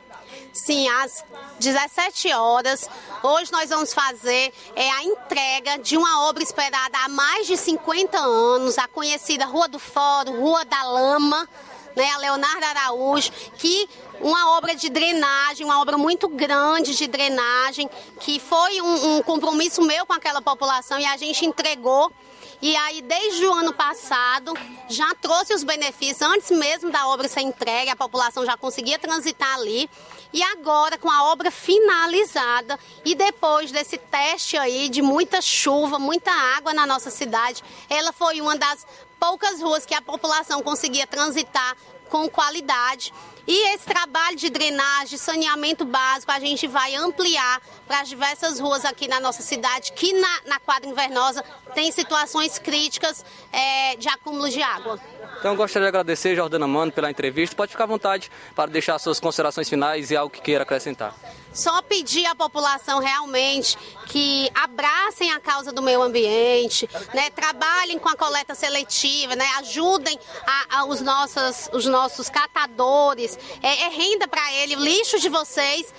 Sim, 0.53 0.87
às 0.89 1.25
17 1.59 2.31
horas. 2.33 2.87
Hoje 3.23 3.51
nós 3.51 3.71
vamos 3.71 3.91
fazer 3.91 4.53
é, 4.75 4.91
a 4.91 5.03
entrega 5.05 5.79
de 5.79 5.97
uma 5.97 6.29
obra 6.29 6.43
esperada 6.43 6.99
há 7.03 7.09
mais 7.09 7.47
de 7.47 7.57
50 7.57 8.15
anos, 8.15 8.77
a 8.77 8.87
conhecida 8.87 9.43
Rua 9.45 9.67
do 9.67 9.79
Fórum, 9.79 10.39
Rua 10.39 10.63
da 10.65 10.83
Lama 10.83 11.49
né, 11.97 12.11
a 12.11 12.17
Leonardo 12.19 12.63
Araújo, 12.63 13.31
que 13.57 13.89
uma 14.21 14.57
obra 14.57 14.75
de 14.75 14.87
drenagem, 14.87 15.65
uma 15.65 15.81
obra 15.81 15.97
muito 15.97 16.27
grande 16.29 16.95
de 16.95 17.07
drenagem, 17.07 17.89
que 18.19 18.39
foi 18.39 18.81
um, 18.81 19.17
um 19.17 19.23
compromisso 19.23 19.81
meu 19.81 20.05
com 20.05 20.13
aquela 20.13 20.41
população 20.41 20.99
e 20.99 21.05
a 21.05 21.17
gente 21.17 21.45
entregou 21.45 22.11
e 22.59 22.75
aí, 22.75 23.03
desde 23.03 23.45
o 23.45 23.53
ano 23.53 23.71
passado, 23.71 24.51
já 24.89 25.13
trouxe 25.21 25.53
os 25.53 25.63
benefícios, 25.63 26.23
antes 26.23 26.49
mesmo 26.49 26.89
da 26.89 27.07
obra 27.07 27.27
ser 27.27 27.41
entregue, 27.41 27.91
a 27.91 27.95
população 27.95 28.43
já 28.43 28.57
conseguia 28.57 28.97
transitar 28.97 29.53
ali. 29.53 29.87
E 30.33 30.41
agora, 30.41 30.97
com 30.97 31.09
a 31.09 31.31
obra 31.31 31.51
finalizada 31.51 32.77
e 33.05 33.13
depois 33.13 33.71
desse 33.71 33.97
teste 33.97 34.57
aí 34.57 34.89
de 34.89 35.03
muita 35.03 35.39
chuva, 35.39 35.99
muita 35.99 36.31
água 36.31 36.73
na 36.73 36.85
nossa 36.85 37.11
cidade, 37.11 37.63
ela 37.87 38.11
foi 38.11 38.41
uma 38.41 38.57
das 38.57 38.85
poucas 39.19 39.61
ruas 39.61 39.85
que 39.85 39.93
a 39.93 40.01
população 40.01 40.61
conseguia 40.61 41.07
transitar 41.07 41.75
com 42.09 42.29
qualidade. 42.29 43.13
E 43.47 43.73
esse 43.73 43.85
trabalho 43.85 44.35
de 44.35 44.49
drenagem, 44.49 45.17
saneamento 45.17 45.85
básico, 45.85 46.31
a 46.31 46.39
gente 46.39 46.67
vai 46.67 46.95
ampliar 46.95 47.61
para 47.87 48.01
as 48.01 48.09
diversas 48.09 48.59
ruas 48.59 48.83
aqui 48.83 49.07
na 49.07 49.21
nossa 49.21 49.41
cidade, 49.41 49.93
que 49.93 50.11
na, 50.11 50.41
na 50.45 50.59
quadra 50.59 50.89
invernosa 50.89 51.41
tem 51.73 51.89
situações 51.89 52.59
críticas 52.59 53.23
é, 53.53 53.95
de 53.95 54.09
acúmulo 54.09 54.49
de 54.49 54.61
água. 54.61 54.99
Então 55.39 55.55
gostaria 55.55 55.85
de 55.85 55.89
agradecer, 55.89 56.35
Jordana 56.35 56.67
Mano, 56.67 56.91
pela 56.91 57.09
entrevista. 57.09 57.55
Pode 57.55 57.71
ficar 57.71 57.85
à 57.85 57.87
vontade 57.87 58.29
para 58.53 58.69
deixar 58.69 58.99
suas 58.99 59.17
considerações 59.17 59.69
finais 59.69 60.11
e 60.11 60.17
algo 60.17 60.33
que 60.33 60.41
queira 60.41 60.63
acrescentar. 60.63 61.15
Só 61.53 61.81
pedir 61.81 62.25
à 62.25 62.35
população 62.35 62.99
realmente 62.99 63.77
que 64.07 64.49
abracem 64.53 65.31
a 65.31 65.39
causa 65.39 65.71
do 65.71 65.81
meio 65.81 66.01
ambiente, 66.01 66.89
né, 67.13 67.29
trabalhem 67.29 67.99
com 67.99 68.09
a 68.09 68.15
coleta 68.15 68.55
seletiva, 68.55 69.35
né, 69.35 69.45
ajudem 69.57 70.17
a, 70.45 70.79
a 70.79 70.85
os, 70.85 71.01
nossos, 71.01 71.69
os 71.73 71.85
nossos 71.85 72.29
catadores, 72.29 73.37
é, 73.61 73.83
é 73.83 73.89
renda 73.89 74.27
para 74.27 74.53
ele, 74.53 74.75
o 74.75 74.79
lixo 74.79 75.19
de 75.19 75.29
vocês 75.29 75.93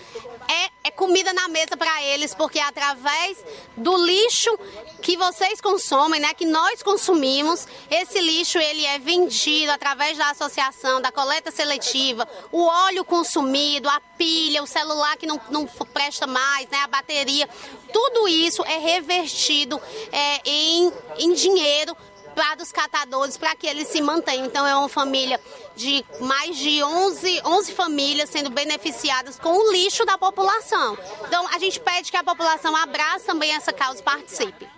é, 0.49 0.89
é 0.89 0.91
comida 0.91 1.33
na 1.33 1.47
mesa 1.49 1.77
para 1.77 2.03
eles, 2.03 2.35
porque 2.35 2.59
é 2.59 2.63
através 2.63 3.39
do 3.77 3.97
lixo 4.05 4.59
que 5.03 5.17
vocês 5.17 5.61
consomem, 5.61 6.21
né, 6.21 6.33
que 6.35 6.47
nós 6.47 6.83
consumimos, 6.83 7.67
esse 7.91 8.21
lixo 8.21 8.59
ele 8.59 8.85
é 8.85 8.99
vendido 8.99 9.71
através 9.71 10.17
da 10.17 10.31
associação, 10.31 11.01
da 11.01 11.13
coleta 11.13 11.51
seletiva, 11.51 12.27
o 12.51 12.65
óleo 12.65 13.05
consumido, 13.05 13.89
a 13.89 14.01
pilha, 14.17 14.63
o 14.63 14.67
celular 14.67 15.17
que 15.17 15.27
não, 15.27 15.41
não 15.51 15.67
presta 15.67 16.27
mais, 16.27 16.69
né, 16.69 16.79
a 16.79 16.89
bateria, 16.89 17.49
tudo 17.93 18.27
isso 18.27 18.65
é 18.65 18.79
revertido 18.79 19.81
é, 20.11 20.41
em, 20.45 20.93
em 21.19 21.33
dinheiro 21.35 21.97
para 22.39 22.63
os 22.63 22.71
catadores, 22.71 23.37
para 23.37 23.57
que 23.57 23.67
eles 23.67 23.89
se 23.89 24.01
mantenham. 24.01 24.47
Então 24.47 24.65
é 24.65 24.73
uma 24.77 24.89
família 24.89 25.41
de 25.75 26.05
mais 26.21 26.57
de 26.57 26.81
11, 26.81 27.43
11 27.45 27.73
famílias 27.73 28.31
sendo 28.31 28.49
beneficiadas 28.49 29.41
com 29.41 29.49
o 29.49 29.73
lixo 29.73 30.07
da 30.07 30.17
população. 30.17 30.97
Então 31.27 31.49
a 31.53 31.59
gente 31.59 31.81
pede 31.81 32.13
que 32.13 32.17
a 32.17 32.23
população 32.23 32.77
abrace 32.77 33.27
também 33.27 33.53
essa 33.53 33.73
causa 33.73 33.99
e 33.99 34.05
participe. 34.05 34.69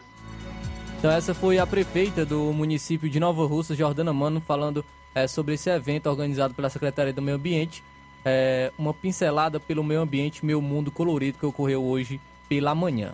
Então 0.98 1.10
essa 1.10 1.34
foi 1.34 1.58
a 1.58 1.66
prefeita 1.66 2.24
do 2.24 2.50
município 2.50 3.10
de 3.10 3.20
Nova 3.20 3.44
Russa, 3.44 3.74
Jordana 3.74 4.12
Mano, 4.14 4.40
falando 4.40 4.82
é, 5.14 5.28
sobre 5.28 5.52
esse 5.52 5.68
evento 5.68 6.08
organizado 6.08 6.54
pela 6.54 6.70
Secretaria 6.70 7.12
do 7.12 7.20
Meio 7.20 7.36
Ambiente. 7.36 7.84
É, 8.24 8.72
uma 8.78 8.94
pincelada 8.94 9.60
pelo 9.60 9.84
meio 9.84 10.00
ambiente, 10.00 10.46
meu 10.46 10.62
mundo 10.62 10.90
colorido, 10.90 11.36
que 11.36 11.44
ocorreu 11.44 11.84
hoje 11.84 12.18
pela 12.48 12.74
manhã. 12.74 13.12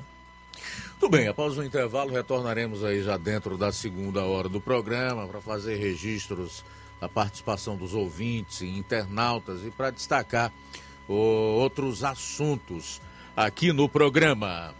Tudo 0.99 1.11
bem, 1.11 1.28
após 1.28 1.59
o 1.59 1.62
intervalo 1.62 2.12
retornaremos 2.12 2.82
aí 2.82 3.03
já 3.03 3.16
dentro 3.16 3.59
da 3.59 3.70
segunda 3.70 4.24
hora 4.24 4.49
do 4.49 4.61
programa 4.61 5.26
para 5.26 5.40
fazer 5.40 5.76
registros 5.76 6.64
da 7.01 7.09
participação 7.09 7.76
dos 7.76 7.94
ouvintes 7.94 8.62
e 8.62 8.66
internautas 8.66 9.64
e 9.64 9.70
para 9.70 9.90
destacar 9.90 10.51
o, 11.07 11.14
outros 11.14 12.03
assuntos 12.03 13.01
aqui 13.36 13.72
no 13.72 13.88
programa. 13.88 14.74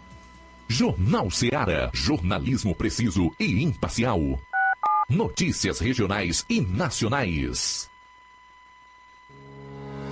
Jornal 0.67 1.29
Seara. 1.29 1.91
Jornalismo 1.93 2.75
preciso 2.75 3.31
e 3.39 3.63
imparcial. 3.63 4.19
Notícias 5.09 5.79
regionais 5.79 6.43
e 6.49 6.59
nacionais. 6.59 7.89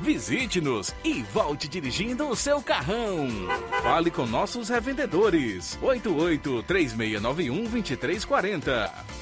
Visite-nos 0.00 0.94
e 1.04 1.22
volte 1.22 1.68
dirigindo 1.68 2.28
o 2.28 2.36
seu 2.36 2.62
carrão. 2.62 3.28
Fale 3.82 4.10
com 4.10 4.26
nossos 4.26 4.68
revendedores. 4.68 5.78
88 5.82 6.62
3691 6.62 7.64
2340. 7.64 9.18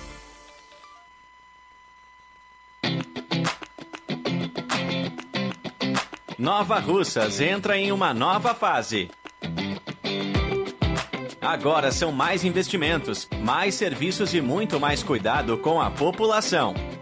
Nova 6.38 6.78
Russas 6.78 7.40
entra 7.40 7.78
em 7.78 7.90
uma 7.90 8.12
nova 8.12 8.54
fase. 8.54 9.10
Agora 11.40 11.90
são 11.90 12.12
mais 12.12 12.44
investimentos, 12.44 13.28
mais 13.40 13.74
serviços 13.74 14.34
e 14.34 14.40
muito 14.40 14.78
mais 14.78 15.02
cuidado 15.02 15.56
com 15.58 15.80
a 15.80 15.90
população. 15.90 16.74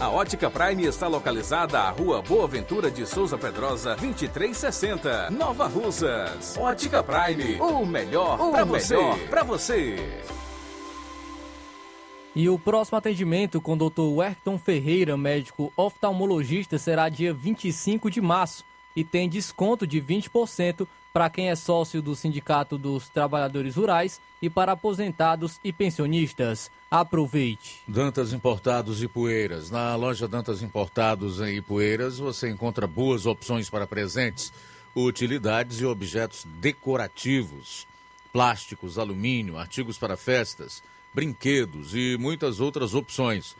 A 0.00 0.10
Ótica 0.10 0.50
Prime 0.50 0.84
está 0.84 1.06
localizada 1.06 1.80
à 1.80 1.90
Rua 1.90 2.20
Boa 2.22 2.46
Ventura 2.46 2.90
de 2.90 3.06
Souza 3.06 3.38
Pedrosa, 3.38 3.96
2360, 3.96 5.30
Nova 5.30 5.66
Russas. 5.66 6.56
Ótica 6.58 7.02
Prime, 7.02 7.60
o 7.60 7.86
melhor 7.86 8.38
para 8.50 8.64
você. 8.64 8.96
Pra 9.30 9.42
você. 9.42 9.96
E 12.34 12.48
o 12.48 12.58
próximo 12.58 12.98
atendimento 12.98 13.60
com 13.60 13.72
o 13.72 13.88
Dr. 13.88 14.02
Werton 14.02 14.58
Ferreira, 14.58 15.16
médico 15.16 15.72
oftalmologista, 15.76 16.76
será 16.78 17.08
dia 17.08 17.32
25 17.32 18.10
de 18.10 18.20
março 18.20 18.64
e 18.94 19.02
tem 19.02 19.28
desconto 19.28 19.86
de 19.86 20.02
20% 20.02 20.86
para 21.16 21.30
quem 21.30 21.48
é 21.48 21.56
sócio 21.56 22.02
do 22.02 22.14
Sindicato 22.14 22.76
dos 22.76 23.08
Trabalhadores 23.08 23.76
Rurais 23.76 24.20
e 24.42 24.50
para 24.50 24.72
aposentados 24.72 25.58
e 25.64 25.72
pensionistas. 25.72 26.70
Aproveite. 26.90 27.80
Dantas 27.88 28.34
Importados 28.34 29.02
e 29.02 29.08
Poeiras. 29.08 29.70
Na 29.70 29.96
loja 29.96 30.28
Dantas 30.28 30.60
Importados 30.60 31.40
em 31.40 31.56
Ipueiras 31.56 32.18
você 32.18 32.50
encontra 32.50 32.86
boas 32.86 33.24
opções 33.24 33.70
para 33.70 33.86
presentes, 33.86 34.52
utilidades 34.94 35.80
e 35.80 35.86
objetos 35.86 36.46
decorativos, 36.60 37.86
plásticos, 38.30 38.98
alumínio, 38.98 39.56
artigos 39.56 39.96
para 39.96 40.18
festas, 40.18 40.82
brinquedos 41.14 41.94
e 41.94 42.18
muitas 42.20 42.60
outras 42.60 42.92
opções. 42.92 43.56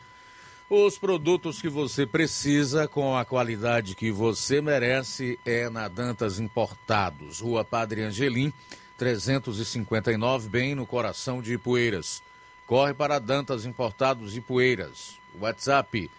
Os 0.69 0.97
produtos 0.97 1.61
que 1.61 1.69
você 1.69 2.05
precisa 2.05 2.89
com 2.89 3.15
a 3.15 3.23
qualidade 3.23 3.95
que 3.95 4.11
você 4.11 4.59
merece 4.59 5.39
é 5.45 5.69
na 5.69 5.87
Dantas 5.87 6.39
Importados, 6.39 7.39
Rua 7.39 7.63
Padre 7.63 8.01
Angelim, 8.01 8.51
359, 8.97 10.49
bem 10.49 10.75
no 10.75 10.85
coração 10.85 11.41
de 11.41 11.53
Ipueiras. 11.53 12.21
Corre 12.65 12.93
para 12.93 13.17
Dantas 13.17 13.65
Importados 13.65 14.37
Poeiras. 14.39 15.15
WhatsApp 15.39 16.11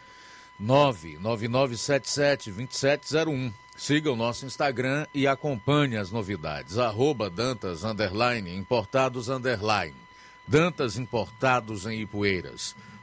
999772701. 0.63 3.53
Siga 3.77 4.11
o 4.11 4.17
nosso 4.17 4.47
Instagram 4.47 5.07
e 5.13 5.27
acompanhe 5.27 5.99
as 5.99 6.11
novidades. 6.11 6.79
Arroba 6.79 7.29
Dantas 7.29 7.85
Underline 7.85 8.57
Importados 8.57 9.29
Underline. 9.29 9.95
Dantas 10.47 10.97
Importados 10.97 11.85
em 11.85 12.01
Ipueiras, 12.01 12.75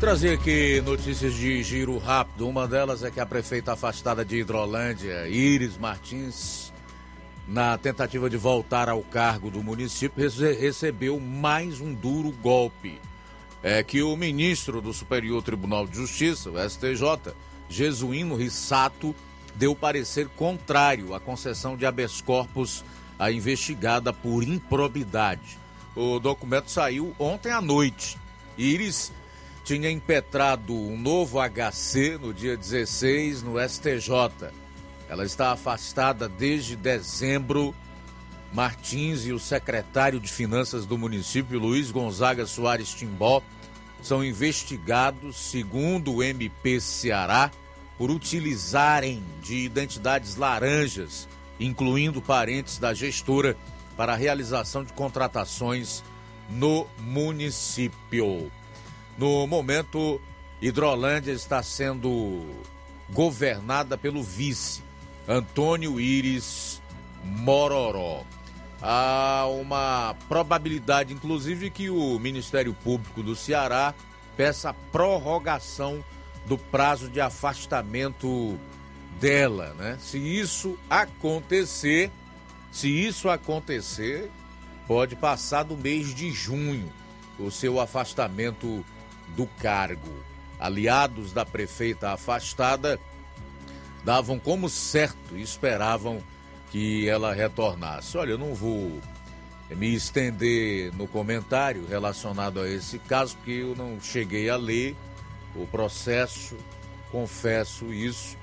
Trazer 0.00 0.38
aqui 0.38 0.80
notícias 0.80 1.34
de 1.34 1.62
giro 1.62 1.98
rápido. 1.98 2.48
Uma 2.48 2.66
delas 2.66 3.04
é 3.04 3.10
que 3.10 3.20
a 3.20 3.26
prefeita 3.26 3.74
afastada 3.74 4.24
de 4.24 4.38
Hidrolândia, 4.38 5.28
Iris 5.28 5.76
Martins, 5.76 6.72
na 7.46 7.76
tentativa 7.76 8.28
de 8.28 8.38
voltar 8.38 8.88
ao 8.88 9.02
cargo 9.02 9.50
do 9.50 9.62
município, 9.62 10.28
recebeu 10.58 11.20
mais 11.20 11.80
um 11.80 11.92
duro 11.92 12.32
golpe 12.32 12.98
é 13.62 13.82
que 13.82 14.02
o 14.02 14.16
ministro 14.16 14.80
do 14.80 14.92
Superior 14.92 15.42
Tribunal 15.42 15.86
de 15.86 15.96
Justiça, 15.96 16.50
o 16.50 16.58
STJ, 16.58 17.34
Jesuíno 17.68 18.34
Rissato, 18.34 19.14
deu 19.54 19.74
parecer 19.74 20.28
contrário 20.28 21.14
à 21.14 21.20
concessão 21.20 21.76
de 21.76 21.84
habeas 21.84 22.20
corpus 22.20 22.82
à 23.18 23.30
investigada 23.30 24.12
por 24.12 24.42
improbidade. 24.42 25.58
O 25.94 26.18
documento 26.18 26.70
saiu 26.70 27.14
ontem 27.18 27.52
à 27.52 27.60
noite. 27.60 28.16
Iris 28.56 29.12
tinha 29.70 29.88
impetrado 29.88 30.74
um 30.74 30.98
novo 30.98 31.38
HC 31.38 32.18
no 32.20 32.34
dia 32.34 32.56
16 32.56 33.44
no 33.44 33.54
STJ. 33.56 34.50
Ela 35.08 35.24
está 35.24 35.52
afastada 35.52 36.28
desde 36.28 36.74
dezembro. 36.74 37.72
Martins 38.52 39.26
e 39.26 39.32
o 39.32 39.38
secretário 39.38 40.18
de 40.18 40.26
Finanças 40.26 40.86
do 40.86 40.98
município, 40.98 41.56
Luiz 41.60 41.92
Gonzaga 41.92 42.46
Soares 42.46 42.92
Timbó, 42.92 43.40
são 44.02 44.24
investigados, 44.24 45.36
segundo 45.36 46.14
o 46.14 46.22
MP 46.22 46.80
Ceará, 46.80 47.48
por 47.96 48.10
utilizarem 48.10 49.22
de 49.40 49.58
identidades 49.58 50.34
laranjas, 50.34 51.28
incluindo 51.60 52.20
parentes 52.20 52.76
da 52.76 52.92
gestora, 52.92 53.56
para 53.96 54.14
a 54.14 54.16
realização 54.16 54.82
de 54.82 54.92
contratações 54.94 56.02
no 56.48 56.88
município. 56.98 58.50
No 59.20 59.46
momento, 59.46 60.18
Hidrolândia 60.62 61.32
está 61.32 61.62
sendo 61.62 62.40
governada 63.10 63.98
pelo 63.98 64.22
vice, 64.22 64.82
Antônio 65.28 66.00
Iris 66.00 66.80
Mororó 67.22 68.24
há 68.80 69.46
uma 69.46 70.16
probabilidade, 70.26 71.12
inclusive, 71.12 71.68
que 71.68 71.90
o 71.90 72.18
Ministério 72.18 72.72
Público 72.72 73.22
do 73.22 73.36
Ceará 73.36 73.92
peça 74.38 74.70
a 74.70 74.72
prorrogação 74.72 76.02
do 76.46 76.56
prazo 76.56 77.10
de 77.10 77.20
afastamento 77.20 78.58
dela, 79.20 79.74
né? 79.74 79.98
Se 80.00 80.16
isso 80.16 80.78
acontecer, 80.88 82.10
se 82.72 82.88
isso 82.88 83.28
acontecer, 83.28 84.30
pode 84.88 85.14
passar 85.14 85.64
do 85.64 85.76
mês 85.76 86.14
de 86.14 86.30
junho 86.30 86.90
o 87.38 87.50
seu 87.50 87.78
afastamento 87.78 88.82
do 89.36 89.46
cargo. 89.60 90.12
Aliados 90.58 91.32
da 91.32 91.44
prefeita 91.44 92.12
afastada 92.12 93.00
davam 94.04 94.38
como 94.38 94.68
certo 94.68 95.36
e 95.36 95.42
esperavam 95.42 96.22
que 96.70 97.08
ela 97.08 97.34
retornasse. 97.34 98.16
Olha, 98.16 98.32
eu 98.32 98.38
não 98.38 98.54
vou 98.54 99.00
me 99.70 99.94
estender 99.94 100.92
no 100.94 101.06
comentário 101.06 101.86
relacionado 101.86 102.60
a 102.60 102.68
esse 102.68 102.98
caso, 102.98 103.36
porque 103.36 103.52
eu 103.52 103.74
não 103.74 104.00
cheguei 104.00 104.50
a 104.50 104.56
ler 104.56 104.96
o 105.54 105.66
processo, 105.66 106.56
confesso 107.10 107.92
isso, 107.92 108.36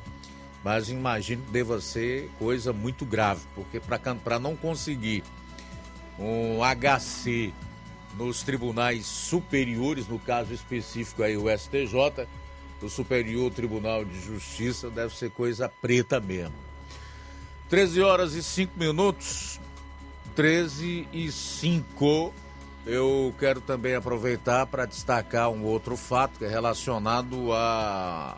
mas 0.64 0.90
imagino 0.90 1.44
que 1.44 1.52
deva 1.52 1.80
ser 1.80 2.30
coisa 2.40 2.74
muito 2.74 3.06
grave, 3.06 3.42
porque 3.56 3.80
para 4.24 4.40
não 4.40 4.56
conseguir 4.56 5.24
um 6.20 6.60
HC 6.64 7.54
nos 8.18 8.42
tribunais 8.42 9.06
superiores, 9.06 10.08
no 10.08 10.20
caso 10.20 10.54
específico 10.54 11.24
aí 11.24 11.38
o 11.38 11.46
STJ, 11.50 12.28
o 12.82 12.90
Superior 12.90 13.52
Tribunal 13.52 14.06
de 14.06 14.20
Justiça, 14.20 14.90
deve 14.90 15.16
ser 15.16 15.32
coisa 15.32 15.70
preta 15.82 16.20
mesmo. 16.20 16.56
13 17.70 18.02
horas 18.02 18.34
e 18.34 18.44
5 18.44 18.78
minutos. 18.78 19.60
13 20.36 21.08
e 21.12 21.32
5. 21.32 22.34
Eu 22.86 23.34
quero 23.40 23.60
também 23.60 23.96
aproveitar 23.96 24.66
para 24.68 24.86
destacar 24.86 25.50
um 25.50 25.66
outro 25.66 25.98
fato 25.98 26.38
que 26.38 26.46
é 26.46 26.48
relacionado 26.48 27.52
a 27.52 28.38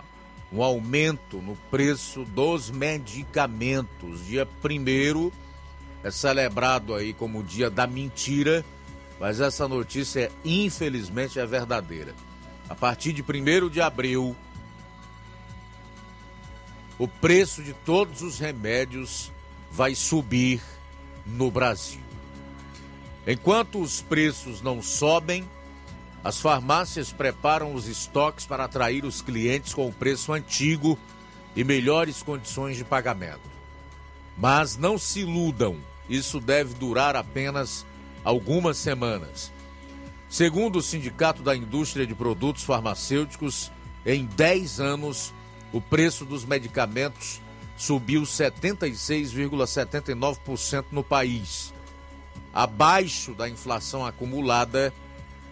um 0.51 0.63
aumento 0.63 1.37
no 1.37 1.55
preço 1.69 2.25
dos 2.25 2.71
medicamentos. 2.71 4.25
Dia 4.25 4.47
1 4.63 5.31
é 6.03 6.09
celebrado 6.09 6.95
aí 6.95 7.13
como 7.13 7.39
o 7.39 7.43
dia 7.43 7.69
da 7.69 7.85
mentira, 7.85 8.65
mas 9.19 9.39
essa 9.39 9.67
notícia 9.67 10.31
infelizmente 10.45 11.39
é 11.39 11.45
verdadeira. 11.45 12.15
A 12.69 12.75
partir 12.75 13.11
de 13.11 13.21
1 13.21 13.69
de 13.69 13.81
abril, 13.81 14.35
o 16.97 17.07
preço 17.07 17.63
de 17.63 17.73
todos 17.73 18.21
os 18.21 18.39
remédios 18.39 19.31
vai 19.71 19.95
subir 19.95 20.61
no 21.25 21.51
Brasil. 21.51 22.01
Enquanto 23.27 23.81
os 23.81 24.01
preços 24.01 24.61
não 24.61 24.81
sobem, 24.81 25.47
as 26.23 26.39
farmácias 26.39 27.11
preparam 27.13 27.73
os 27.73 27.87
estoques 27.87 28.45
para 28.45 28.65
atrair 28.65 29.05
os 29.05 29.21
clientes 29.21 29.73
com 29.73 29.87
o 29.87 29.93
preço 29.93 30.33
antigo 30.33 30.97
e 31.55 31.63
melhores 31.63 32.21
condições 32.21 32.77
de 32.77 32.83
pagamento. 32.83 33.49
Mas 34.37 34.77
não 34.77 34.97
se 34.97 35.21
iludam, 35.21 35.77
isso 36.09 36.39
deve 36.39 36.73
durar 36.73 37.15
apenas 37.15 37.85
algumas 38.23 38.77
semanas. 38.77 39.51
Segundo 40.29 40.77
o 40.77 40.81
Sindicato 40.81 41.41
da 41.41 41.53
Indústria 41.55 42.05
de 42.05 42.13
Produtos 42.13 42.63
Farmacêuticos, 42.63 43.71
em 44.05 44.25
10 44.25 44.79
anos, 44.79 45.33
o 45.73 45.81
preço 45.81 46.25
dos 46.25 46.45
medicamentos 46.45 47.41
subiu 47.75 48.21
76,79% 48.23 50.85
no 50.91 51.03
país, 51.03 51.73
abaixo 52.53 53.33
da 53.33 53.49
inflação 53.49 54.05
acumulada 54.05 54.93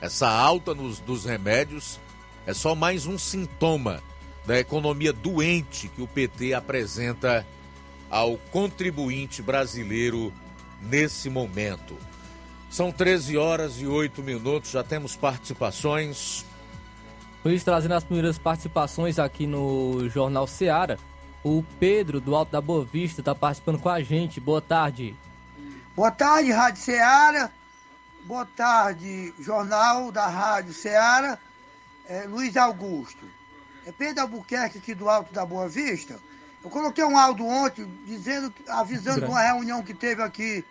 Essa 0.00 0.28
alta 0.28 0.74
nos, 0.74 0.98
dos 1.00 1.24
remédios 1.24 1.98
é 2.46 2.54
só 2.54 2.74
mais 2.74 3.06
um 3.06 3.16
sintoma 3.18 4.02
da 4.46 4.58
economia 4.58 5.12
doente 5.12 5.88
que 5.88 6.00
o 6.00 6.06
PT 6.06 6.54
apresenta 6.54 7.46
ao 8.08 8.36
contribuinte 8.52 9.42
brasileiro 9.42 10.32
nesse 10.80 11.28
momento. 11.28 11.96
São 12.70 12.92
13 12.92 13.36
horas 13.36 13.80
e 13.80 13.86
8 13.86 14.22
minutos, 14.22 14.70
já 14.70 14.84
temos 14.84 15.16
participações. 15.16 16.44
Luiz, 17.44 17.62
trazendo 17.64 17.94
as 17.94 18.04
primeiras 18.04 18.38
participações 18.38 19.18
aqui 19.18 19.46
no 19.46 20.08
Jornal 20.08 20.46
Seara. 20.46 20.98
O 21.44 21.64
Pedro, 21.78 22.20
do 22.20 22.34
Alto 22.34 22.50
da 22.50 22.60
Boa 22.60 22.84
Vista, 22.84 23.20
está 23.20 23.34
participando 23.34 23.78
com 23.78 23.88
a 23.88 24.02
gente. 24.02 24.40
Boa 24.40 24.60
tarde. 24.60 25.14
Boa 25.94 26.10
tarde, 26.10 26.50
Rádio 26.50 26.82
Seara. 26.82 27.52
Boa 28.24 28.44
tarde, 28.44 29.32
Jornal 29.38 30.10
da 30.10 30.26
Rádio 30.26 30.72
Seara. 30.72 31.38
É, 32.08 32.24
Luiz 32.24 32.56
Augusto. 32.56 33.24
É 33.86 33.92
Pedro 33.92 34.22
Albuquerque 34.22 34.78
aqui 34.78 34.94
do 34.96 35.08
Alto 35.08 35.32
da 35.32 35.46
Boa 35.46 35.68
Vista. 35.68 36.18
Eu 36.62 36.68
coloquei 36.68 37.04
um 37.04 37.16
áudio 37.16 37.46
ontem 37.46 37.86
dizendo, 38.04 38.52
avisando 38.66 39.20
de 39.20 39.26
uma 39.30 39.40
reunião 39.40 39.80
que 39.80 39.94
teve 39.94 40.20
aqui, 40.20 40.64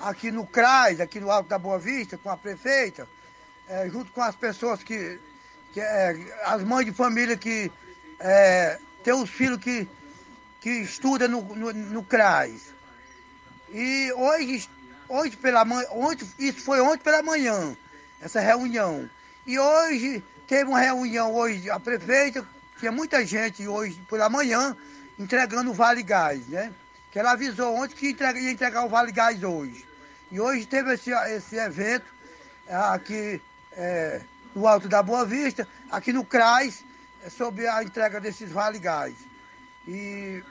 aqui 0.00 0.32
no 0.32 0.46
CRAS, 0.46 0.98
aqui 0.98 1.20
no 1.20 1.30
Alto 1.30 1.50
da 1.50 1.58
Boa 1.58 1.78
Vista, 1.78 2.16
com 2.16 2.30
a 2.30 2.36
prefeita, 2.36 3.06
é, 3.68 3.90
junto 3.90 4.10
com 4.12 4.22
as 4.22 4.34
pessoas 4.34 4.82
que. 4.82 5.20
que 5.74 5.80
é, 5.82 6.16
as 6.46 6.64
mães 6.64 6.86
de 6.86 6.92
família 6.92 7.36
que 7.36 7.70
é, 8.18 8.78
tem 9.04 9.12
os 9.12 9.28
filhos 9.28 9.58
que, 9.58 9.86
que 10.58 10.70
estudam 10.70 11.28
no, 11.28 11.42
no, 11.54 11.72
no 11.74 12.02
CRAS. 12.02 12.72
E 13.70 14.10
hoje, 14.14 14.66
hoje 15.10 15.36
pela 15.36 15.62
manhã, 15.62 15.86
ontem, 15.90 16.26
isso 16.38 16.62
foi 16.62 16.80
ontem 16.80 17.04
pela 17.04 17.22
manhã, 17.22 17.76
essa 18.18 18.40
reunião. 18.40 19.10
E 19.46 19.58
hoje 19.58 20.24
teve 20.46 20.70
uma 20.70 20.80
reunião 20.80 21.34
hoje, 21.34 21.68
a 21.68 21.78
prefeita, 21.78 22.46
tinha 22.82 22.90
muita 22.90 23.24
gente 23.24 23.68
hoje 23.68 23.94
pela 24.10 24.28
manhã, 24.28 24.76
entregando 25.16 25.70
o 25.70 25.74
Vale 25.74 26.02
Gás, 26.02 26.44
né? 26.48 26.72
Que 27.12 27.18
ela 27.20 27.30
avisou 27.30 27.76
ontem 27.76 27.94
que 27.94 28.06
ia 28.08 28.50
entregar 28.50 28.84
o 28.84 28.88
Vale 28.88 29.12
Gás 29.12 29.40
hoje. 29.44 29.86
E 30.32 30.40
hoje 30.40 30.66
teve 30.66 30.92
esse, 30.94 31.12
esse 31.12 31.54
evento 31.54 32.04
aqui 32.68 33.40
é, 33.70 34.20
no 34.52 34.66
Alto 34.66 34.88
da 34.88 35.00
Boa 35.00 35.24
Vista, 35.24 35.68
aqui 35.92 36.12
no 36.12 36.24
CRAS, 36.24 36.82
é, 37.24 37.30
sobre 37.30 37.68
a 37.68 37.84
entrega 37.84 38.20
desses 38.20 38.50
Vale 38.50 38.80
Gás. 38.80 39.14
E 39.86 40.42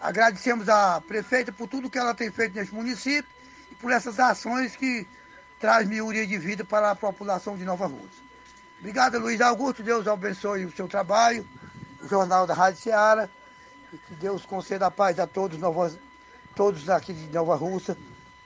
agradecemos 0.00 0.68
a 0.68 1.00
prefeita 1.00 1.52
por 1.52 1.68
tudo 1.68 1.88
que 1.88 1.98
ela 1.98 2.16
tem 2.16 2.32
feito 2.32 2.56
nesse 2.56 2.74
município 2.74 3.30
e 3.70 3.76
por 3.76 3.92
essas 3.92 4.18
ações 4.18 4.74
que 4.74 5.06
traz 5.60 5.86
melhoria 5.86 6.26
de 6.26 6.36
vida 6.36 6.64
para 6.64 6.90
a 6.90 6.96
população 6.96 7.56
de 7.56 7.64
Nova 7.64 7.86
Rússia. 7.86 8.25
Obrigado, 8.78 9.18
Luiz 9.18 9.40
Augusto. 9.40 9.82
Deus 9.82 10.06
abençoe 10.06 10.64
o 10.64 10.72
seu 10.72 10.86
trabalho, 10.86 11.46
o 12.02 12.08
Jornal 12.08 12.46
da 12.46 12.54
Rádio 12.54 12.80
Ceará. 12.80 13.28
E 13.92 13.98
que 13.98 14.14
Deus 14.14 14.44
conceda 14.44 14.86
a 14.86 14.90
paz 14.90 15.18
a 15.18 15.26
todos, 15.26 15.58
novos, 15.58 15.98
todos 16.54 16.88
aqui 16.90 17.12
de 17.12 17.32
Nova 17.32 17.54
Rússia, 17.56 17.96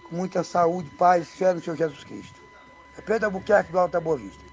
com 0.04 0.16
muita 0.16 0.44
saúde, 0.44 0.90
paz, 0.90 1.28
fé 1.28 1.54
no 1.54 1.60
Senhor 1.60 1.76
Jesus 1.76 2.04
Cristo. 2.04 2.40
É 2.96 3.00
Pedro 3.00 3.26
Albuquerque 3.26 3.72
do 3.72 3.78
Alta 3.78 4.00
Boa 4.00 4.16
Vista. 4.16 4.50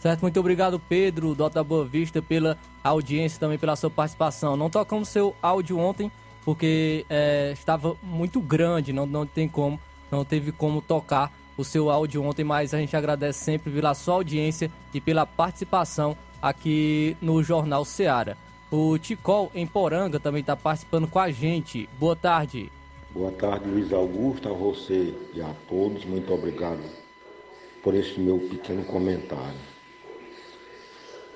Certo, 0.00 0.22
muito 0.22 0.38
obrigado, 0.38 0.78
Pedro, 0.78 1.34
do 1.34 1.42
Alta 1.44 1.62
Boa 1.62 1.84
Vista, 1.84 2.22
pela 2.22 2.56
audiência 2.82 3.40
também 3.40 3.58
pela 3.58 3.76
sua 3.76 3.90
participação. 3.90 4.56
Não 4.56 4.70
tocamos 4.70 5.08
seu 5.08 5.34
áudio 5.42 5.78
ontem, 5.78 6.10
porque 6.44 7.04
é, 7.08 7.52
estava 7.52 7.96
muito 8.02 8.40
grande, 8.40 8.92
não, 8.92 9.06
não 9.06 9.26
tem 9.26 9.48
como, 9.48 9.80
não 10.10 10.24
teve 10.24 10.52
como 10.52 10.80
tocar 10.80 11.32
o 11.58 11.64
seu 11.64 11.90
áudio 11.90 12.22
ontem, 12.22 12.44
mas 12.44 12.72
a 12.72 12.78
gente 12.78 12.96
agradece 12.96 13.40
sempre 13.40 13.70
pela 13.70 13.92
sua 13.92 14.14
audiência 14.14 14.70
e 14.94 15.00
pela 15.00 15.26
participação 15.26 16.16
aqui 16.40 17.16
no 17.20 17.42
Jornal 17.42 17.84
Seara. 17.84 18.38
O 18.70 18.96
Ticol 18.96 19.50
em 19.54 19.66
Poranga 19.66 20.20
também 20.20 20.40
está 20.40 20.54
participando 20.54 21.08
com 21.08 21.18
a 21.18 21.30
gente. 21.30 21.88
Boa 21.98 22.14
tarde. 22.14 22.70
Boa 23.10 23.32
tarde, 23.32 23.68
Luiz 23.68 23.92
Augusto, 23.92 24.48
a 24.48 24.52
você 24.52 25.12
e 25.34 25.40
a 25.40 25.52
todos. 25.68 26.04
Muito 26.04 26.32
obrigado 26.32 26.80
por 27.82 27.94
esse 27.94 28.20
meu 28.20 28.38
pequeno 28.38 28.84
comentário. 28.84 29.58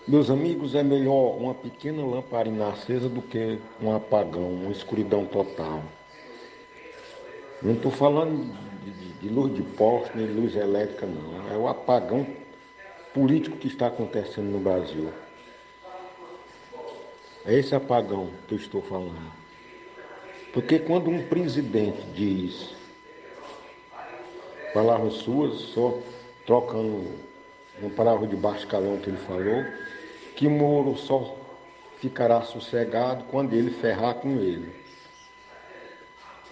Meus 0.06 0.30
amigos, 0.30 0.74
é 0.74 0.82
melhor 0.82 1.36
uma 1.36 1.54
pequena 1.54 2.04
lamparina 2.04 2.68
acesa 2.68 3.08
do 3.08 3.22
que 3.22 3.58
um 3.80 3.94
apagão, 3.94 4.52
uma 4.52 4.70
escuridão 4.70 5.24
total. 5.24 5.82
Não 7.62 7.72
estou 7.72 7.90
falando 7.90 8.52
de, 9.22 9.28
luz 9.28 9.54
de 9.54 9.62
poste, 9.62 10.16
nem 10.16 10.26
de 10.26 10.32
luz 10.32 10.56
elétrica, 10.56 11.06
não. 11.06 11.54
É 11.54 11.56
o 11.56 11.68
apagão 11.68 12.26
político 13.14 13.56
que 13.56 13.68
está 13.68 13.86
acontecendo 13.86 14.50
no 14.50 14.58
Brasil. 14.58 15.12
É 17.46 17.54
esse 17.54 17.74
apagão 17.74 18.30
que 18.48 18.54
eu 18.54 18.58
estou 18.58 18.82
falando. 18.82 19.32
Porque 20.52 20.80
quando 20.80 21.08
um 21.08 21.26
presidente 21.28 22.02
diz 22.14 22.74
palavras 24.74 25.14
suas, 25.14 25.54
só 25.60 25.98
trocando 26.44 27.06
uma 27.80 27.90
palavra 27.90 28.26
de 28.26 28.34
baixo 28.34 28.66
calão 28.66 28.98
que 28.98 29.08
ele 29.08 29.18
falou, 29.18 29.64
que 30.34 30.48
Moro 30.48 30.96
só 30.96 31.36
ficará 31.98 32.42
sossegado 32.42 33.24
quando 33.30 33.52
ele 33.52 33.70
ferrar 33.70 34.14
com 34.16 34.30
ele. 34.30 34.72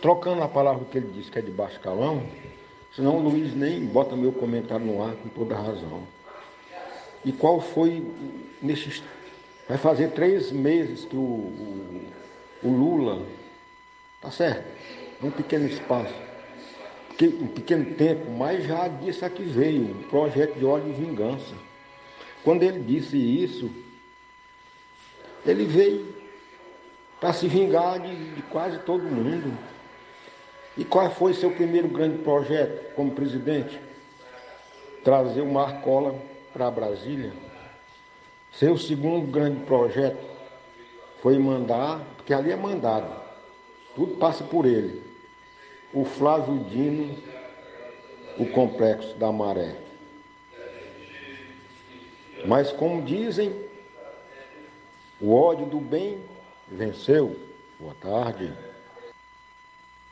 Trocando 0.01 0.43
a 0.43 0.49
palavra 0.49 0.85
que 0.85 0.97
ele 0.97 1.11
disse 1.13 1.31
que 1.31 1.39
é 1.39 1.43
de 1.43 1.51
baixo 1.51 1.79
calão, 1.81 2.23
senão 3.01 3.17
o 3.17 3.31
Luiz 3.31 3.55
nem 3.55 3.83
bota 3.87 4.15
meu 4.15 4.31
comentário 4.31 4.85
no 4.85 5.03
ar 5.03 5.15
com 5.15 5.31
toda 5.31 5.57
razão. 5.57 6.03
E 7.25 7.33
qual 7.33 7.59
foi 7.59 8.07
nesses. 8.61 9.03
Vai 9.67 9.79
fazer 9.79 10.11
três 10.11 10.53
meses 10.53 11.07
que 11.07 11.17
o, 11.17 11.19
o, 11.19 12.05
o 12.63 12.69
Lula. 12.69 13.25
Tá 14.21 14.31
certo, 14.31 14.67
é 15.23 15.27
um 15.27 15.31
pequeno 15.31 15.67
espaço, 15.67 16.13
um 17.23 17.47
pequeno 17.47 17.95
tempo, 17.95 18.31
mas 18.33 18.67
já 18.67 18.87
disse 18.87 19.25
aqui 19.25 19.45
veio, 19.45 19.97
um 19.97 20.03
projeto 20.11 20.59
de 20.59 20.67
ódio 20.67 20.91
e 20.91 20.93
vingança. 20.93 21.55
Quando 22.45 22.63
ele 22.63 22.81
disse 22.81 23.17
isso, 23.17 23.71
ele 25.47 25.65
veio 25.65 26.15
para 27.19 27.33
se 27.33 27.49
vingar 27.49 27.99
de, 27.99 28.35
de 28.35 28.43
quase 28.43 28.79
todo 28.81 29.05
mundo. 29.05 29.57
E 30.77 30.85
qual 30.85 31.11
foi 31.11 31.35
seu 31.35 31.51
primeiro 31.51 31.89
grande 31.89 32.19
projeto 32.19 32.95
como 32.95 33.13
presidente? 33.13 33.81
Trazer 35.03 35.41
o 35.41 35.53
Marcola 35.53 36.15
para 36.53 36.71
Brasília. 36.71 37.33
Seu 38.53 38.77
segundo 38.77 39.31
grande 39.31 39.65
projeto 39.65 40.19
foi 41.23 41.39
mandar, 41.39 42.01
porque 42.17 42.33
ali 42.33 42.51
é 42.51 42.57
mandado, 42.57 43.11
tudo 43.95 44.17
passa 44.17 44.45
por 44.45 44.67
ele. 44.67 45.03
O 45.93 46.05
Flávio 46.05 46.65
Dino, 46.65 47.17
o 48.39 48.47
complexo 48.47 49.17
da 49.17 49.31
maré. 49.31 49.77
Mas 52.47 52.73
como 52.73 53.03
dizem, 53.03 53.55
o 55.21 55.35
ódio 55.35 55.67
do 55.67 55.79
bem 55.79 56.19
venceu. 56.69 57.37
Boa 57.79 57.95
tarde. 58.01 58.53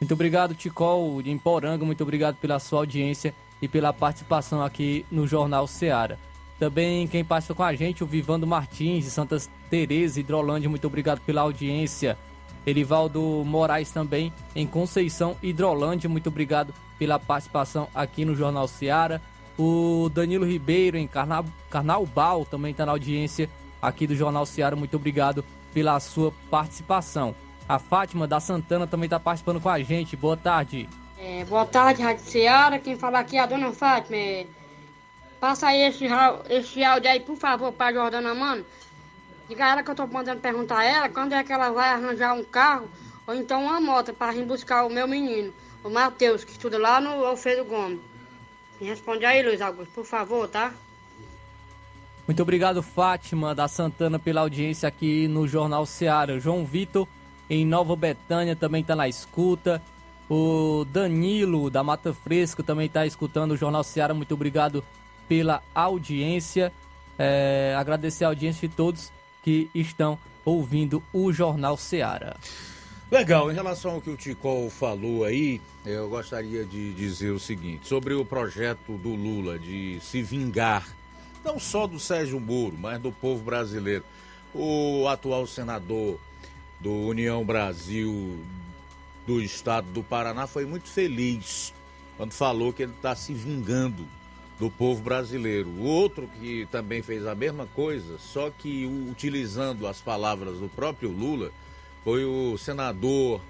Muito 0.01 0.15
obrigado, 0.15 0.55
Ticol, 0.55 1.21
de 1.23 1.31
Emporanga. 1.31 1.85
Muito 1.85 2.03
obrigado 2.03 2.37
pela 2.37 2.59
sua 2.59 2.81
audiência 2.81 3.35
e 3.61 3.67
pela 3.67 3.93
participação 3.93 4.63
aqui 4.63 5.05
no 5.11 5.27
Jornal 5.27 5.67
Seara. 5.67 6.19
Também 6.59 7.07
quem 7.07 7.25
passa 7.25 7.55
com 7.55 7.63
a 7.63 7.75
gente, 7.75 8.03
o 8.03 8.07
Vivando 8.07 8.47
Martins, 8.47 9.05
de 9.05 9.11
Santa 9.11 9.39
Teresa, 9.69 10.21
Hidrolândia. 10.21 10.71
Muito 10.71 10.87
obrigado 10.87 11.21
pela 11.21 11.43
audiência. 11.43 12.17
Elivaldo 12.67 13.21
Moraes 13.47 13.91
também, 13.91 14.33
em 14.55 14.67
Conceição, 14.67 15.37
Hidrolândia. 15.43 16.09
Muito 16.09 16.29
obrigado 16.29 16.75
pela 16.99 17.19
participação 17.19 17.89
aqui 17.95 18.25
no 18.25 18.37
Jornal 18.37 18.69
Seara. 18.69 19.23
O 19.59 20.11
Danilo 20.13 20.47
Ribeiro, 20.47 20.97
em 20.97 21.07
Carna... 21.07 21.45
Carnaubal, 21.71 22.45
também 22.45 22.73
está 22.73 22.87
na 22.87 22.93
audiência 22.93 23.49
aqui 23.81 24.07
do 24.07 24.15
Jornal 24.15 24.47
Seara. 24.47 24.77
Muito 24.77 24.97
obrigado 24.97 25.45
pela 25.73 25.99
sua 25.99 26.33
participação. 26.51 27.35
A 27.69 27.79
Fátima 27.79 28.27
da 28.27 28.41
Santana 28.41 28.87
também 28.87 29.07
está 29.07 29.21
participando 29.21 29.61
com 29.61 29.69
a 29.69 29.79
gente. 29.81 30.17
Boa 30.17 30.37
tarde. 30.37 30.89
É, 31.19 31.45
boa 31.45 31.67
tarde, 31.67 32.01
Rádio 32.01 32.25
Seara. 32.25 32.79
Quem 32.79 32.97
fala 32.97 33.19
aqui 33.19 33.37
é 33.37 33.41
a 33.41 33.47
dona 33.47 33.73
Fátima. 33.73 34.17
É, 34.17 34.47
passa 35.39 35.67
aí 35.67 35.83
esse, 35.83 36.07
esse 36.49 36.83
áudio 36.83 37.11
aí, 37.11 37.21
por 37.21 37.37
favor, 37.37 37.71
para 37.71 37.89
a 37.89 37.93
Jordana 37.93 38.35
Mano. 38.35 38.65
Diga 39.49 39.67
a 39.67 39.71
ela 39.73 39.83
que 39.83 39.91
eu 39.91 39.93
estou 39.93 40.07
mandando 40.07 40.41
perguntar 40.41 40.79
a 40.79 40.85
ela 40.85 41.09
quando 41.11 41.35
é 41.35 41.45
que 41.45 41.53
ela 41.53 41.71
vai 41.71 41.91
arranjar 41.91 42.35
um 42.35 42.45
carro 42.45 42.89
ou 43.27 43.35
então 43.35 43.65
uma 43.65 43.79
moto 43.79 44.15
para 44.15 44.33
vir 44.33 44.47
buscar 44.47 44.87
o 44.87 44.91
meu 44.91 45.07
menino, 45.07 45.53
o 45.85 45.91
Matheus, 45.91 46.45
que 46.45 46.53
estuda 46.53 46.79
lá 46.79 47.01
no 47.01 47.25
Alfredo 47.25 47.65
Gomes. 47.65 48.01
Me 48.81 48.87
responde 48.87 49.27
aí, 49.27 49.43
Luiz 49.43 49.61
Augusto, 49.61 49.93
por 49.93 50.05
favor, 50.05 50.49
tá? 50.49 50.73
Muito 52.27 52.43
obrigado, 52.43 52.83
Fátima 52.83 53.55
da 53.55 53.69
Santana, 53.69 54.19
pela 54.19 54.43
audiência 54.43 54.89
aqui 54.89 55.29
no 55.29 55.47
Jornal 55.47 55.85
Seara. 55.85 56.39
João 56.39 56.65
Vitor 56.65 57.09
em 57.49 57.65
Nova 57.65 57.97
Betânia 57.97 58.55
também 58.55 58.83
está 58.83 58.95
na 58.95 59.09
escuta. 59.09 59.83
O 60.29 60.85
Danilo 60.93 61.71
da 61.71 61.83
Mata 61.83 62.13
Fresca 62.13 62.63
também 62.63 62.87
está 62.87 63.07
escutando 63.07 63.53
o 63.53 63.57
Jornal 63.57 63.83
Seara. 63.83 64.13
Muito 64.13 64.35
obrigado 64.35 64.85
pela 65.27 65.63
audiência. 65.75 66.73
É, 67.19 67.75
agradecer 67.77 68.25
a 68.25 68.29
audiência 68.29 68.69
de 68.69 68.75
todos 68.75 69.11
que 69.43 69.71
estão 69.75 70.19
ouvindo 70.45 71.03
o 71.13 71.33
Jornal 71.33 71.77
Seara. 71.77 72.37
Legal, 73.11 73.51
em 73.51 73.55
relação 73.55 73.93
ao 73.93 74.01
que 74.03 74.11
o 74.11 74.17
Ticol 74.17 74.69
falou 74.69 75.25
aí, 75.25 75.63
eu 75.87 76.11
gostaria 76.11 76.63
de 76.65 76.93
dizer 76.93 77.31
o 77.31 77.39
seguinte: 77.39 77.89
sobre 77.89 78.13
o 78.13 78.23
projeto 78.23 78.99
do 78.99 79.15
Lula 79.15 79.59
de 79.59 79.99
se 80.03 80.23
vingar, 80.23 80.87
não 81.43 81.59
só 81.59 81.87
do 81.87 81.99
Sérgio 81.99 82.39
Moro, 82.39 82.77
mas 82.79 83.01
do 83.01 83.11
povo 83.11 83.43
brasileiro. 83.43 84.05
O 84.55 85.07
atual 85.09 85.47
senador 85.47 86.19
do 86.81 86.93
União 86.93 87.45
Brasil 87.45 88.39
do 89.27 89.41
estado 89.41 89.91
do 89.93 90.03
Paraná 90.03 90.47
foi 90.47 90.65
muito 90.65 90.89
feliz 90.89 91.75
quando 92.17 92.33
falou 92.33 92.73
que 92.73 92.83
ele 92.83 92.93
está 92.93 93.15
se 93.15 93.33
vingando 93.33 94.07
do 94.59 94.71
povo 94.71 95.01
brasileiro. 95.03 95.69
O 95.69 95.85
outro 95.85 96.29
que 96.41 96.67
também 96.71 97.01
fez 97.01 97.27
a 97.27 97.35
mesma 97.35 97.67
coisa, 97.67 98.19
só 98.19 98.51
que 98.51 98.87
utilizando 99.11 99.87
as 99.87 100.01
palavras 100.01 100.59
do 100.59 100.69
próprio 100.69 101.11
Lula, 101.11 101.53
foi 102.03 102.25
o 102.25 102.59
senador 102.59 103.41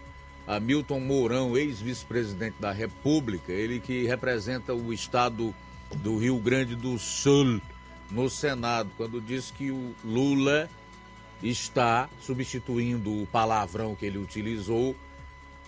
Hamilton 0.47 1.01
Mourão, 1.01 1.57
ex-vice-presidente 1.57 2.57
da 2.61 2.72
República, 2.72 3.53
ele 3.53 3.81
que 3.81 4.07
representa 4.07 4.74
o 4.74 4.93
estado 4.93 5.55
do 5.97 6.18
Rio 6.18 6.39
Grande 6.39 6.74
do 6.74 6.99
Sul 6.99 7.61
no 8.11 8.29
Senado, 8.29 8.91
quando 8.97 9.20
disse 9.20 9.53
que 9.53 9.70
o 9.70 9.95
Lula 10.05 10.68
está 11.43 12.09
substituindo 12.20 13.22
o 13.22 13.26
palavrão 13.26 13.95
que 13.95 14.07
ele 14.07 14.18
utilizou 14.18 14.97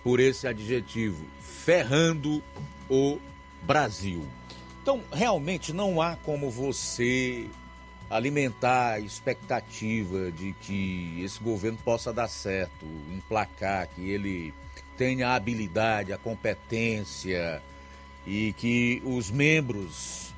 por 0.03 0.19
esse 0.19 0.47
adjetivo, 0.47 1.25
ferrando 1.41 2.43
o 2.89 3.19
Brasil. 3.63 4.27
Então, 4.83 5.03
realmente 5.13 5.73
não 5.73 6.01
há 6.01 6.17
como 6.17 6.51
você 6.51 7.47
alimentar 8.09 8.95
a 8.95 9.01
expectativa 9.01 10.33
de 10.33 10.53
que 10.63 11.21
esse 11.23 11.39
governo 11.39 11.79
possa 11.85 12.13
dar 12.13 12.29
certo, 12.29 12.85
emplacar, 13.13 13.87
que 13.89 14.11
ele 14.11 14.53
tenha 14.97 15.29
a 15.29 15.35
habilidade, 15.35 16.13
a 16.13 16.19
competência 16.19 17.63
e 18.27 18.53
que 18.55 19.01
os 19.05 19.31
membros 19.31 20.35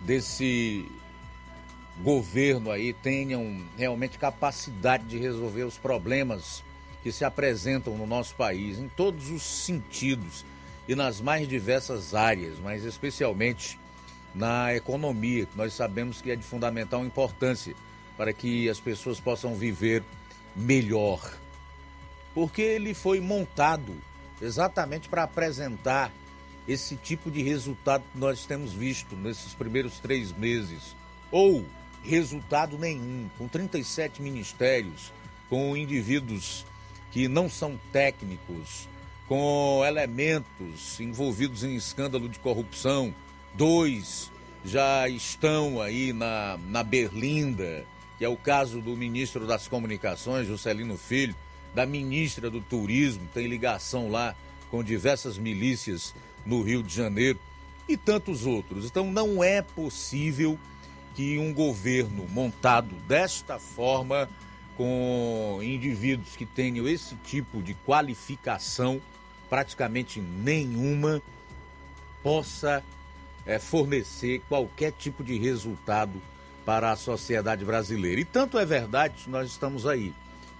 desse 0.00 0.86
governo 2.02 2.70
aí 2.70 2.92
tenham 2.92 3.62
realmente 3.76 4.18
capacidade 4.18 5.04
de 5.04 5.18
resolver 5.18 5.62
os 5.64 5.78
problemas 5.78 6.62
que 7.02 7.12
se 7.12 7.24
apresentam 7.24 7.96
no 7.96 8.06
nosso 8.06 8.34
país 8.34 8.78
em 8.78 8.88
todos 8.88 9.30
os 9.30 9.42
sentidos 9.42 10.44
e 10.88 10.94
nas 10.94 11.20
mais 11.20 11.46
diversas 11.46 12.14
áreas, 12.14 12.58
mas 12.58 12.84
especialmente 12.84 13.78
na 14.34 14.74
economia, 14.74 15.46
que 15.46 15.56
nós 15.56 15.72
sabemos 15.72 16.20
que 16.20 16.30
é 16.30 16.36
de 16.36 16.42
fundamental 16.42 17.04
importância 17.04 17.74
para 18.16 18.32
que 18.32 18.68
as 18.68 18.80
pessoas 18.80 19.20
possam 19.20 19.54
viver 19.54 20.02
melhor. 20.56 21.32
Porque 22.34 22.62
ele 22.62 22.94
foi 22.94 23.20
montado 23.20 23.94
exatamente 24.42 25.08
para 25.08 25.22
apresentar 25.22 26.10
esse 26.66 26.96
tipo 26.96 27.30
de 27.30 27.42
resultado 27.42 28.02
que 28.12 28.18
nós 28.18 28.44
temos 28.44 28.72
visto 28.72 29.14
nesses 29.14 29.54
primeiros 29.54 30.00
três 30.00 30.32
meses. 30.32 30.96
Ou 31.30 31.64
resultado 32.04 32.78
nenhum, 32.78 33.28
com 33.38 33.48
37 33.48 34.20
ministérios, 34.22 35.12
com 35.48 35.76
indivíduos 35.76 36.64
que 37.10 37.28
não 37.28 37.48
são 37.48 37.78
técnicos, 37.92 38.88
com 39.26 39.82
elementos 39.86 41.00
envolvidos 41.00 41.64
em 41.64 41.74
escândalo 41.74 42.28
de 42.28 42.38
corrupção, 42.38 43.14
dois 43.54 44.30
já 44.64 45.08
estão 45.08 45.80
aí 45.80 46.12
na, 46.12 46.58
na 46.68 46.82
Berlinda, 46.82 47.84
que 48.18 48.24
é 48.24 48.28
o 48.28 48.36
caso 48.36 48.80
do 48.80 48.96
ministro 48.96 49.46
das 49.46 49.68
Comunicações, 49.68 50.46
Juscelino 50.46 50.96
Filho, 50.96 51.34
da 51.74 51.84
ministra 51.84 52.50
do 52.50 52.60
Turismo, 52.60 53.28
tem 53.34 53.46
ligação 53.46 54.10
lá 54.10 54.34
com 54.70 54.82
diversas 54.82 55.36
milícias 55.36 56.14
no 56.46 56.62
Rio 56.62 56.82
de 56.82 56.94
Janeiro 56.94 57.38
e 57.88 57.96
tantos 57.96 58.46
outros. 58.46 58.86
Então 58.86 59.10
não 59.10 59.42
é 59.42 59.60
possível 59.60 60.58
que 61.14 61.38
um 61.38 61.52
governo 61.54 62.26
montado 62.28 62.94
desta 63.06 63.58
forma, 63.58 64.28
com 64.76 65.60
indivíduos 65.62 66.34
que 66.36 66.44
tenham 66.44 66.88
esse 66.88 67.14
tipo 67.16 67.62
de 67.62 67.74
qualificação, 67.74 69.00
praticamente 69.48 70.20
nenhuma, 70.20 71.22
possa 72.22 72.82
é, 73.46 73.58
fornecer 73.58 74.42
qualquer 74.48 74.92
tipo 74.92 75.22
de 75.22 75.38
resultado 75.38 76.20
para 76.64 76.90
a 76.90 76.96
sociedade 76.96 77.64
brasileira. 77.64 78.20
E 78.20 78.24
tanto 78.24 78.58
é 78.58 78.64
verdade 78.64 79.24
que 79.24 79.30
nós 79.30 79.50
estamos 79.50 79.86
aí 79.86 80.12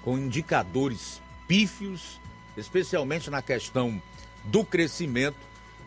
com 0.02 0.18
indicadores 0.18 1.20
pífios, 1.48 2.20
especialmente 2.56 3.30
na 3.30 3.42
questão 3.42 4.00
do 4.44 4.64
crescimento 4.64 5.38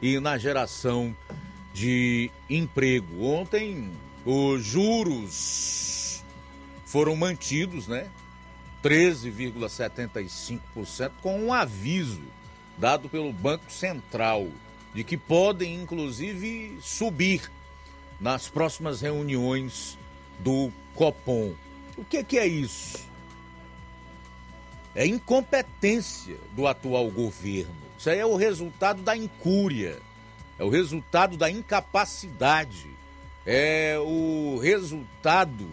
e 0.02 0.20
na 0.20 0.38
geração 0.38 1.16
de 1.74 2.32
emprego. 2.50 3.24
Ontem 3.24 3.92
os 4.30 4.66
juros 4.66 6.22
foram 6.86 7.16
mantidos, 7.16 7.88
né? 7.88 8.10
13,75% 8.84 11.12
com 11.22 11.46
um 11.46 11.54
aviso 11.54 12.22
dado 12.78 13.08
pelo 13.08 13.32
Banco 13.32 13.72
Central 13.72 14.50
de 14.94 15.06
que 15.06 15.16
podem 15.16 15.82
inclusive 15.82 16.78
subir 16.82 17.50
nas 18.20 18.50
próximas 18.50 19.00
reuniões 19.00 19.98
do 20.40 20.74
Copom. 20.94 21.54
O 21.96 22.04
que, 22.04 22.22
que 22.22 22.38
é 22.38 22.46
isso? 22.46 23.08
É 24.94 25.06
incompetência 25.06 26.36
do 26.54 26.68
atual 26.68 27.10
governo. 27.10 27.74
Isso 27.98 28.10
aí 28.10 28.20
é 28.20 28.26
o 28.26 28.36
resultado 28.36 29.02
da 29.02 29.16
incúria, 29.16 30.02
é 30.60 30.66
o 30.66 30.70
resultado 30.70 31.38
da 31.38 31.50
incapacidade 31.50 32.97
é 33.48 33.98
o 33.98 34.60
resultado 34.62 35.66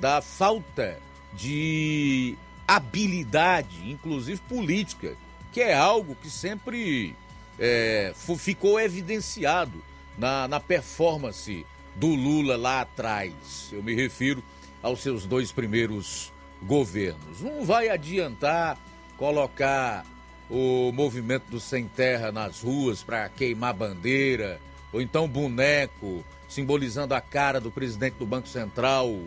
da 0.00 0.20
falta 0.20 0.98
de 1.32 2.36
habilidade, 2.66 3.88
inclusive 3.88 4.40
política, 4.48 5.16
que 5.52 5.60
é 5.60 5.72
algo 5.72 6.16
que 6.16 6.28
sempre 6.28 7.14
é, 7.56 8.12
ficou 8.36 8.80
evidenciado 8.80 9.80
na, 10.18 10.48
na 10.48 10.58
performance 10.58 11.64
do 11.94 12.08
Lula 12.08 12.56
lá 12.56 12.80
atrás. 12.80 13.68
Eu 13.70 13.80
me 13.80 13.94
refiro 13.94 14.42
aos 14.82 15.00
seus 15.00 15.24
dois 15.24 15.52
primeiros 15.52 16.32
governos. 16.60 17.40
Não 17.40 17.64
vai 17.64 17.90
adiantar 17.90 18.76
colocar 19.16 20.04
o 20.50 20.90
movimento 20.92 21.44
do 21.48 21.60
Sem 21.60 21.86
Terra 21.86 22.32
nas 22.32 22.60
ruas 22.60 23.04
para 23.04 23.28
queimar 23.28 23.72
bandeira, 23.72 24.60
ou 24.92 25.00
então 25.00 25.28
boneco 25.28 26.24
simbolizando 26.54 27.14
a 27.14 27.20
cara 27.20 27.60
do 27.60 27.68
presidente 27.68 28.14
do 28.14 28.24
Banco 28.24 28.46
Central, 28.46 29.20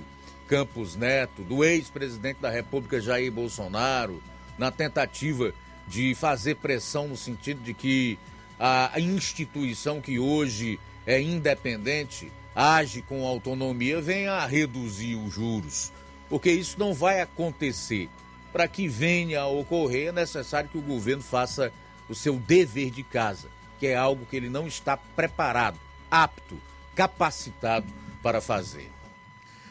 Campos 0.47 0.95
Neto, 0.95 1.43
do 1.43 1.61
ex-presidente 1.61 2.39
da 2.39 2.49
República 2.49 3.01
Jair 3.01 3.29
Bolsonaro, 3.29 4.23
na 4.57 4.71
tentativa 4.71 5.53
de 5.85 6.15
fazer 6.15 6.55
pressão 6.55 7.09
no 7.09 7.17
sentido 7.17 7.61
de 7.61 7.73
que 7.73 8.17
a 8.57 8.97
instituição 8.97 9.99
que 9.99 10.17
hoje 10.17 10.79
é 11.05 11.21
independente 11.21 12.31
age 12.55 13.01
com 13.01 13.27
autonomia 13.27 14.01
venha 14.01 14.31
a 14.31 14.45
reduzir 14.45 15.15
os 15.15 15.33
juros, 15.33 15.91
porque 16.29 16.49
isso 16.49 16.79
não 16.79 16.93
vai 16.93 17.19
acontecer. 17.19 18.09
Para 18.53 18.69
que 18.69 18.87
venha 18.87 19.41
a 19.41 19.47
ocorrer, 19.47 20.07
é 20.07 20.11
necessário 20.13 20.69
que 20.69 20.77
o 20.77 20.81
governo 20.81 21.21
faça 21.21 21.73
o 22.07 22.15
seu 22.15 22.37
dever 22.37 22.89
de 22.89 23.03
casa, 23.03 23.49
que 23.79 23.85
é 23.85 23.97
algo 23.97 24.25
que 24.25 24.37
ele 24.37 24.49
não 24.49 24.65
está 24.65 24.95
preparado, 24.95 25.77
apto 26.09 26.57
capacitado 26.97 27.85
para 28.23 28.41
fazer. 28.41 28.89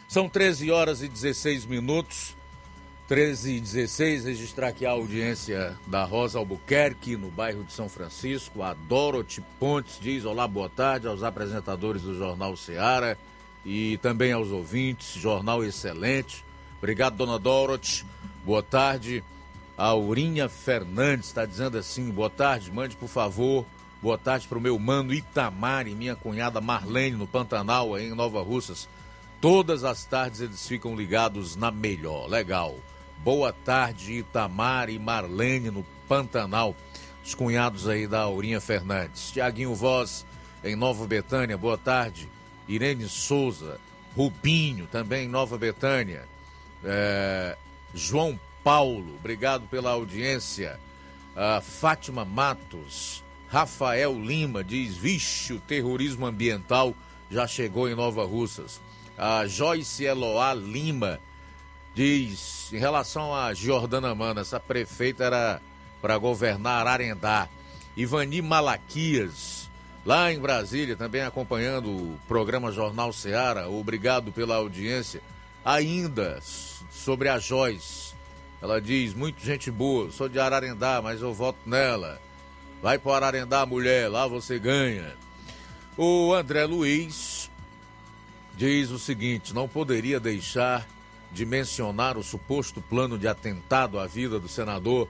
São 0.08 0.28
13 0.28 0.70
horas 0.70 1.02
e 1.02 1.08
16 1.08 1.66
minutos. 1.66 2.36
13 3.08 3.54
e 3.54 3.60
16, 3.60 4.24
registrar 4.24 4.68
aqui 4.68 4.84
a 4.84 4.90
audiência 4.90 5.76
da 5.86 6.02
Rosa 6.02 6.40
Albuquerque, 6.40 7.16
no 7.16 7.30
bairro 7.30 7.62
de 7.62 7.72
São 7.72 7.88
Francisco. 7.88 8.62
A 8.62 8.74
Dorothy 8.74 9.44
Pontes 9.60 9.98
diz: 10.00 10.24
Olá, 10.24 10.46
boa 10.48 10.68
tarde 10.68 11.06
aos 11.06 11.22
apresentadores 11.22 12.02
do 12.02 12.16
Jornal 12.16 12.56
Seara 12.56 13.16
e 13.64 13.96
também 13.98 14.32
aos 14.32 14.50
ouvintes. 14.50 15.14
Jornal 15.14 15.64
excelente. 15.64 16.44
Obrigado, 16.78 17.16
dona 17.16 17.38
Dorothy. 17.38 18.04
Boa 18.44 18.62
tarde. 18.62 19.22
A 19.78 19.86
Aurinha 19.86 20.48
Fernandes 20.48 21.28
está 21.28 21.44
dizendo 21.44 21.78
assim: 21.78 22.10
boa 22.10 22.30
tarde, 22.30 22.72
mande 22.72 22.96
por 22.96 23.08
favor 23.08 23.64
Boa 24.06 24.16
tarde 24.16 24.46
para 24.46 24.56
o 24.56 24.60
meu 24.60 24.78
mano 24.78 25.12
Itamar 25.12 25.88
e 25.88 25.92
minha 25.92 26.14
cunhada 26.14 26.60
Marlene 26.60 27.16
no 27.16 27.26
Pantanal, 27.26 27.98
em 27.98 28.14
Nova 28.14 28.40
Russas. 28.40 28.88
Todas 29.40 29.82
as 29.82 30.04
tardes 30.04 30.40
eles 30.40 30.68
ficam 30.68 30.94
ligados 30.94 31.56
na 31.56 31.72
melhor. 31.72 32.28
Legal. 32.28 32.76
Boa 33.18 33.52
tarde, 33.52 34.12
Itamar 34.12 34.88
e 34.90 34.96
Marlene 34.96 35.72
no 35.72 35.84
Pantanal. 36.06 36.76
Os 37.24 37.34
cunhados 37.34 37.88
aí 37.88 38.06
da 38.06 38.20
Aurinha 38.20 38.60
Fernandes. 38.60 39.32
Tiaguinho 39.32 39.74
Voz 39.74 40.24
em 40.62 40.76
Nova 40.76 41.04
Betânia, 41.04 41.58
boa 41.58 41.76
tarde. 41.76 42.28
Irene 42.68 43.08
Souza, 43.08 43.80
Rubinho 44.14 44.86
também 44.86 45.24
em 45.24 45.28
Nova 45.28 45.58
Betânia. 45.58 46.28
É, 46.84 47.58
João 47.92 48.38
Paulo, 48.62 49.16
obrigado 49.18 49.66
pela 49.66 49.90
audiência. 49.90 50.78
A 51.34 51.60
Fátima 51.60 52.24
Matos, 52.24 53.25
Rafael 53.48 54.12
Lima 54.18 54.62
diz: 54.64 54.96
vixe, 54.96 55.52
o 55.52 55.60
terrorismo 55.60 56.26
ambiental 56.26 56.94
já 57.30 57.46
chegou 57.46 57.88
em 57.88 57.94
Nova 57.94 58.24
Russas. 58.24 58.80
A 59.16 59.46
Joyce 59.46 60.04
Eloá 60.04 60.52
Lima 60.54 61.20
diz: 61.94 62.72
em 62.72 62.78
relação 62.78 63.34
a 63.34 63.54
Jordana 63.54 64.14
Mana, 64.14 64.40
essa 64.40 64.60
prefeita 64.60 65.24
era 65.24 65.60
para 66.02 66.18
governar 66.18 66.86
Ararendá. 66.86 67.48
Ivani 67.96 68.42
Malaquias, 68.42 69.70
lá 70.04 70.30
em 70.30 70.38
Brasília, 70.38 70.94
também 70.94 71.22
acompanhando 71.22 71.88
o 71.88 72.20
programa 72.28 72.70
Jornal 72.70 73.12
Seara. 73.12 73.70
Obrigado 73.70 74.30
pela 74.30 74.56
audiência. 74.56 75.22
Ainda 75.64 76.38
sobre 76.90 77.28
a 77.28 77.38
Joyce, 77.38 78.14
ela 78.60 78.80
diz: 78.80 79.14
muito 79.14 79.42
gente 79.42 79.70
boa, 79.70 80.10
sou 80.10 80.28
de 80.28 80.38
Ararendá, 80.38 81.00
mas 81.02 81.22
eu 81.22 81.32
voto 81.32 81.58
nela. 81.64 82.20
Vai 82.82 82.98
para 82.98 83.26
Ararendá, 83.26 83.64
mulher, 83.64 84.08
lá 84.08 84.26
você 84.26 84.58
ganha. 84.58 85.14
O 85.96 86.34
André 86.34 86.64
Luiz 86.66 87.50
diz 88.56 88.90
o 88.90 88.98
seguinte: 88.98 89.54
não 89.54 89.66
poderia 89.66 90.20
deixar 90.20 90.86
de 91.32 91.44
mencionar 91.44 92.16
o 92.16 92.22
suposto 92.22 92.80
plano 92.80 93.18
de 93.18 93.26
atentado 93.26 93.98
à 93.98 94.06
vida 94.06 94.38
do 94.38 94.48
senador 94.48 95.08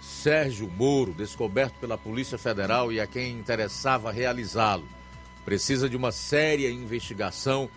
Sérgio 0.00 0.68
Moro, 0.68 1.12
descoberto 1.12 1.74
pela 1.80 1.98
Polícia 1.98 2.38
Federal 2.38 2.92
e 2.92 3.00
a 3.00 3.06
quem 3.06 3.38
interessava 3.38 4.12
realizá-lo. 4.12 4.86
Precisa 5.44 5.88
de 5.88 5.96
uma 5.96 6.12
séria 6.12 6.70
investigação 6.70 7.68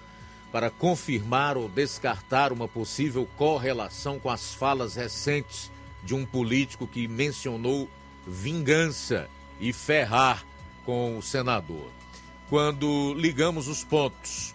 para 0.51 0.69
confirmar 0.69 1.57
ou 1.57 1.69
descartar 1.69 2.51
uma 2.51 2.67
possível 2.67 3.27
correlação 3.37 4.19
com 4.19 4.29
as 4.29 4.53
falas 4.53 4.95
recentes 4.95 5.71
de 6.03 6.13
um 6.13 6.25
político 6.25 6.85
que 6.85 7.07
mencionou 7.07 7.89
vingança 8.25 9.29
e 9.59 9.73
ferrar 9.73 10.45
com 10.85 11.17
o 11.17 11.21
senador. 11.21 11.89
Quando 12.49 13.13
ligamos 13.15 13.67
os 13.67 13.83
pontos, 13.83 14.53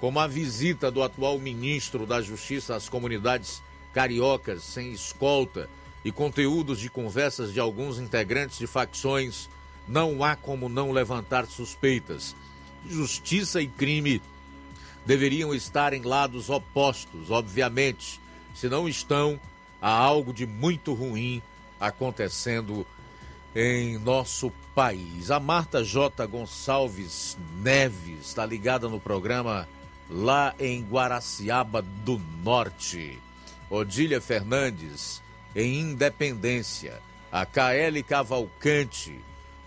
como 0.00 0.18
a 0.18 0.26
visita 0.26 0.90
do 0.90 1.02
atual 1.02 1.38
ministro 1.38 2.06
da 2.06 2.20
Justiça 2.20 2.74
às 2.74 2.88
comunidades 2.88 3.62
cariocas 3.92 4.62
sem 4.62 4.92
escolta 4.92 5.68
e 6.04 6.12
conteúdos 6.12 6.78
de 6.78 6.88
conversas 6.88 7.52
de 7.52 7.60
alguns 7.60 7.98
integrantes 7.98 8.58
de 8.58 8.66
facções, 8.66 9.48
não 9.86 10.22
há 10.22 10.36
como 10.36 10.68
não 10.68 10.92
levantar 10.92 11.46
suspeitas. 11.46 12.34
Justiça 12.88 13.60
e 13.60 13.66
crime 13.66 14.22
deveriam 15.04 15.54
estar 15.54 15.92
em 15.92 16.02
lados 16.02 16.50
opostos, 16.50 17.30
obviamente. 17.30 18.20
Se 18.54 18.68
não 18.68 18.88
estão, 18.88 19.40
há 19.80 19.90
algo 19.90 20.32
de 20.32 20.46
muito 20.46 20.92
ruim 20.92 21.42
acontecendo 21.80 22.86
em 23.54 23.98
nosso 23.98 24.52
país. 24.74 25.30
A 25.30 25.40
Marta 25.40 25.82
J. 25.82 26.26
Gonçalves 26.26 27.36
Neves 27.62 28.28
está 28.28 28.46
ligada 28.46 28.88
no 28.88 29.00
programa 29.00 29.68
lá 30.10 30.54
em 30.58 30.82
Guaraciaba 30.82 31.82
do 31.82 32.20
Norte. 32.42 33.18
Odília 33.70 34.20
Fernandes 34.20 35.22
em 35.54 35.80
Independência. 35.80 37.00
A 37.30 37.44
KL 37.44 38.02
Cavalcante 38.06 39.20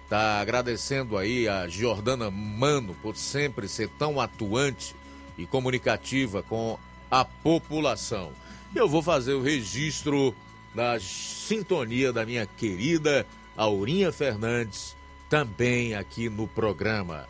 está 0.04 0.40
agradecendo 0.40 1.18
aí 1.18 1.48
a 1.48 1.68
Jordana 1.68 2.32
Mano 2.32 2.96
por 3.02 3.16
sempre 3.16 3.68
ser 3.68 3.90
tão 4.00 4.20
atuante 4.20 4.96
e 5.38 5.46
comunicativa 5.46 6.42
com 6.44 6.78
a 7.10 7.24
população. 7.24 8.32
Eu 8.74 8.88
vou 8.88 9.02
fazer 9.02 9.34
o 9.34 9.42
registro 9.42 10.36
da 10.74 11.00
sintonia 11.00 12.14
da 12.14 12.26
minha 12.26 12.46
querida 12.46 13.26
Aurinha 13.56 14.12
Fernandes, 14.12 14.96
também 15.30 15.96
aqui 15.96 16.30
no 16.30 16.48
programa. 16.48 17.28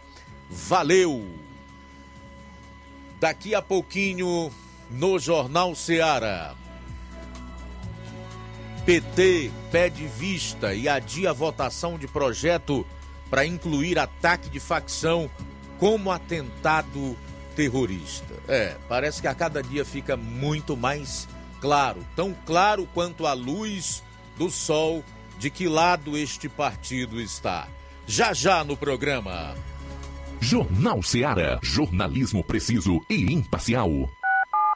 Valeu! 0.49 1.27
Daqui 3.19 3.53
a 3.53 3.61
pouquinho, 3.61 4.51
no 4.89 5.19
Jornal 5.19 5.75
Seara. 5.75 6.55
PT 8.85 9.51
pede 9.71 10.07
vista 10.07 10.73
e 10.73 10.89
adia 10.89 11.31
votação 11.31 11.97
de 11.97 12.07
projeto 12.07 12.85
para 13.29 13.45
incluir 13.45 13.99
ataque 13.99 14.49
de 14.49 14.59
facção 14.59 15.29
como 15.79 16.11
atentado 16.11 17.15
terrorista. 17.55 18.33
É, 18.47 18.75
parece 18.89 19.21
que 19.21 19.27
a 19.27 19.35
cada 19.35 19.61
dia 19.61 19.85
fica 19.85 20.17
muito 20.17 20.75
mais 20.75 21.27
claro, 21.59 22.05
tão 22.15 22.35
claro 22.45 22.87
quanto 22.93 23.27
a 23.27 23.33
luz 23.33 24.03
do 24.37 24.49
sol 24.49 25.03
de 25.41 25.49
que 25.49 25.67
lado 25.67 26.15
este 26.15 26.47
partido 26.47 27.19
está. 27.19 27.67
Já 28.05 28.31
já 28.31 28.63
no 28.63 28.77
programa. 28.77 29.55
Jornal 30.39 31.01
Seara. 31.01 31.59
Jornalismo 31.63 32.43
preciso 32.43 33.01
e 33.09 33.33
imparcial. 33.33 33.89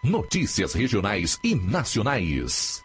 Notícias 0.02 0.74
regionais 0.74 1.40
e 1.44 1.54
nacionais. 1.54 2.85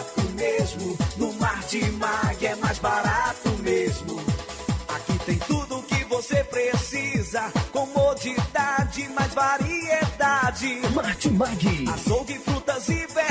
Variedade. 9.41 10.81
Martimag. 10.93 11.89
Açougue, 11.91 12.37
frutas 12.45 12.87
e 12.89 13.07
verduras. 13.07 13.30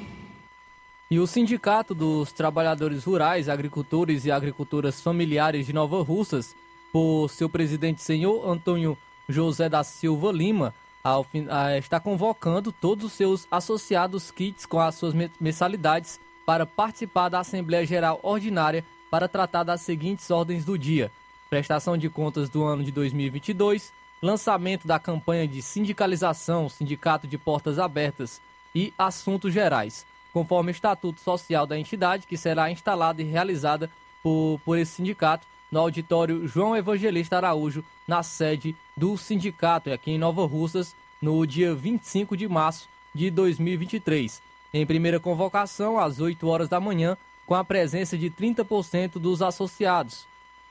E 1.11 1.19
o 1.19 1.27
Sindicato 1.27 1.93
dos 1.93 2.31
Trabalhadores 2.31 3.03
Rurais, 3.03 3.49
Agricultores 3.49 4.23
e 4.23 4.31
Agricultoras 4.31 5.01
Familiares 5.01 5.65
de 5.65 5.73
Nova 5.73 6.01
Russas, 6.01 6.55
por 6.91 7.27
seu 7.29 7.49
presidente 7.49 8.01
senhor 8.01 8.47
Antônio 8.49 8.97
José 9.27 9.67
da 9.67 9.83
Silva 9.83 10.31
Lima, 10.31 10.73
ao 11.03 11.23
fin- 11.25 11.47
a- 11.49 11.77
está 11.77 11.99
convocando 11.99 12.71
todos 12.71 13.05
os 13.05 13.11
seus 13.13 13.45
associados 13.51 14.31
kits 14.31 14.65
com 14.65 14.79
as 14.79 14.95
suas 14.95 15.13
me- 15.13 15.29
mensalidades 15.39 16.17
para 16.45 16.65
participar 16.65 17.27
da 17.27 17.39
Assembleia 17.39 17.85
Geral 17.85 18.17
Ordinária 18.23 18.85
para 19.09 19.27
tratar 19.27 19.63
das 19.63 19.81
seguintes 19.81 20.31
ordens 20.31 20.63
do 20.63 20.77
dia: 20.77 21.11
prestação 21.49 21.97
de 21.97 22.07
contas 22.09 22.49
do 22.49 22.63
ano 22.63 22.83
de 22.85 22.91
2022, 22.91 23.91
lançamento 24.21 24.87
da 24.87 24.97
campanha 24.97 25.45
de 25.45 25.61
sindicalização, 25.61 26.69
sindicato 26.69 27.27
de 27.27 27.37
portas 27.37 27.79
abertas 27.79 28.39
e 28.73 28.93
assuntos 28.97 29.53
gerais, 29.53 30.05
conforme 30.33 30.71
o 30.71 30.73
estatuto 30.73 31.21
social 31.21 31.65
da 31.65 31.77
entidade, 31.77 32.27
que 32.27 32.37
será 32.37 32.71
instalada 32.71 33.21
e 33.21 33.25
realizada 33.25 33.89
por, 34.23 34.59
por 34.63 34.77
esse 34.77 34.93
sindicato 34.93 35.45
no 35.71 35.79
auditório 35.79 36.47
João 36.47 36.75
Evangelista 36.75 37.37
Araújo, 37.37 37.83
na 38.07 38.21
sede 38.21 38.75
do 38.95 39.17
sindicato 39.17 39.91
aqui 39.91 40.11
em 40.11 40.17
Nova 40.17 40.45
Russas, 40.45 40.93
no 41.21 41.45
dia 41.45 41.73
25 41.73 42.35
de 42.35 42.47
março 42.47 42.89
de 43.13 43.29
2023. 43.31 44.41
Em 44.73 44.85
primeira 44.85 45.19
convocação, 45.19 45.97
às 45.97 46.19
8 46.19 46.47
horas 46.47 46.69
da 46.69 46.79
manhã, 46.79 47.17
com 47.45 47.55
a 47.55 47.63
presença 47.63 48.17
de 48.17 48.29
30% 48.29 49.13
dos 49.13 49.41
associados, 49.41 50.25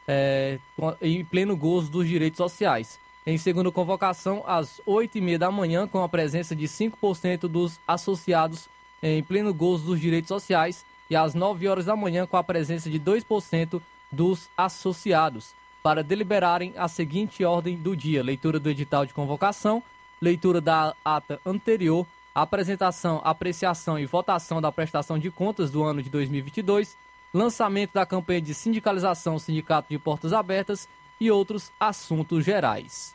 é, 0.07 0.59
em 1.01 1.25
pleno 1.25 1.57
gozo 1.57 1.91
dos 1.91 2.07
direitos 2.07 2.39
sociais. 2.39 2.99
Em 3.27 3.37
segunda 3.37 3.71
convocação, 3.71 4.43
às 4.47 4.81
8h30 4.87 5.39
da 5.39 5.51
manhã, 5.51 5.87
com 5.87 6.03
a 6.03 6.09
presença 6.09 6.57
de 6.57 6.67
5% 6.67 7.41
dos 7.41 7.79
associados 7.87 8.69
em 9.03 9.23
pleno 9.23 9.53
gozo 9.53 9.87
dos 9.87 10.01
direitos 10.01 10.29
sociais. 10.29 10.85
E 11.09 11.17
às 11.17 11.35
9 11.35 11.67
horas 11.69 11.87
da 11.87 11.97
manhã, 11.97 12.27
com 12.27 12.37
a 12.37 12.45
presença 12.45 12.89
de 12.89 13.01
2% 13.01 13.81
dos 14.13 14.49
associados, 14.57 15.55
para 15.83 16.05
deliberarem 16.05 16.73
a 16.77 16.89
seguinte 16.89 17.45
ordem 17.45 17.77
do 17.77 17.97
dia: 17.97 18.23
leitura 18.23 18.61
do 18.61 18.71
edital 18.71 19.05
de 19.07 19.15
convocação, 19.15 19.83
leitura 20.21 20.61
da 20.61 20.95
ata 21.05 21.41
anterior, 21.45 22.07
apresentação, 22.35 23.21
apreciação 23.25 23.99
e 23.99 24.07
votação 24.07 24.61
da 24.61 24.71
prestação 24.71 25.19
de 25.19 25.31
contas 25.31 25.71
do 25.71 25.83
ano 25.83 26.03
de 26.03 26.11
2022, 26.11 26.97
lançamento 27.33 27.95
da 27.95 28.07
campanha 28.07 28.41
de 28.41 28.55
sindicalização 28.55 29.39
Sindicato 29.39 29.89
de 29.89 29.99
Portas 29.99 30.33
Abertas 30.33 30.89
e 31.21 31.31
outros 31.31 31.71
assuntos 31.79 32.45
gerais. 32.45 33.15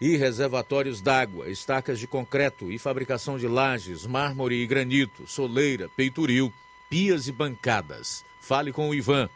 e 0.00 0.16
reservatórios 0.16 1.00
d'água, 1.00 1.48
estacas 1.48 1.98
de 1.98 2.06
concreto 2.06 2.70
e 2.70 2.78
fabricação 2.78 3.36
de 3.38 3.48
lajes, 3.48 4.06
mármore 4.06 4.62
e 4.62 4.66
granito, 4.66 5.26
soleira, 5.26 5.88
peitoril, 5.96 6.52
pias 6.88 7.26
e 7.28 7.32
bancadas. 7.32 8.24
Fale 8.40 8.72
com 8.72 8.88
o 8.90 8.94
Ivan. 8.94 9.28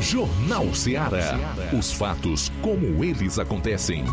Jornal 0.00 0.72
Ceará. 0.74 1.36
Os 1.76 1.92
fatos 1.92 2.52
como 2.60 3.02
eles 3.02 3.36
acontecem. 3.38 4.04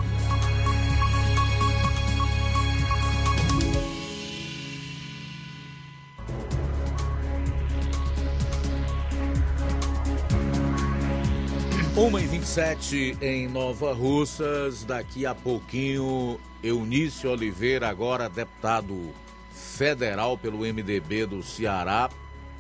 Uma 12.02 12.19
e 12.19 12.26
27 12.26 13.18
em 13.22 13.48
Nova 13.48 13.94
Russas. 13.94 14.84
Daqui 14.84 15.23
a 15.23 15.36
pouquinho 15.36 16.40
Eunício 16.64 17.30
Oliveira, 17.30 17.88
agora 17.88 18.28
deputado 18.28 19.11
federal 19.53 20.36
pelo 20.36 20.61
MDB 20.61 21.28
do 21.28 21.44
Ceará, 21.44 22.10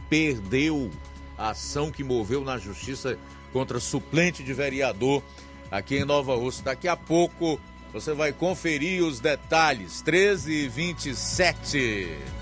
perdeu 0.07 0.91
a 1.35 1.49
ação 1.49 1.89
que 1.89 2.03
moveu 2.03 2.43
na 2.43 2.59
justiça 2.59 3.17
contra 3.51 3.79
suplente 3.79 4.43
de 4.43 4.53
vereador 4.53 5.23
aqui 5.71 5.97
em 5.97 6.05
Nova 6.05 6.35
Rússia. 6.35 6.63
Daqui 6.63 6.87
a 6.87 6.95
pouco 6.95 7.59
você 7.91 8.13
vai 8.13 8.31
conferir 8.31 9.03
os 9.03 9.19
detalhes. 9.19 10.03
13 10.03 10.53
e 10.53 10.67
27. 10.67 12.40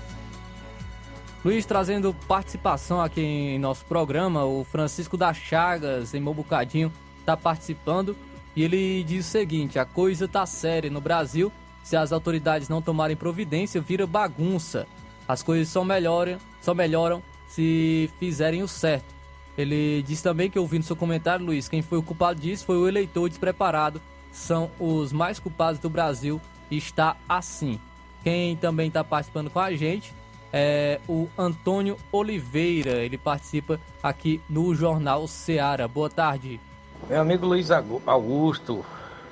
Luiz, 1.42 1.64
trazendo 1.64 2.14
participação 2.28 3.00
aqui 3.00 3.22
em 3.22 3.58
nosso 3.58 3.86
programa, 3.86 4.44
o 4.44 4.62
Francisco 4.62 5.16
da 5.16 5.32
Chagas, 5.32 6.12
em 6.12 6.20
Mobucadinho, 6.20 6.92
está 7.18 7.34
participando 7.34 8.14
e 8.54 8.62
ele 8.62 9.02
diz 9.04 9.26
o 9.26 9.30
seguinte: 9.30 9.78
a 9.78 9.86
coisa 9.86 10.28
tá 10.28 10.44
séria 10.44 10.90
no 10.90 11.00
Brasil. 11.00 11.50
Se 11.82 11.96
as 11.96 12.12
autoridades 12.12 12.68
não 12.68 12.82
tomarem 12.82 13.16
providência, 13.16 13.80
vira 13.80 14.06
bagunça. 14.06 14.86
As 15.26 15.42
coisas 15.42 15.68
só 15.68 15.82
melhoram, 15.82 16.36
só 16.60 16.74
melhoram 16.74 17.22
se 17.48 18.10
fizerem 18.18 18.62
o 18.62 18.68
certo. 18.68 19.14
Ele 19.56 20.02
diz 20.06 20.20
também 20.20 20.50
que, 20.50 20.58
ouvindo 20.58 20.84
seu 20.84 20.94
comentário, 20.94 21.46
Luiz, 21.46 21.68
quem 21.68 21.80
foi 21.80 21.96
o 21.96 22.02
culpado 22.02 22.38
disso 22.38 22.66
foi 22.66 22.76
o 22.76 22.86
eleitor 22.86 23.30
despreparado. 23.30 24.00
São 24.30 24.70
os 24.78 25.10
mais 25.10 25.38
culpados 25.38 25.80
do 25.80 25.88
Brasil 25.88 26.38
está 26.70 27.16
assim. 27.26 27.80
Quem 28.22 28.56
também 28.56 28.88
está 28.88 29.02
participando 29.02 29.48
com 29.48 29.58
a 29.58 29.72
gente 29.72 30.12
é 30.52 31.00
o 31.08 31.28
Antônio 31.36 31.96
Oliveira. 32.12 33.02
Ele 33.04 33.18
participa 33.18 33.80
aqui 34.02 34.40
no 34.48 34.74
Jornal 34.74 35.26
Seara. 35.26 35.86
Boa 35.86 36.10
tarde. 36.10 36.60
Meu 37.08 37.20
amigo 37.20 37.46
Luiz 37.46 37.70
Augusto, 37.70 38.84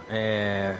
é... 0.09 0.77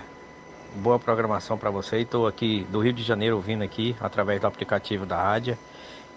boa 0.77 0.99
programação 0.99 1.59
para 1.59 1.71
você. 1.71 1.99
Estou 2.01 2.27
aqui 2.27 2.67
do 2.71 2.81
Rio 2.81 2.93
de 2.93 3.03
Janeiro 3.03 3.37
ouvindo 3.37 3.63
aqui 3.63 3.95
através 4.01 4.41
do 4.41 4.47
aplicativo 4.47 5.05
da 5.05 5.23
rádio 5.23 5.57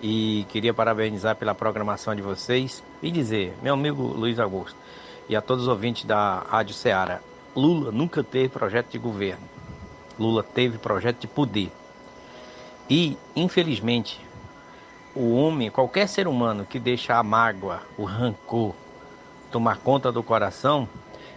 e 0.02 0.46
queria 0.50 0.74
parabenizar 0.74 1.36
pela 1.36 1.54
programação 1.54 2.16
de 2.16 2.22
vocês 2.22 2.84
e 3.04 3.12
dizer, 3.12 3.54
meu 3.62 3.74
amigo 3.74 4.02
Luiz 4.02 4.40
Augusto 4.40 4.78
e 5.30 5.36
a 5.36 5.42
todos 5.42 5.64
os 5.64 5.70
ouvintes 5.70 6.06
da 6.06 6.40
Rádio 6.40 6.74
Ceará, 6.74 7.20
Lula 7.56 7.92
nunca 7.92 8.24
teve 8.24 8.50
projeto 8.50 8.92
de 8.92 8.98
governo. 8.98 9.44
Lula 10.20 10.44
teve 10.44 10.78
projeto 10.78 11.20
de 11.20 11.28
poder. 11.28 11.72
E, 12.90 13.18
infelizmente, 13.36 14.20
o 15.14 15.34
homem, 15.36 15.70
qualquer 15.70 16.08
ser 16.08 16.28
humano 16.28 16.66
que 16.66 16.80
deixa 16.80 17.18
a 17.18 17.24
mágoa, 17.24 17.82
o 17.98 18.04
rancor, 18.04 18.76
tomar 19.50 19.78
conta 19.80 20.12
do 20.12 20.24
coração, 20.24 20.88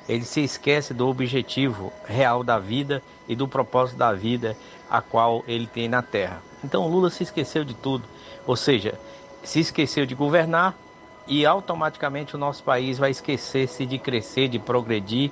ele 0.09 0.25
se 0.25 0.43
esquece 0.43 0.95
do 0.95 1.09
objetivo 1.09 1.93
real 2.05 2.45
da 2.45 2.59
vida 2.59 3.03
e 3.29 3.35
do 3.35 3.49
propósito 3.49 3.99
da 3.99 4.13
vida 4.13 4.57
a 4.89 5.01
qual 5.01 5.43
ele 5.47 5.67
tem 5.67 5.89
na 5.89 6.03
terra. 6.03 6.43
Então 6.63 6.87
Lula 6.87 7.11
se 7.11 7.23
esqueceu 7.23 7.65
de 7.65 7.75
tudo, 7.75 8.09
ou 8.47 8.57
seja, 8.57 8.99
se 9.43 9.61
esqueceu 9.61 10.07
de 10.07 10.15
governar 10.15 10.79
e 11.27 11.45
automaticamente 11.45 12.35
o 12.35 12.39
nosso 12.39 12.63
país 12.63 12.99
vai 12.99 13.11
esquecer-se 13.11 13.87
de 13.87 13.99
crescer, 13.99 14.49
de 14.49 14.59
progredir 14.59 15.31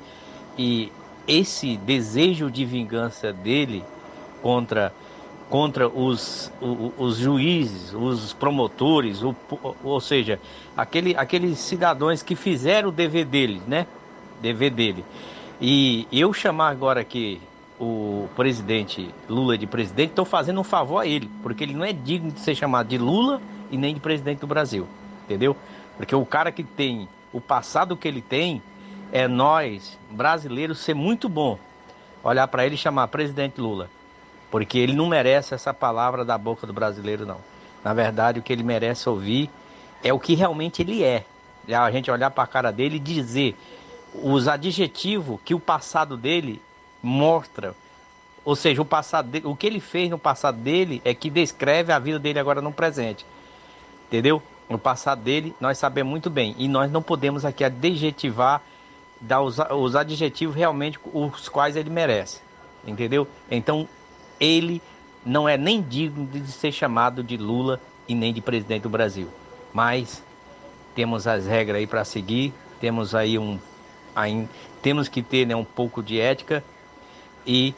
e 0.59 0.91
esse 1.27 1.77
desejo 1.77 2.51
de 2.51 2.65
vingança 2.65 3.33
dele 3.33 3.85
contra 4.41 4.93
contra 5.53 5.87
os, 5.87 6.51
os, 6.63 6.93
os 6.97 7.17
juízes, 7.19 7.93
os 7.93 8.33
promotores, 8.33 9.23
o, 9.23 9.37
ou 9.85 10.01
seja, 10.01 10.41
aquele, 10.75 11.15
aqueles 11.15 11.59
cidadãos 11.59 12.23
que 12.23 12.35
fizeram 12.35 12.89
o 12.89 12.91
dever 12.91 13.27
dele, 13.27 13.61
né? 13.67 13.87
Dever 14.41 14.71
dele. 14.71 15.05
E 15.61 16.09
eu 16.11 16.33
chamar 16.33 16.71
agora 16.71 17.03
aqui 17.03 17.39
o 17.79 18.31
presidente 18.35 19.11
Lula 19.29 19.59
de 19.59 19.67
presidente, 19.67 20.09
estou 20.09 20.25
fazendo 20.25 20.59
um 20.59 20.65
favor 20.65 21.01
a 21.01 21.07
ele, 21.07 21.31
porque 21.43 21.65
ele 21.65 21.75
não 21.75 21.85
é 21.85 21.93
digno 21.93 22.31
de 22.31 22.41
ser 22.41 22.55
chamado 22.55 22.89
de 22.89 22.97
Lula 22.97 23.39
e 23.71 23.77
nem 23.77 23.93
de 23.93 24.01
presidente 24.01 24.39
do 24.39 24.47
Brasil, 24.47 24.89
entendeu? 25.27 25.55
Porque 25.99 26.17
o 26.17 26.25
cara 26.25 26.51
que 26.51 26.65
tem 26.65 27.07
o 27.31 27.43
passado 27.43 27.95
que 27.95 28.09
ele 28.09 28.23
tem 28.23 28.63
é 29.13 29.29
nós, 29.29 29.99
brasileiros, 30.11 30.79
ser 30.79 30.95
muito 30.95 31.29
bom 31.29 31.59
olhar 32.25 32.49
para 32.49 32.65
ele 32.65 32.77
e 32.77 32.79
chamar 32.79 33.09
presidente 33.09 33.61
Lula 33.61 33.91
porque 34.53 34.79
ele 34.79 34.93
não 34.93 35.07
merece 35.07 35.55
essa 35.55 35.73
palavra 35.73 36.27
da 36.27 36.37
boca 36.37 36.67
do 36.67 36.75
brasileiro, 36.75 37.25
não. 37.25 37.39
Na 37.83 37.95
verdade, 37.95 38.39
o 38.39 38.43
que 38.43 38.53
ele 38.53 38.63
merece 38.63 39.09
ouvir 39.09 39.49
é 40.05 40.13
o 40.13 40.21
que 40.21 40.35
realmente 40.35 40.83
ele 40.83 41.03
é. 41.03 41.25
É 41.67 41.75
a 41.75 41.91
gente 41.91 42.11
olhar 42.11 42.31
para 42.31 42.45
a 42.45 42.47
cara 42.47 42.71
dele 42.71 42.97
e 42.97 43.01
dizer 43.01 43.57
os 44.13 44.47
adjetivos 44.49 45.41
que 45.43 45.55
o 45.55 45.59
passado 45.59 46.19
dele 46.19 46.61
mostra. 47.03 47.75
Ou 48.45 48.55
seja, 48.55 48.83
o, 48.83 48.85
passado 48.85 49.31
o 49.49 49.57
que 49.57 49.67
ele 49.67 49.81
fez 49.81 50.11
no 50.11 50.19
passado 50.19 50.59
dele 50.59 51.01
é 51.03 51.15
que 51.15 51.31
descreve 51.31 51.91
a 51.91 51.99
vida 51.99 52.19
dele 52.19 52.39
agora 52.39 52.61
no 52.61 52.75
presente. 52.75 53.25
Entendeu? 54.09 54.43
O 54.69 54.77
passado 54.77 55.23
dele 55.23 55.57
nós 55.59 55.79
sabemos 55.79 56.11
muito 56.11 56.29
bem. 56.29 56.55
E 56.59 56.69
nós 56.69 56.91
não 56.91 57.01
podemos 57.01 57.47
aqui 57.47 57.65
adjetivar, 57.65 58.61
dar 59.19 59.41
os, 59.41 59.57
os 59.59 59.97
adjetivos 59.97 60.55
realmente 60.55 61.01
os 61.11 61.49
quais 61.49 61.75
ele 61.75 61.89
merece. 61.89 62.43
Entendeu? 62.87 63.27
Então, 63.51 63.89
ele 64.43 64.83
não 65.25 65.49
é 65.49 65.57
nem 65.57 65.81
digno 65.81 66.27
de 66.27 66.51
ser 66.51 66.73
chamado 66.73 67.23
de 67.23 67.37
Lula 67.37 67.81
e 68.09 68.15
nem 68.15 68.33
de 68.33 68.41
presidente 68.41 68.83
do 68.83 68.91
Brasil. 68.91 69.29
Mas 69.73 70.23
temos 70.95 71.29
as 71.29 71.47
regras 71.47 71.79
aí 71.79 71.87
para 71.87 72.05
seguir, 72.05 72.53
temos 72.81 73.15
aí 73.15 73.39
um 73.39 73.59
aí, 74.15 74.47
temos 74.83 75.09
que 75.09 75.23
ter 75.23 75.47
né, 75.47 75.55
um 75.55 75.65
pouco 75.65 76.03
de 76.03 76.21
ética 76.21 76.63
e 77.47 77.73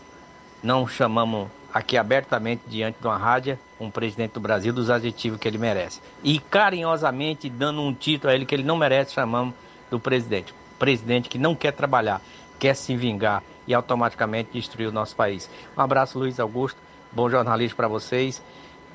não 0.63 0.89
chamamos 0.89 1.49
aqui 1.73 1.99
abertamente 1.99 2.63
diante 2.67 2.99
de 2.99 3.07
uma 3.07 3.19
rádio 3.19 3.59
um 3.79 3.91
presidente 3.91 4.33
do 4.33 4.41
Brasil 4.41 4.73
dos 4.73 4.89
adjetivos 4.89 5.39
que 5.39 5.47
ele 5.47 5.59
merece. 5.59 6.01
E 6.23 6.39
carinhosamente 6.39 7.51
dando 7.51 7.83
um 7.83 7.93
título 7.93 8.33
a 8.33 8.35
ele 8.35 8.47
que 8.47 8.55
ele 8.55 8.63
não 8.63 8.77
merece, 8.77 9.13
chamamos 9.13 9.55
do 9.91 10.01
presidente. 10.01 10.55
Presidente 10.79 11.29
que 11.29 11.37
não 11.37 11.55
quer 11.55 11.73
trabalhar, 11.73 12.23
quer 12.59 12.75
se 12.75 12.97
vingar, 12.97 13.43
e 13.67 13.75
automaticamente 13.75 14.51
destruir 14.53 14.89
o 14.89 14.93
nosso 14.93 15.15
país. 15.17 15.49
Um 15.77 15.81
abraço, 15.81 16.19
Luiz 16.19 16.39
Augusto. 16.41 16.79
Bom 17.13 17.31
jornalismo 17.31 17.77
para 17.77 17.89
vocês, 17.89 18.43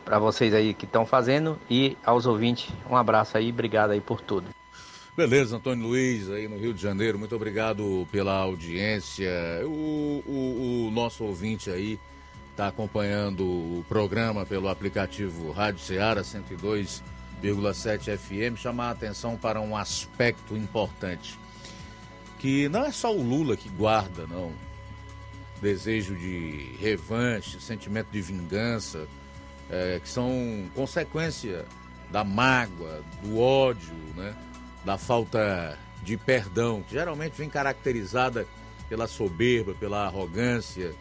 para 0.03 0.19
vocês 0.19 0.53
aí 0.53 0.73
que 0.73 0.85
estão 0.85 1.05
fazendo 1.05 1.57
e 1.69 1.97
aos 2.05 2.25
ouvintes, 2.25 2.69
um 2.89 2.95
abraço 2.95 3.37
aí, 3.37 3.49
obrigado 3.49 3.91
aí 3.91 4.01
por 4.01 4.19
tudo. 4.19 4.47
Beleza, 5.15 5.57
Antônio 5.57 5.87
Luiz, 5.87 6.29
aí 6.29 6.47
no 6.47 6.57
Rio 6.57 6.73
de 6.73 6.81
Janeiro, 6.81 7.19
muito 7.19 7.35
obrigado 7.35 8.07
pela 8.11 8.33
audiência. 8.37 9.29
O, 9.65 10.23
o, 10.25 10.87
o 10.87 10.91
nosso 10.91 11.23
ouvinte 11.23 11.69
aí 11.69 11.99
está 12.51 12.67
acompanhando 12.67 13.43
o 13.43 13.85
programa 13.87 14.45
pelo 14.45 14.67
aplicativo 14.67 15.51
Rádio 15.51 15.81
Ceará 15.81 16.21
102,7 16.21 18.17
FM, 18.17 18.57
chamar 18.57 18.87
a 18.87 18.91
atenção 18.91 19.37
para 19.37 19.61
um 19.61 19.75
aspecto 19.75 20.55
importante 20.57 21.37
que 22.39 22.69
não 22.69 22.85
é 22.85 22.91
só 22.91 23.13
o 23.13 23.21
Lula 23.21 23.55
que 23.55 23.69
guarda, 23.69 24.25
não. 24.25 24.51
Desejo 25.61 26.15
de 26.15 26.75
revanche, 26.79 27.59
sentimento 27.59 28.07
de 28.11 28.21
vingança, 28.21 29.05
é, 29.69 29.99
que 30.01 30.09
são 30.09 30.31
consequência 30.73 31.65
da 32.09 32.23
mágoa, 32.23 33.03
do 33.21 33.39
ódio, 33.39 33.93
né? 34.15 34.33
da 34.85 34.97
falta 34.97 35.77
de 36.01 36.15
perdão, 36.15 36.81
que 36.81 36.93
geralmente 36.93 37.33
vem 37.33 37.49
caracterizada 37.49 38.47
pela 38.87 39.05
soberba, 39.05 39.75
pela 39.75 40.05
arrogância, 40.05 40.95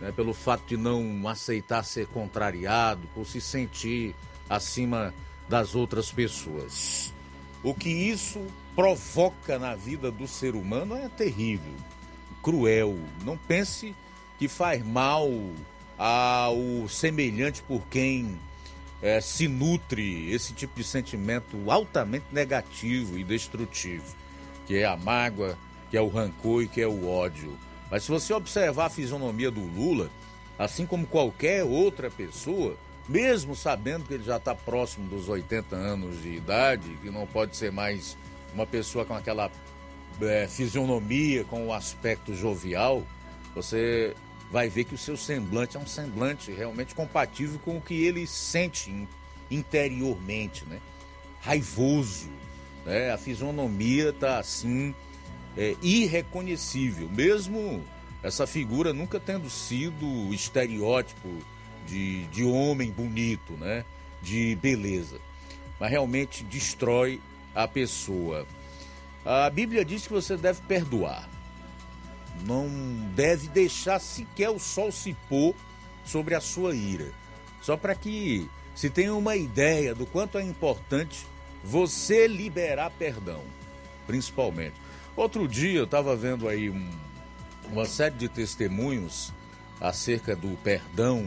né? 0.00 0.12
pelo 0.12 0.32
fato 0.32 0.64
de 0.66 0.76
não 0.76 1.26
aceitar 1.26 1.84
ser 1.84 2.06
contrariado, 2.06 3.08
por 3.12 3.26
se 3.26 3.40
sentir 3.40 4.14
acima 4.48 5.12
das 5.48 5.74
outras 5.74 6.12
pessoas. 6.12 7.12
O 7.62 7.74
que 7.74 7.88
isso 7.88 8.46
provoca 8.76 9.58
na 9.58 9.74
vida 9.74 10.10
do 10.10 10.28
ser 10.28 10.54
humano 10.54 10.94
é 10.94 11.08
terrível, 11.08 11.72
cruel. 12.42 12.94
Não 13.24 13.38
pense 13.38 13.96
que 14.38 14.46
faz 14.46 14.84
mal 14.84 15.30
ao 15.98 16.86
semelhante 16.86 17.62
por 17.62 17.80
quem 17.86 18.38
é, 19.00 19.18
se 19.18 19.48
nutre 19.48 20.30
esse 20.30 20.52
tipo 20.52 20.76
de 20.76 20.84
sentimento 20.84 21.70
altamente 21.70 22.26
negativo 22.30 23.18
e 23.18 23.24
destrutivo, 23.24 24.14
que 24.66 24.76
é 24.76 24.84
a 24.84 24.96
mágoa, 24.96 25.56
que 25.90 25.96
é 25.96 26.00
o 26.00 26.08
rancor 26.08 26.62
e 26.62 26.68
que 26.68 26.82
é 26.82 26.86
o 26.86 27.08
ódio. 27.08 27.56
Mas 27.90 28.02
se 28.02 28.10
você 28.10 28.34
observar 28.34 28.86
a 28.86 28.90
fisionomia 28.90 29.50
do 29.50 29.60
Lula, 29.60 30.10
assim 30.58 30.84
como 30.84 31.06
qualquer 31.06 31.64
outra 31.64 32.10
pessoa, 32.10 32.76
mesmo 33.08 33.56
sabendo 33.56 34.04
que 34.04 34.14
ele 34.14 34.24
já 34.24 34.36
está 34.36 34.54
próximo 34.54 35.08
dos 35.08 35.30
80 35.30 35.74
anos 35.74 36.20
de 36.20 36.34
idade, 36.34 36.98
que 37.00 37.08
não 37.08 37.26
pode 37.26 37.56
ser 37.56 37.72
mais 37.72 38.16
uma 38.56 38.66
pessoa 38.66 39.04
com 39.04 39.14
aquela 39.14 39.50
é, 40.22 40.48
fisionomia, 40.48 41.44
com 41.44 41.66
o 41.66 41.72
aspecto 41.72 42.34
jovial, 42.34 43.06
você 43.54 44.14
vai 44.50 44.68
ver 44.68 44.84
que 44.84 44.94
o 44.94 44.98
seu 44.98 45.16
semblante 45.16 45.76
é 45.76 45.80
um 45.80 45.86
semblante 45.86 46.50
realmente 46.50 46.94
compatível 46.94 47.60
com 47.62 47.76
o 47.76 47.80
que 47.80 48.04
ele 48.04 48.26
sente 48.26 49.06
interiormente, 49.50 50.64
né? 50.64 50.80
Raivoso, 51.40 52.30
né? 52.84 53.12
A 53.12 53.18
fisionomia 53.18 54.12
tá 54.12 54.38
assim 54.38 54.94
é, 55.56 55.76
irreconhecível, 55.82 57.10
mesmo 57.10 57.84
essa 58.22 58.46
figura 58.46 58.94
nunca 58.94 59.20
tendo 59.20 59.50
sido 59.50 60.32
estereótipo 60.32 61.28
de, 61.86 62.24
de 62.28 62.42
homem 62.42 62.90
bonito, 62.90 63.52
né? 63.52 63.84
De 64.22 64.56
beleza. 64.56 65.20
Mas 65.78 65.90
realmente 65.90 66.42
destrói 66.42 67.20
a 67.56 67.66
pessoa. 67.66 68.46
A 69.24 69.48
Bíblia 69.48 69.84
diz 69.84 70.06
que 70.06 70.12
você 70.12 70.36
deve 70.36 70.60
perdoar. 70.62 71.26
Não 72.44 72.68
deve 73.14 73.48
deixar 73.48 73.98
sequer 73.98 74.50
o 74.50 74.58
sol 74.58 74.92
se 74.92 75.16
pôr 75.28 75.54
sobre 76.04 76.34
a 76.34 76.40
sua 76.40 76.76
ira. 76.76 77.10
Só 77.62 77.76
para 77.76 77.94
que 77.94 78.48
se 78.74 78.90
tenha 78.90 79.14
uma 79.14 79.34
ideia 79.34 79.94
do 79.94 80.04
quanto 80.04 80.36
é 80.36 80.42
importante 80.42 81.26
você 81.64 82.28
liberar 82.28 82.90
perdão, 82.90 83.42
principalmente. 84.06 84.74
Outro 85.16 85.48
dia 85.48 85.78
eu 85.78 85.84
estava 85.84 86.14
vendo 86.14 86.46
aí 86.46 86.68
um, 86.68 86.90
uma 87.72 87.86
série 87.86 88.14
de 88.14 88.28
testemunhos 88.28 89.32
acerca 89.80 90.36
do 90.36 90.56
perdão 90.62 91.26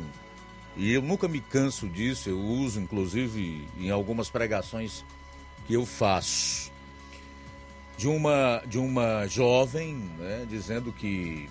e 0.78 0.94
eu 0.94 1.02
nunca 1.02 1.28
me 1.28 1.42
canso 1.42 1.90
disso, 1.90 2.30
eu 2.30 2.40
uso 2.40 2.80
inclusive 2.80 3.68
em 3.78 3.90
algumas 3.90 4.30
pregações 4.30 5.04
que 5.70 5.76
eu 5.76 5.86
faço. 5.86 6.72
De 7.96 8.08
uma, 8.08 8.64
de 8.66 8.80
uma 8.80 9.28
jovem 9.28 9.94
né, 10.18 10.48
dizendo 10.50 10.91
que 10.91 11.48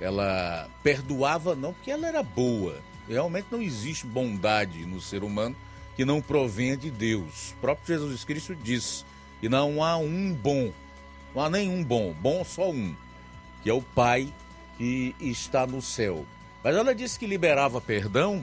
ela 0.00 0.66
perdoava 0.82 1.54
não 1.54 1.74
porque 1.74 1.90
ela 1.90 2.08
era 2.08 2.22
boa. 2.22 2.80
Realmente 3.06 3.48
não 3.50 3.60
existe 3.60 4.06
bondade 4.06 4.86
no 4.86 4.98
ser 4.98 5.22
humano 5.22 5.54
que 5.94 6.06
não 6.06 6.22
provenha 6.22 6.74
de 6.74 6.90
Deus. 6.90 7.50
O 7.50 7.56
próprio 7.56 7.98
Jesus 7.98 8.24
Cristo 8.24 8.54
disse: 8.54 9.04
e 9.42 9.48
não 9.48 9.84
há 9.84 9.98
um 9.98 10.32
bom, 10.32 10.72
não 11.34 11.42
há 11.42 11.50
nenhum 11.50 11.84
bom, 11.84 12.14
bom 12.14 12.42
só 12.44 12.70
um, 12.70 12.94
que 13.62 13.68
é 13.68 13.74
o 13.74 13.82
Pai 13.82 14.32
que 14.78 15.14
está 15.20 15.66
no 15.66 15.82
céu. 15.82 16.24
Mas 16.64 16.76
ela 16.76 16.94
disse 16.94 17.18
que 17.18 17.26
liberava 17.26 17.78
perdão 17.78 18.42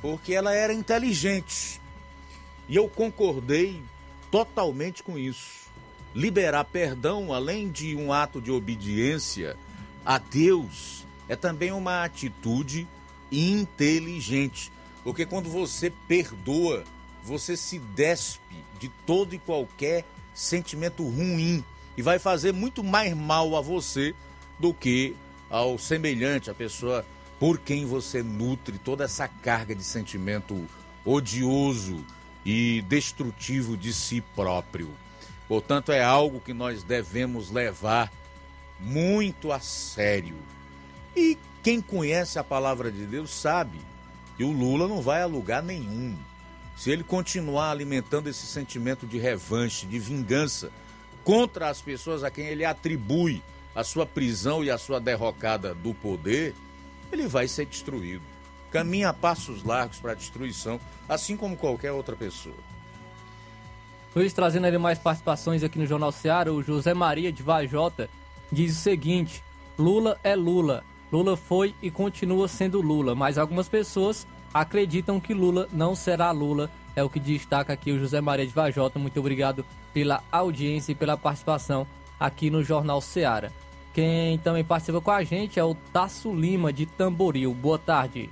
porque 0.00 0.34
ela 0.34 0.52
era 0.52 0.72
inteligente. 0.72 1.80
E 2.68 2.74
eu 2.74 2.88
concordei 2.88 3.80
totalmente 4.30 5.02
com 5.02 5.18
isso. 5.18 5.68
Liberar 6.14 6.64
perdão, 6.64 7.32
além 7.32 7.70
de 7.70 7.94
um 7.94 8.12
ato 8.12 8.40
de 8.40 8.50
obediência 8.50 9.56
a 10.04 10.18
Deus, 10.18 11.06
é 11.28 11.36
também 11.36 11.70
uma 11.72 12.04
atitude 12.04 12.88
inteligente. 13.30 14.72
Porque 15.04 15.26
quando 15.26 15.48
você 15.48 15.90
perdoa, 16.08 16.84
você 17.22 17.56
se 17.56 17.78
despe 17.78 18.56
de 18.78 18.88
todo 19.06 19.34
e 19.34 19.38
qualquer 19.38 20.04
sentimento 20.34 21.02
ruim 21.02 21.64
e 21.96 22.02
vai 22.02 22.18
fazer 22.18 22.52
muito 22.52 22.82
mais 22.82 23.14
mal 23.14 23.56
a 23.56 23.60
você 23.60 24.14
do 24.58 24.72
que 24.72 25.14
ao 25.50 25.78
semelhante, 25.78 26.50
a 26.50 26.54
pessoa 26.54 27.04
por 27.38 27.58
quem 27.58 27.86
você 27.86 28.22
nutre 28.22 28.78
toda 28.78 29.04
essa 29.04 29.28
carga 29.28 29.74
de 29.74 29.84
sentimento 29.84 30.66
odioso 31.04 32.04
e 32.44 32.82
destrutivo 32.82 33.76
de 33.76 33.92
si 33.92 34.20
próprio. 34.34 34.90
Portanto, 35.46 35.92
é 35.92 36.02
algo 36.02 36.40
que 36.40 36.52
nós 36.52 36.82
devemos 36.82 37.50
levar 37.50 38.12
muito 38.78 39.50
a 39.50 39.60
sério. 39.60 40.36
E 41.16 41.36
quem 41.62 41.80
conhece 41.80 42.38
a 42.38 42.44
palavra 42.44 42.90
de 42.90 43.04
Deus 43.06 43.30
sabe 43.30 43.78
que 44.36 44.44
o 44.44 44.52
Lula 44.52 44.86
não 44.86 45.02
vai 45.02 45.22
a 45.22 45.26
lugar 45.26 45.62
nenhum. 45.62 46.16
Se 46.76 46.90
ele 46.90 47.02
continuar 47.02 47.70
alimentando 47.70 48.28
esse 48.28 48.46
sentimento 48.46 49.06
de 49.06 49.18
revanche, 49.18 49.86
de 49.86 49.98
vingança 49.98 50.70
contra 51.24 51.68
as 51.68 51.80
pessoas 51.80 52.22
a 52.22 52.30
quem 52.30 52.46
ele 52.46 52.64
atribui 52.64 53.42
a 53.74 53.82
sua 53.82 54.06
prisão 54.06 54.62
e 54.62 54.70
a 54.70 54.78
sua 54.78 55.00
derrocada 55.00 55.74
do 55.74 55.92
poder, 55.92 56.54
ele 57.10 57.26
vai 57.26 57.48
ser 57.48 57.66
destruído. 57.66 58.22
Caminha 58.70 59.10
a 59.10 59.14
passos 59.14 59.64
largos 59.64 59.98
para 59.98 60.12
a 60.12 60.14
destruição, 60.14 60.78
assim 61.08 61.36
como 61.36 61.56
qualquer 61.56 61.92
outra 61.92 62.14
pessoa. 62.14 62.56
Luiz, 64.14 64.32
trazendo 64.32 64.66
ali 64.66 64.78
mais 64.78 64.98
participações 64.98 65.62
aqui 65.62 65.78
no 65.78 65.86
Jornal 65.86 66.10
Seara, 66.10 66.52
o 66.52 66.62
José 66.62 66.92
Maria 66.92 67.30
de 67.30 67.42
Vajota 67.42 68.08
diz 68.50 68.76
o 68.76 68.80
seguinte: 68.80 69.44
Lula 69.78 70.18
é 70.24 70.34
Lula. 70.34 70.82
Lula 71.12 71.36
foi 71.36 71.74
e 71.80 71.90
continua 71.90 72.48
sendo 72.48 72.80
Lula, 72.80 73.14
mas 73.14 73.38
algumas 73.38 73.68
pessoas 73.68 74.26
acreditam 74.52 75.20
que 75.20 75.32
Lula 75.32 75.68
não 75.72 75.94
será 75.94 76.30
Lula. 76.30 76.70
É 76.96 77.02
o 77.02 77.08
que 77.08 77.20
destaca 77.20 77.72
aqui 77.72 77.92
o 77.92 77.98
José 77.98 78.20
Maria 78.20 78.46
de 78.46 78.52
Vajota. 78.52 78.98
Muito 78.98 79.20
obrigado 79.20 79.64
pela 79.94 80.22
audiência 80.32 80.92
e 80.92 80.94
pela 80.94 81.16
participação 81.16 81.86
aqui 82.18 82.50
no 82.50 82.64
Jornal 82.64 83.00
Seara. 83.00 83.52
Quem 83.94 84.36
também 84.38 84.64
participa 84.64 85.00
com 85.00 85.10
a 85.10 85.22
gente 85.22 85.58
é 85.60 85.64
o 85.64 85.74
Tasso 85.92 86.34
Lima, 86.34 86.72
de 86.72 86.86
Tamboril. 86.86 87.54
Boa 87.54 87.78
tarde. 87.78 88.28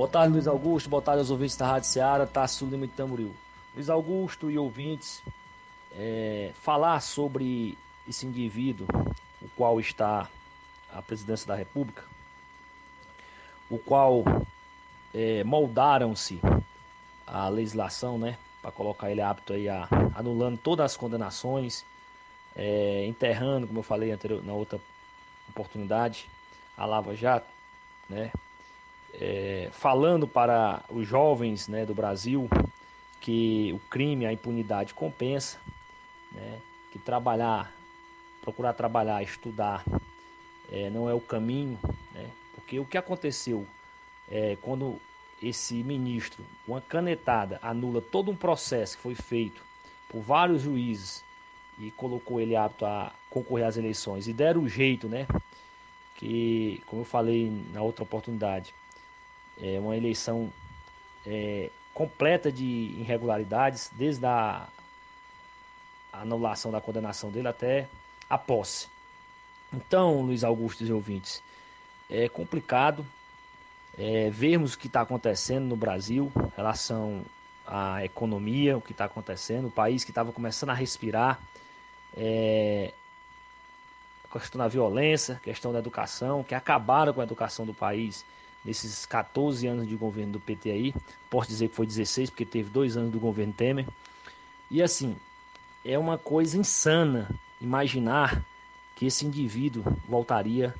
Boa 0.00 0.08
tarde, 0.08 0.32
Luiz 0.32 0.46
Augusto. 0.46 0.88
Boa 0.88 1.02
tarde 1.02 1.18
aos 1.18 1.30
ouvintes 1.30 1.56
da 1.58 1.66
Rádio 1.66 1.90
Seara, 1.90 2.26
Tasso 2.26 2.64
Lima 2.64 2.86
de 2.86 2.94
Tamboril. 2.94 3.34
Luiz 3.74 3.90
Augusto 3.90 4.50
e 4.50 4.56
ouvintes, 4.56 5.22
é, 5.92 6.52
falar 6.54 7.00
sobre 7.00 7.76
esse 8.08 8.24
indivíduo, 8.24 8.86
o 9.42 9.48
qual 9.54 9.78
está 9.78 10.26
à 10.90 11.02
presidência 11.02 11.46
da 11.46 11.54
República, 11.54 12.02
o 13.68 13.76
qual 13.76 14.24
é, 15.12 15.44
moldaram-se 15.44 16.40
a 17.26 17.50
legislação, 17.50 18.16
né, 18.16 18.38
para 18.62 18.72
colocar 18.72 19.10
ele 19.10 19.20
apto 19.20 19.52
aí 19.52 19.68
a 19.68 19.86
anulando 20.14 20.56
todas 20.56 20.92
as 20.92 20.96
condenações, 20.96 21.84
é, 22.56 23.04
enterrando, 23.06 23.66
como 23.66 23.80
eu 23.80 23.84
falei 23.84 24.10
anterior, 24.10 24.42
na 24.42 24.54
outra 24.54 24.80
oportunidade, 25.46 26.26
a 26.74 26.86
Lava 26.86 27.14
Jato, 27.14 27.52
né, 28.08 28.32
é, 29.14 29.68
falando 29.72 30.26
para 30.26 30.82
os 30.90 31.06
jovens 31.06 31.68
né, 31.68 31.84
do 31.84 31.94
Brasil 31.94 32.48
que 33.20 33.72
o 33.72 33.78
crime, 33.90 34.24
a 34.26 34.32
impunidade 34.32 34.94
compensa, 34.94 35.58
né? 36.32 36.58
que 36.90 36.98
trabalhar, 36.98 37.72
procurar 38.40 38.72
trabalhar, 38.72 39.22
estudar, 39.22 39.84
é, 40.72 40.88
não 40.90 41.08
é 41.08 41.14
o 41.14 41.20
caminho, 41.20 41.78
né? 42.14 42.28
porque 42.54 42.80
o 42.80 42.84
que 42.84 42.96
aconteceu 42.96 43.66
é, 44.30 44.56
quando 44.62 44.98
esse 45.42 45.74
ministro, 45.82 46.44
uma 46.66 46.80
canetada, 46.80 47.58
anula 47.62 48.00
todo 48.00 48.30
um 48.30 48.36
processo 48.36 48.96
que 48.96 49.02
foi 49.02 49.14
feito 49.14 49.62
por 50.08 50.20
vários 50.20 50.62
juízes 50.62 51.24
e 51.78 51.90
colocou 51.90 52.40
ele 52.40 52.56
apto 52.56 52.84
a 52.84 53.12
concorrer 53.30 53.66
às 53.66 53.76
eleições 53.76 54.28
e 54.28 54.32
deram 54.32 54.62
o 54.62 54.68
jeito, 54.68 55.08
né? 55.08 55.26
Que, 56.16 56.82
como 56.86 57.02
eu 57.02 57.06
falei 57.06 57.50
na 57.72 57.80
outra 57.80 58.02
oportunidade, 58.02 58.74
é 59.62 59.78
uma 59.78 59.96
eleição 59.96 60.50
é, 61.26 61.70
completa 61.92 62.50
de 62.50 62.64
irregularidades, 62.98 63.90
desde 63.92 64.24
a 64.24 64.66
anulação 66.12 66.70
da 66.70 66.80
condenação 66.80 67.30
dele 67.30 67.48
até 67.48 67.88
a 68.28 68.38
posse. 68.38 68.88
Então, 69.72 70.22
Luiz 70.22 70.42
Augusto 70.42 70.84
e 70.84 70.92
ouvintes, 70.92 71.42
é 72.08 72.28
complicado 72.28 73.06
é, 73.96 74.30
vermos 74.30 74.74
o 74.74 74.78
que 74.78 74.86
está 74.86 75.02
acontecendo 75.02 75.66
no 75.66 75.76
Brasil 75.76 76.32
em 76.36 76.56
relação 76.56 77.22
à 77.66 78.04
economia, 78.04 78.76
o 78.76 78.80
que 78.80 78.92
está 78.92 79.04
acontecendo, 79.04 79.68
o 79.68 79.70
país 79.70 80.02
que 80.02 80.10
estava 80.10 80.32
começando 80.32 80.70
a 80.70 80.74
respirar, 80.74 81.38
é, 82.16 82.92
a 84.24 84.38
questão 84.38 84.58
da 84.58 84.68
violência, 84.68 85.40
questão 85.42 85.72
da 85.72 85.78
educação, 85.78 86.42
que 86.42 86.54
acabaram 86.54 87.12
com 87.12 87.20
a 87.20 87.24
educação 87.24 87.64
do 87.64 87.74
país 87.74 88.24
nesses 88.64 89.06
14 89.06 89.66
anos 89.66 89.88
de 89.88 89.96
governo 89.96 90.32
do 90.32 90.40
PT 90.40 90.70
aí. 90.70 90.94
Posso 91.28 91.48
dizer 91.48 91.68
que 91.68 91.74
foi 91.74 91.86
16, 91.86 92.30
porque 92.30 92.44
teve 92.44 92.70
dois 92.70 92.96
anos 92.96 93.10
do 93.10 93.18
governo 93.18 93.52
Temer. 93.52 93.86
E 94.70 94.82
assim, 94.82 95.16
é 95.84 95.98
uma 95.98 96.18
coisa 96.18 96.56
insana 96.58 97.28
imaginar 97.60 98.44
que 98.94 99.06
esse 99.06 99.24
indivíduo 99.24 99.84
voltaria 100.08 100.74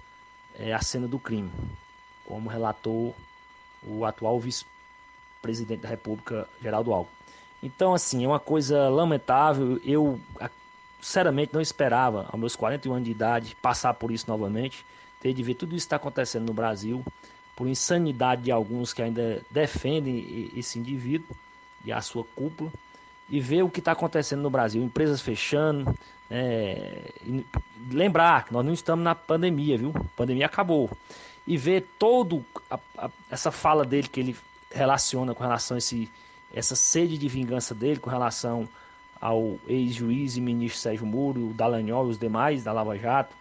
é, 0.55 0.73
à 0.75 0.81
cena 0.81 1.09
do 1.09 1.19
crime, 1.19 1.51
como 2.27 2.51
relatou 2.51 3.15
o 3.83 4.05
atual 4.05 4.39
vice-presidente 4.39 5.81
da 5.81 5.89
República, 5.89 6.49
Geraldo 6.63 6.93
Alckmin. 6.93 7.17
Então, 7.63 7.95
assim, 7.95 8.25
é 8.25 8.29
uma 8.29 8.41
coisa 8.41 8.89
lamentável. 8.89 9.81
Eu, 9.85 10.21
sinceramente, 11.01 11.53
não 11.53 11.61
esperava, 11.61 12.27
aos 12.31 12.41
meus 12.41 12.57
41 12.57 12.93
anos 12.93 13.05
de 13.05 13.11
idade, 13.11 13.57
passar 13.61 13.95
por 13.95 14.11
isso 14.11 14.27
novamente. 14.29 14.85
Ter 15.21 15.35
de 15.35 15.43
ver 15.43 15.55
tudo 15.55 15.77
isso 15.77 15.85
que 15.85 15.87
está 15.87 15.97
acontecendo 15.97 16.47
no 16.47 16.55
Brasil 16.55 17.05
por 17.61 17.69
insanidade 17.69 18.45
de 18.45 18.51
alguns 18.51 18.95
que 18.95 19.03
ainda 19.03 19.43
defendem 19.51 20.51
esse 20.57 20.79
indivíduo 20.79 21.37
e 21.85 21.93
a 21.93 22.01
sua 22.01 22.25
cúpula, 22.35 22.73
e 23.29 23.39
ver 23.39 23.63
o 23.63 23.69
que 23.69 23.81
está 23.81 23.93
acontecendo 23.93 24.41
no 24.41 24.49
Brasil, 24.49 24.83
empresas 24.83 25.21
fechando, 25.21 25.95
é, 26.31 27.13
lembrar 27.91 28.47
que 28.47 28.53
nós 28.55 28.65
não 28.65 28.73
estamos 28.73 29.05
na 29.05 29.15
pandemia, 29.15 29.77
viu? 29.77 29.93
A 29.95 30.17
pandemia 30.17 30.47
acabou. 30.47 30.91
E 31.47 31.59
ver 31.59 31.87
todo 31.99 32.43
essa 33.31 33.51
fala 33.51 33.85
dele 33.85 34.09
que 34.09 34.21
ele 34.21 34.37
relaciona 34.73 35.35
com 35.35 35.43
relação 35.43 35.75
a 35.75 35.79
esse, 35.79 36.11
essa 36.55 36.75
sede 36.75 37.19
de 37.19 37.29
vingança 37.29 37.75
dele 37.75 38.01
com 38.01 38.09
relação 38.09 38.67
ao 39.21 39.59
ex-juiz 39.69 40.39
e 40.39 40.41
ministro 40.41 40.81
Sérgio 40.81 41.05
Moro, 41.05 41.51
o 41.51 41.53
Dallagnol 41.53 42.07
e 42.07 42.11
os 42.13 42.19
demais 42.19 42.65
da 42.65 42.73
Lava 42.73 42.97
Jato, 42.97 43.37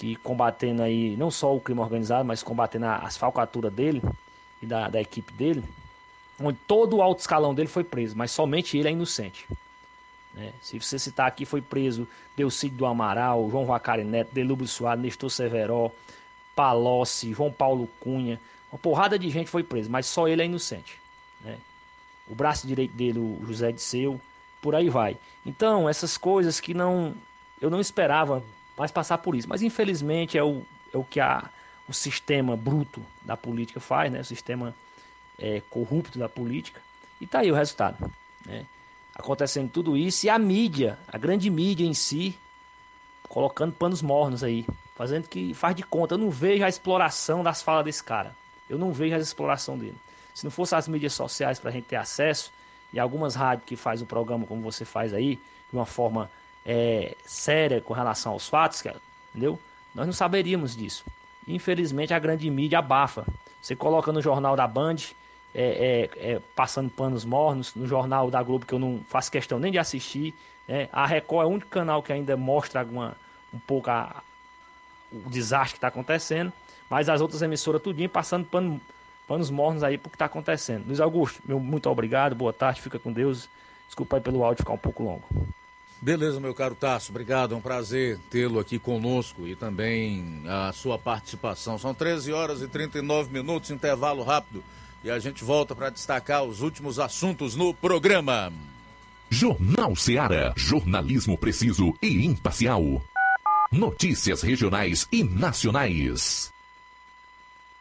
que 0.00 0.16
combatendo 0.16 0.82
aí 0.82 1.14
não 1.14 1.30
só 1.30 1.54
o 1.54 1.60
crime 1.60 1.78
organizado, 1.78 2.24
mas 2.24 2.42
combatendo 2.42 2.86
as 2.86 3.18
falcaturas 3.18 3.70
dele 3.70 4.00
e 4.62 4.66
da, 4.66 4.88
da 4.88 4.98
equipe 4.98 5.30
dele, 5.34 5.62
onde 6.42 6.58
todo 6.66 6.96
o 6.96 7.02
alto 7.02 7.20
escalão 7.20 7.54
dele 7.54 7.68
foi 7.68 7.84
preso, 7.84 8.16
mas 8.16 8.30
somente 8.30 8.78
ele 8.78 8.88
é 8.88 8.92
inocente. 8.92 9.46
né? 10.32 10.54
Se 10.62 10.80
você 10.80 10.98
citar 10.98 11.28
aqui, 11.28 11.44
foi 11.44 11.60
preso 11.60 12.08
Delcídio 12.34 12.78
do 12.78 12.86
Amaral, 12.86 13.46
João 13.50 13.66
Vacari 13.66 14.02
Neto, 14.02 14.32
Delúbio 14.32 14.66
Soares, 14.66 15.02
Nestor 15.02 15.30
Severo, 15.30 15.92
Palocci, 16.56 17.34
João 17.34 17.52
Paulo 17.52 17.86
Cunha, 18.00 18.40
uma 18.72 18.78
porrada 18.78 19.18
de 19.18 19.28
gente 19.28 19.50
foi 19.50 19.62
preso, 19.62 19.90
mas 19.90 20.06
só 20.06 20.26
ele 20.26 20.40
é 20.40 20.46
inocente. 20.46 20.98
né? 21.42 21.58
O 22.26 22.34
braço 22.34 22.66
direito 22.66 22.94
dele, 22.94 23.18
o 23.18 23.38
José 23.46 23.70
Disseu, 23.70 24.18
por 24.62 24.74
aí 24.74 24.88
vai. 24.88 25.18
Então, 25.44 25.86
essas 25.86 26.16
coisas 26.16 26.58
que 26.58 26.72
não 26.72 27.14
eu 27.60 27.68
não 27.68 27.80
esperava 27.80 28.42
mais 28.80 28.90
passar 28.90 29.18
por 29.18 29.34
isso, 29.34 29.48
mas 29.48 29.62
infelizmente 29.62 30.38
é 30.38 30.42
o, 30.42 30.62
é 30.92 30.96
o 30.96 31.04
que 31.04 31.20
a, 31.20 31.48
o 31.86 31.92
sistema 31.92 32.56
bruto 32.56 33.02
da 33.22 33.36
política 33.36 33.78
faz, 33.78 34.10
né? 34.10 34.20
o 34.20 34.24
sistema 34.24 34.74
é, 35.38 35.62
corrupto 35.68 36.18
da 36.18 36.28
política, 36.28 36.80
e 37.20 37.26
tá 37.26 37.40
aí 37.40 37.52
o 37.52 37.54
resultado. 37.54 38.10
Né? 38.46 38.64
Acontecendo 39.14 39.70
tudo 39.70 39.96
isso, 39.96 40.24
e 40.24 40.30
a 40.30 40.38
mídia, 40.38 40.98
a 41.06 41.18
grande 41.18 41.50
mídia 41.50 41.84
em 41.84 41.92
si, 41.92 42.38
colocando 43.28 43.72
panos 43.72 44.00
mornos 44.00 44.42
aí, 44.42 44.66
fazendo 44.96 45.28
que 45.28 45.52
faz 45.52 45.76
de 45.76 45.82
conta. 45.82 46.14
Eu 46.14 46.18
não 46.18 46.30
vejo 46.30 46.64
a 46.64 46.68
exploração 46.68 47.42
das 47.42 47.60
falas 47.60 47.84
desse 47.84 48.02
cara. 48.02 48.34
Eu 48.68 48.78
não 48.78 48.92
vejo 48.92 49.14
a 49.14 49.18
exploração 49.18 49.76
dele. 49.76 49.96
Se 50.34 50.44
não 50.44 50.50
fosse 50.50 50.74
as 50.74 50.88
mídias 50.88 51.12
sociais 51.12 51.58
para 51.58 51.68
a 51.68 51.72
gente 51.72 51.84
ter 51.84 51.96
acesso, 51.96 52.50
e 52.92 52.98
algumas 52.98 53.34
rádios 53.34 53.66
que 53.66 53.76
faz 53.76 54.00
um 54.00 54.06
programa 54.06 54.46
como 54.46 54.62
você 54.62 54.84
faz 54.84 55.12
aí, 55.12 55.36
de 55.36 55.76
uma 55.76 55.86
forma 55.86 56.30
é, 56.64 57.16
séria 57.24 57.80
com 57.80 57.92
relação 57.94 58.32
aos 58.32 58.48
fatos, 58.48 58.82
cara, 58.82 59.00
entendeu? 59.30 59.58
Nós 59.94 60.06
não 60.06 60.12
saberíamos 60.12 60.76
disso. 60.76 61.04
Infelizmente 61.48 62.14
a 62.14 62.18
grande 62.18 62.48
mídia 62.50 62.78
abafa. 62.78 63.24
Você 63.60 63.74
coloca 63.74 64.12
no 64.12 64.22
jornal 64.22 64.54
da 64.56 64.66
Band, 64.66 64.96
é, 65.54 66.08
é, 66.16 66.32
é, 66.32 66.40
passando 66.54 66.90
panos 66.90 67.24
mornos, 67.24 67.74
no 67.74 67.86
jornal 67.86 68.30
da 68.30 68.42
Globo 68.42 68.64
que 68.66 68.72
eu 68.72 68.78
não 68.78 69.00
faço 69.08 69.30
questão 69.32 69.58
nem 69.58 69.72
de 69.72 69.78
assistir. 69.78 70.34
né? 70.68 70.88
A 70.92 71.06
Record 71.06 71.44
é 71.46 71.48
o 71.50 71.52
único 71.54 71.68
canal 71.68 72.02
que 72.02 72.12
ainda 72.12 72.36
mostra 72.36 72.80
alguma, 72.80 73.16
um 73.52 73.58
pouco 73.58 73.90
a- 73.90 74.22
o 75.12 75.28
desastre 75.28 75.72
que 75.72 75.78
está 75.78 75.88
acontecendo, 75.88 76.52
mas 76.88 77.08
as 77.08 77.20
outras 77.20 77.42
emissoras 77.42 77.82
tudinho 77.82 78.08
passando 78.08 78.46
pano, 78.46 78.80
panos 79.26 79.50
mornos 79.50 79.82
aí 79.82 79.98
pro 79.98 80.08
que 80.08 80.14
está 80.14 80.26
acontecendo. 80.26 80.86
Luiz 80.86 81.00
Augusto, 81.00 81.42
meu 81.44 81.58
muito 81.58 81.90
obrigado, 81.90 82.34
boa 82.36 82.52
tarde, 82.52 82.80
fica 82.80 82.98
com 82.98 83.12
Deus. 83.12 83.48
Desculpa 83.86 84.16
aí 84.16 84.22
pelo 84.22 84.44
áudio 84.44 84.62
ficar 84.62 84.72
um 84.74 84.78
pouco 84.78 85.02
longo. 85.02 85.24
Beleza, 86.02 86.40
meu 86.40 86.54
caro 86.54 86.74
Tasso, 86.74 87.12
obrigado, 87.12 87.54
é 87.54 87.56
um 87.56 87.60
prazer 87.60 88.18
tê-lo 88.30 88.58
aqui 88.58 88.78
conosco 88.78 89.46
e 89.46 89.54
também 89.54 90.42
a 90.48 90.72
sua 90.72 90.98
participação. 90.98 91.78
São 91.78 91.92
13 91.92 92.32
horas 92.32 92.62
e 92.62 92.68
39 92.68 93.30
minutos, 93.30 93.70
intervalo 93.70 94.22
rápido, 94.22 94.64
e 95.04 95.10
a 95.10 95.18
gente 95.18 95.44
volta 95.44 95.74
para 95.74 95.90
destacar 95.90 96.42
os 96.42 96.62
últimos 96.62 96.98
assuntos 96.98 97.54
no 97.54 97.74
programa. 97.74 98.50
Jornal 99.28 99.94
Seara. 99.94 100.54
Jornalismo 100.56 101.36
preciso 101.36 101.94
e 102.00 102.24
imparcial. 102.24 103.02
Notícias 103.70 104.42
regionais 104.42 105.06
e 105.12 105.22
nacionais. 105.22 106.50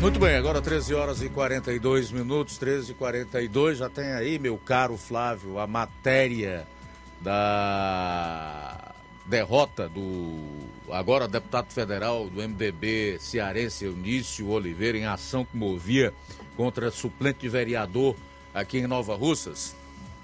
Muito 0.00 0.18
bem, 0.18 0.36
agora 0.36 0.62
13 0.62 0.94
horas 0.94 1.22
e 1.22 1.28
42 1.28 2.10
minutos, 2.10 2.56
13 2.56 2.92
e 2.92 2.94
42 2.94 3.78
já 3.78 3.90
tem 3.90 4.12
aí, 4.12 4.38
meu 4.38 4.56
caro 4.56 4.96
Flávio, 4.96 5.58
a 5.58 5.66
matéria 5.66 6.66
da 7.20 8.94
derrota 9.26 9.88
do 9.90 10.69
agora 10.90 11.28
deputado 11.28 11.70
federal 11.72 12.28
do 12.28 12.40
MDB 12.40 13.18
cearense 13.18 13.84
Eunício 13.84 14.48
Oliveira 14.48 14.98
em 14.98 15.06
ação 15.06 15.44
que 15.44 15.56
movia 15.56 16.12
contra 16.56 16.90
suplente 16.90 17.40
de 17.40 17.48
vereador 17.48 18.14
aqui 18.54 18.78
em 18.78 18.86
Nova 18.86 19.14
Russas. 19.14 19.76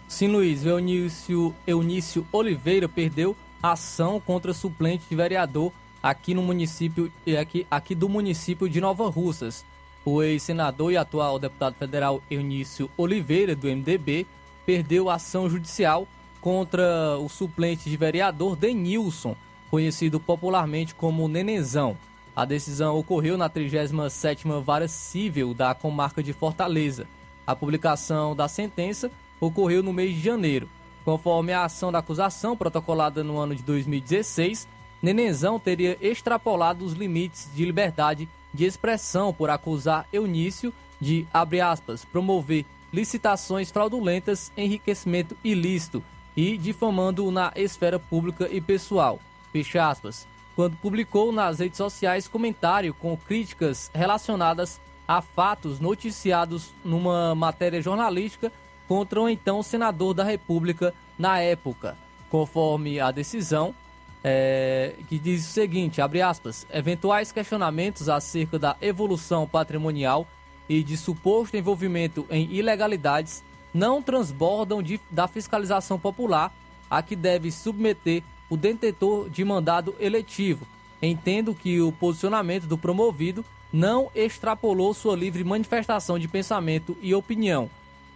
Sim, 0.08 0.28
Luiz, 0.28 0.64
Eunício, 0.64 1.54
Eunício 1.66 2.26
Oliveira 2.32 2.88
perdeu 2.88 3.36
ação 3.62 4.20
contra 4.20 4.52
suplente 4.52 5.04
de 5.08 5.16
vereador 5.16 5.72
aqui 6.02 6.34
no 6.34 6.42
município 6.42 7.12
aqui, 7.40 7.66
aqui 7.70 7.94
do 7.94 8.08
município 8.08 8.68
de 8.68 8.80
Nova 8.80 9.08
Russas. 9.08 9.64
O 10.04 10.22
ex-senador 10.22 10.92
e 10.92 10.96
atual 10.96 11.38
deputado 11.38 11.74
federal 11.74 12.22
Eunício 12.30 12.88
Oliveira, 12.96 13.56
do 13.56 13.66
MDB, 13.66 14.24
perdeu 14.64 15.10
ação 15.10 15.50
judicial 15.50 16.06
contra 16.40 17.18
o 17.18 17.28
suplente 17.28 17.90
de 17.90 17.96
vereador 17.96 18.54
Denilson, 18.54 19.36
conhecido 19.70 20.18
popularmente 20.20 20.94
como 20.94 21.28
Nenenzão. 21.28 21.96
A 22.34 22.44
decisão 22.44 22.98
ocorreu 22.98 23.38
na 23.38 23.48
37ª 23.48 24.60
Vara 24.62 24.88
Civil 24.88 25.54
da 25.54 25.74
comarca 25.74 26.22
de 26.22 26.32
Fortaleza. 26.32 27.06
A 27.46 27.56
publicação 27.56 28.36
da 28.36 28.48
sentença 28.48 29.10
ocorreu 29.40 29.82
no 29.82 29.92
mês 29.92 30.14
de 30.14 30.20
janeiro. 30.20 30.68
Conforme 31.04 31.52
a 31.52 31.64
ação 31.64 31.92
da 31.92 32.00
acusação 32.00 32.56
protocolada 32.56 33.22
no 33.22 33.38
ano 33.38 33.54
de 33.54 33.62
2016, 33.62 34.66
Nenenzão 35.00 35.58
teria 35.58 35.96
extrapolado 36.00 36.84
os 36.84 36.92
limites 36.92 37.48
de 37.54 37.64
liberdade 37.64 38.28
de 38.52 38.64
expressão 38.64 39.32
por 39.32 39.50
acusar 39.50 40.06
Eunício 40.12 40.72
de, 41.00 41.26
abre 41.32 41.60
aspas, 41.60 42.04
promover 42.04 42.64
licitações 42.92 43.70
fraudulentas, 43.70 44.50
enriquecimento 44.56 45.36
ilícito 45.44 46.02
e 46.36 46.56
difamando-o 46.56 47.30
na 47.30 47.52
esfera 47.54 47.98
pública 47.98 48.48
e 48.50 48.60
pessoal, 48.60 49.20
fecha 49.64 49.88
aspas, 49.88 50.26
quando 50.54 50.76
publicou 50.76 51.32
nas 51.32 51.58
redes 51.58 51.76
sociais 51.76 52.28
comentário 52.28 52.92
com 52.94 53.16
críticas 53.16 53.90
relacionadas 53.94 54.80
a 55.06 55.22
fatos 55.22 55.78
noticiados 55.80 56.72
numa 56.84 57.34
matéria 57.34 57.80
jornalística 57.80 58.50
contra 58.88 59.20
o 59.20 59.28
então 59.28 59.62
senador 59.62 60.14
da 60.14 60.24
República 60.24 60.92
na 61.18 61.38
época. 61.40 61.96
Conforme 62.28 62.98
a 63.00 63.10
decisão, 63.10 63.74
é, 64.22 64.94
que 65.08 65.18
diz 65.18 65.46
o 65.46 65.52
seguinte, 65.52 66.00
abre 66.00 66.20
aspas, 66.20 66.66
eventuais 66.72 67.30
questionamentos 67.30 68.08
acerca 68.08 68.58
da 68.58 68.76
evolução 68.80 69.46
patrimonial 69.46 70.26
e 70.68 70.82
de 70.82 70.96
suposto 70.96 71.56
envolvimento 71.56 72.26
em 72.28 72.50
ilegalidades 72.50 73.44
não 73.72 74.02
transbordam 74.02 74.82
de, 74.82 75.00
da 75.10 75.28
fiscalização 75.28 75.98
popular 75.98 76.52
a 76.90 77.02
que 77.02 77.14
deve 77.14 77.52
submeter 77.52 78.22
o 78.48 78.56
detentor 78.56 79.28
de 79.28 79.44
mandado 79.44 79.94
eletivo. 79.98 80.66
Entendo 81.00 81.54
que 81.54 81.80
o 81.80 81.92
posicionamento 81.92 82.66
do 82.66 82.78
promovido 82.78 83.44
não 83.72 84.10
extrapolou 84.14 84.94
sua 84.94 85.16
livre 85.16 85.44
manifestação 85.44 86.18
de 86.18 86.28
pensamento 86.28 86.96
e 87.02 87.14
opinião. 87.14 87.68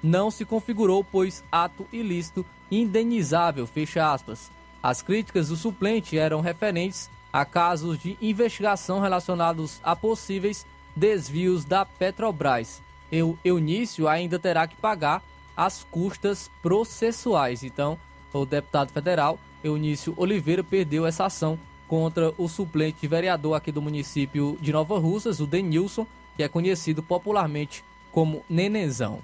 Não 0.02 0.31
se 0.31 0.44
configurou, 0.44 1.05
pois, 1.05 1.44
ato 1.52 1.86
ilícito 1.93 2.44
indenizável, 2.70 3.66
fecha 3.66 4.12
aspas. 4.12 4.51
As 4.82 5.02
críticas 5.02 5.48
do 5.48 5.57
suplente 5.57 6.16
eram 6.16 6.40
referentes 6.40 7.11
a 7.32 7.44
casos 7.44 7.98
de 7.98 8.16
investigação 8.20 9.01
relacionados 9.01 9.78
a 9.82 9.94
possíveis 9.94 10.66
desvios 10.97 11.65
da 11.65 11.85
Petrobras. 11.85 12.82
Eu, 13.12 13.39
Eunício 13.44 14.09
ainda 14.09 14.39
terá 14.39 14.66
que 14.66 14.77
pagar 14.77 15.23
as 15.57 15.85
custas 15.90 16.51
processuais. 16.62 17.62
Então, 17.62 17.98
o 18.32 18.47
deputado 18.47 18.90
federal 18.90 19.39
Eunício 19.62 20.14
Oliveira 20.16 20.64
perdeu 20.64 21.06
essa 21.06 21.26
ação 21.26 21.58
contra 21.86 22.32
o 22.38 22.48
suplente 22.48 23.06
vereador 23.06 23.54
aqui 23.54 23.72
do 23.72 23.82
município 23.82 24.56
de 24.60 24.72
Nova 24.72 24.98
Russas, 24.98 25.40
o 25.40 25.46
Denilson, 25.46 26.06
que 26.36 26.42
é 26.42 26.48
conhecido 26.48 27.02
popularmente 27.02 27.84
como 28.12 28.44
Nenenzão. 28.48 29.20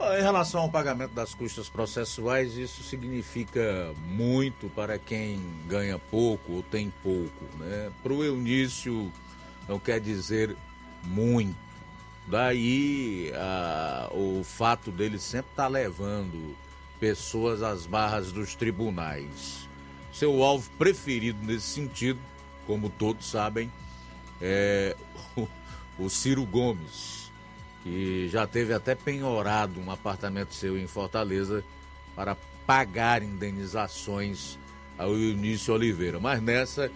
Em 0.00 0.22
relação 0.22 0.62
ao 0.62 0.68
pagamento 0.68 1.12
das 1.12 1.34
custas 1.34 1.68
processuais, 1.68 2.56
isso 2.56 2.82
significa 2.82 3.94
muito 4.08 4.68
para 4.74 4.98
quem 4.98 5.40
ganha 5.68 5.98
pouco 5.98 6.54
ou 6.54 6.62
tem 6.64 6.92
pouco. 7.02 7.44
Né? 7.58 7.92
Para 8.02 8.12
o 8.12 8.24
Eunício, 8.24 9.10
não 9.68 9.78
quer 9.78 10.00
dizer 10.00 10.56
muito. 11.04 11.54
Daí 12.26 13.30
a, 13.34 14.10
o 14.12 14.42
fato 14.42 14.90
dele 14.90 15.18
sempre 15.18 15.50
estar 15.52 15.64
tá 15.64 15.68
levando 15.68 16.56
pessoas 17.04 17.62
às 17.62 17.84
barras 17.84 18.32
dos 18.32 18.54
tribunais. 18.54 19.68
Seu 20.10 20.42
alvo 20.42 20.70
preferido 20.78 21.38
nesse 21.42 21.66
sentido, 21.66 22.18
como 22.66 22.88
todos 22.88 23.26
sabem, 23.30 23.70
é 24.40 24.96
o, 25.98 26.08
Ciro 26.08 26.46
Gomes 26.46 27.30
que 27.82 28.26
já 28.30 28.46
teve 28.46 28.72
até 28.72 28.94
penhorado 28.94 29.78
um 29.78 29.90
apartamento 29.90 30.54
seu 30.54 30.78
em 30.78 30.86
Fortaleza 30.86 31.62
para 32.16 32.34
pagar 32.66 33.22
indenizações 33.22 34.58
ao 34.96 35.14
Eunício 35.14 35.74
Oliveira. 35.74 36.18
Mas 36.18 36.40
nessa, 36.40 36.90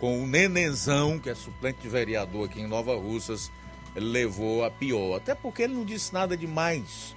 com 0.00 0.24
o 0.24 0.26
Nenenzão, 0.26 1.20
que 1.20 1.30
é 1.30 1.36
suplente 1.36 1.82
de 1.82 1.88
vereador 1.88 2.48
aqui 2.48 2.60
em 2.60 2.66
Nova 2.66 2.96
Russas, 2.96 3.48
ele 3.94 4.06
levou 4.06 4.64
a 4.64 4.72
pior. 4.72 5.18
Até 5.18 5.36
porque 5.36 5.62
ele 5.62 5.74
não 5.74 5.84
disse 5.84 6.12
nada 6.12 6.36
demais. 6.36 7.14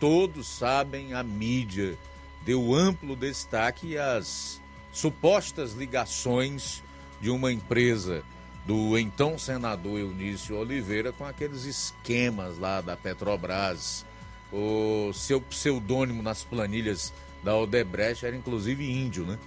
Todos 0.00 0.46
sabem, 0.46 1.14
a 1.14 1.22
mídia 1.22 1.96
deu 2.44 2.74
amplo 2.74 3.14
destaque 3.14 3.96
às 3.96 4.60
supostas 4.92 5.72
ligações 5.72 6.82
de 7.20 7.30
uma 7.30 7.52
empresa 7.52 8.22
do 8.66 8.98
então 8.98 9.38
senador 9.38 9.98
Eunício 9.98 10.56
Oliveira 10.56 11.12
com 11.12 11.24
aqueles 11.24 11.64
esquemas 11.64 12.58
lá 12.58 12.80
da 12.80 12.96
Petrobras. 12.96 14.04
O 14.52 15.12
seu 15.12 15.40
pseudônimo 15.40 16.22
nas 16.22 16.44
planilhas 16.44 17.12
da 17.42 17.56
Odebrecht 17.56 18.24
era 18.24 18.36
inclusive 18.36 18.90
índio, 18.90 19.24
né? 19.24 19.38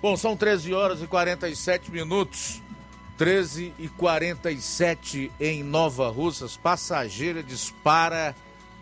Bom, 0.00 0.16
são 0.16 0.36
13 0.36 0.72
horas 0.72 1.02
e 1.02 1.06
47 1.06 1.90
minutos. 1.90 2.62
13 3.16 3.74
e 3.80 3.88
47 3.88 5.32
em 5.40 5.64
Nova 5.64 6.08
Russas. 6.08 6.56
Passageira 6.56 7.42
dispara 7.42 8.34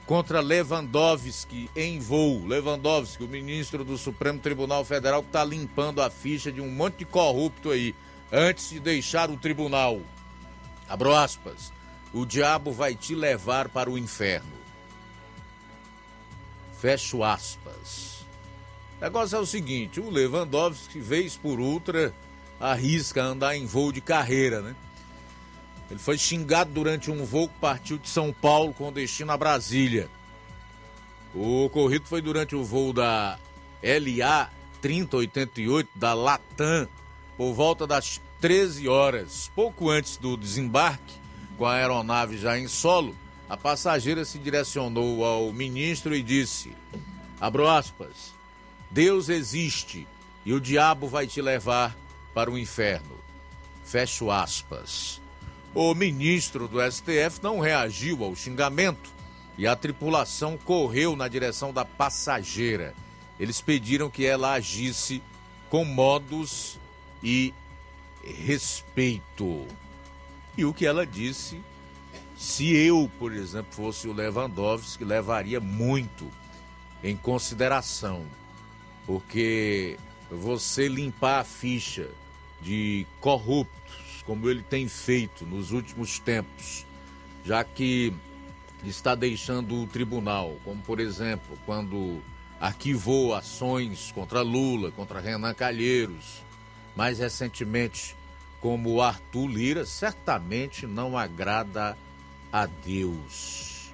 contra 0.07 0.41
Lewandowski 0.41 1.69
em 1.75 1.99
voo. 1.99 2.47
Lewandowski, 2.47 3.25
o 3.25 3.29
ministro 3.29 3.85
do 3.85 3.99
Supremo 3.99 4.39
Tribunal 4.39 4.85
Federal, 4.85 5.23
que 5.23 5.29
está 5.29 5.45
limpando 5.45 6.01
a 6.01 6.09
ficha 6.09 6.53
de 6.53 6.61
um 6.61 6.71
monte 6.71 6.99
de 6.99 7.05
corrupto 7.05 7.71
aí 7.71 7.95
antes 8.33 8.71
de 8.71 8.81
deixar 8.81 9.31
o 9.31 9.37
tribunal. 9.37 10.01
Abro 10.89 11.15
aspas. 11.15 11.73
O 12.13 12.25
diabo 12.25 12.71
vai 12.71 12.95
te 12.95 13.15
levar 13.15 13.69
para 13.69 13.91
o 13.91 13.99
inferno. 13.99 14.57
Fecho 16.81 17.25
aspas. 17.25 18.25
O 18.99 19.05
negócio 19.05 19.37
é 19.37 19.41
o 19.41 19.47
seguinte: 19.47 20.01
o 20.01 20.09
Lewandowski, 20.09 21.01
vez 21.01 21.37
por 21.37 21.59
outra, 21.59 22.15
arrisca 22.61 23.23
andar 23.23 23.57
em 23.57 23.67
voo 23.67 23.91
de 23.91 24.01
carreira, 24.01 24.63
né? 24.63 24.77
Ele 25.91 25.99
foi 25.99 26.19
xingado 26.19 26.71
durante 26.73 27.11
um 27.11 27.25
voo 27.25 27.49
que 27.49 27.59
partiu 27.61 27.99
de 27.99 28.09
São 28.09 28.33
Paulo 28.33 28.75
com 28.75 28.93
destino 28.93 29.33
a 29.33 29.37
Brasília. 29.37 30.09
O 31.35 31.65
ocorrido 31.65 32.07
foi 32.07 32.21
durante 32.21 32.57
o 32.57 32.65
voo 32.65 32.93
da 32.93 33.39
LA 33.83 34.51
3088 34.81 35.91
da 35.95 36.15
Latam 36.15 36.89
por 37.37 37.53
volta 37.53 37.87
das 37.87 38.21
13 38.41 38.89
horas, 38.89 39.51
pouco 39.55 39.91
antes 39.91 40.17
do 40.17 40.37
desembarque, 40.37 41.15
com 41.57 41.65
a 41.65 41.75
aeronave 41.75 42.39
já 42.39 42.59
em 42.59 42.69
solo, 42.69 43.15
a 43.49 43.57
passageira 43.57 44.25
se 44.25 44.39
direcionou 44.39 45.25
ao 45.25 45.53
ministro 45.53 46.15
e 46.15 46.23
disse: 46.23 46.73
abro 47.41 47.69
aspas, 47.69 48.35
Deus 48.91 49.29
existe 49.29 50.07
e 50.45 50.53
o 50.53 50.61
diabo 50.61 51.09
vai 51.09 51.27
te 51.27 51.41
levar 51.41 51.97
para 52.35 52.51
o 52.51 52.59
inferno. 52.59 53.17
Fecho 53.85 54.31
aspas. 54.31 55.21
O 55.79 55.95
ministro 55.95 56.67
do 56.67 56.79
STF 56.91 57.39
não 57.43 57.61
reagiu 57.61 58.25
ao 58.25 58.35
xingamento 58.35 59.11
e 59.59 59.67
a 59.67 59.77
tripulação 59.77 60.57
correu 60.57 61.15
na 61.15 61.29
direção 61.29 61.71
da 61.71 61.85
passageira. 61.85 62.95
Eles 63.39 63.61
pediram 63.61 64.09
que 64.09 64.25
ela 64.25 64.55
agisse 64.55 65.23
com 65.69 65.85
modos 65.85 66.79
e 67.23 67.53
respeito. 68.25 69.67
E 70.57 70.65
o 70.65 70.73
que 70.73 70.87
ela 70.87 71.07
disse, 71.07 71.61
se 72.39 72.75
eu, 72.75 73.11
por 73.19 73.35
exemplo, 73.35 73.71
fosse 73.71 74.09
o 74.09 74.15
Lewandowski, 74.15 75.05
levaria 75.05 75.61
muito 75.61 76.27
em 77.05 77.15
consideração, 77.15 78.25
porque 79.07 79.99
você 80.31 80.89
limpar 80.89 81.41
a 81.41 81.45
ficha 81.45 82.09
de 82.63 83.07
corruptos, 83.21 83.86
como 84.27 84.51
ele 84.51 84.63
tem 84.63 84.89
feito 84.89 85.47
nos 85.47 85.71
últimos 85.71 86.19
tempos, 86.19 86.85
já 87.45 87.63
que 87.63 88.13
está 88.85 89.15
deixando 89.15 89.83
o 89.83 89.87
tribunal, 89.87 90.57
como 90.65 90.83
por 90.83 91.01
exemplo, 91.01 91.57
quando 91.65 92.21
arquivou 92.61 93.35
ações 93.35 94.11
contra 94.13 94.43
Lula, 94.43 94.91
contra 94.91 95.21
Renan 95.21 95.55
Calheiros, 95.55 96.43
mais 96.95 97.19
recentemente 97.19 98.17
como 98.61 99.01
Arthur 99.01 99.47
Lira, 99.47 99.87
certamente 99.87 100.87
não 100.87 101.17
agrada 101.17 101.97
a 102.53 102.67
Deus. 102.67 103.93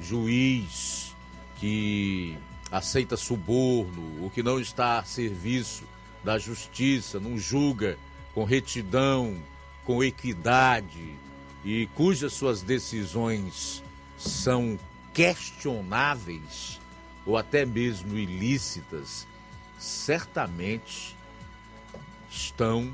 Juiz 0.00 1.14
que 1.56 2.36
aceita 2.70 3.16
suborno, 3.16 4.24
o 4.24 4.30
que 4.30 4.42
não 4.42 4.58
está 4.58 4.98
a 4.98 5.04
serviço 5.04 5.84
da 6.24 6.38
justiça, 6.38 7.20
não 7.20 7.38
julga 7.38 7.98
com 8.34 8.44
retidão, 8.44 9.36
com 9.84 10.02
equidade 10.02 11.16
e 11.64 11.86
cujas 11.94 12.32
suas 12.32 12.62
decisões 12.62 13.82
são 14.16 14.78
questionáveis 15.12 16.80
ou 17.26 17.36
até 17.36 17.66
mesmo 17.66 18.16
ilícitas, 18.16 19.26
certamente 19.78 21.14
estão 22.30 22.90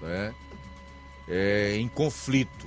né, 0.00 0.34
é, 1.28 1.76
em 1.76 1.88
conflito 1.88 2.66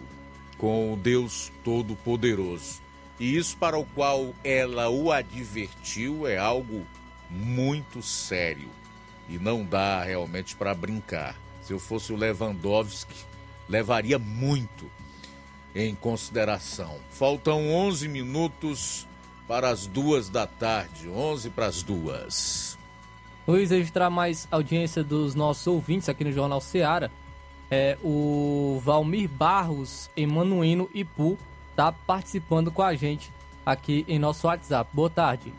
com 0.58 0.94
o 0.94 0.98
Deus 0.98 1.52
Todo-Poderoso. 1.64 2.82
E 3.20 3.36
isso 3.36 3.58
para 3.58 3.78
o 3.78 3.86
qual 3.86 4.34
ela 4.44 4.90
o 4.90 5.12
advertiu 5.12 6.28
é 6.28 6.38
algo 6.38 6.86
muito 7.30 8.02
sério 8.02 8.70
e 9.28 9.40
não 9.40 9.64
dá 9.64 10.04
realmente 10.04 10.56
para 10.56 10.76
brincar. 10.76 11.36
Se 11.62 11.74
eu 11.74 11.80
fosse 11.80 12.12
o 12.12 12.16
Lewandowski, 12.16 13.16
levaria 13.70 14.20
muito 14.20 14.90
em 15.76 15.96
consideração. 15.96 16.98
Faltam 17.10 17.70
11 17.70 18.08
minutos 18.08 19.08
para 19.48 19.70
as 19.70 19.88
duas 19.88 20.30
da 20.30 20.46
tarde, 20.48 21.10
11 21.10 21.50
para 21.50 21.66
as 21.68 21.84
duas. 21.84 22.78
Luiz, 23.48 23.70
registrar 23.72 24.10
mais 24.10 24.48
audiência 24.52 25.04
dos 25.04 25.36
nossos 25.36 25.66
ouvintes 25.68 26.08
aqui 26.10 26.24
no 26.24 26.32
Jornal 26.32 26.62
Seara. 26.62 27.12
É, 27.70 27.98
o 28.04 28.82
Valmir 28.84 29.30
Barros, 29.30 30.10
Emanuino 30.16 30.90
Ipu, 30.94 31.38
está 31.70 31.92
participando 31.92 32.70
com 32.72 32.82
a 32.82 32.94
gente 32.94 33.32
aqui 33.66 34.06
em 34.08 34.20
nosso 34.20 34.48
WhatsApp. 34.48 34.90
Boa 34.94 35.10
tarde. 35.10 35.54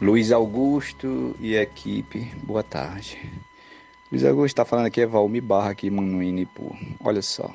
Luiz 0.00 0.30
Augusto 0.30 1.34
e 1.40 1.54
equipe, 1.54 2.32
boa 2.42 2.62
tarde. 2.62 3.32
Luiz 4.10 4.24
Augusto 4.24 4.46
está 4.46 4.64
falando 4.64 4.86
aqui, 4.86 5.00
é 5.00 5.06
Valmir 5.06 5.42
Barra 5.42 5.70
aqui, 5.70 5.90
Manuíno 5.90 6.38
Ipu. 6.38 6.76
Olha 7.00 7.20
só, 7.20 7.52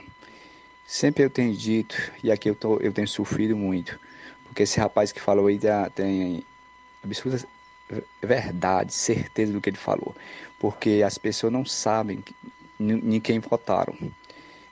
sempre 0.86 1.24
eu 1.24 1.30
tenho 1.30 1.56
dito, 1.56 1.96
e 2.22 2.30
aqui 2.30 2.50
eu, 2.50 2.56
tô, 2.56 2.78
eu 2.80 2.92
tenho 2.92 3.08
sofrido 3.08 3.56
muito, 3.56 3.98
porque 4.44 4.64
esse 4.64 4.78
rapaz 4.78 5.14
que 5.14 5.22
falou 5.22 5.48
aí 5.48 5.58
tem 5.96 6.44
absurda 7.02 7.42
verdade, 8.22 8.94
certeza 8.94 9.54
do 9.54 9.62
que 9.62 9.70
ele 9.70 9.78
falou. 9.78 10.14
Porque 10.60 11.02
as 11.06 11.18
pessoas 11.18 11.54
não 11.54 11.66
sabem 11.66 12.22
em 12.80 13.20
quem 13.22 13.40
votaram. 13.40 13.96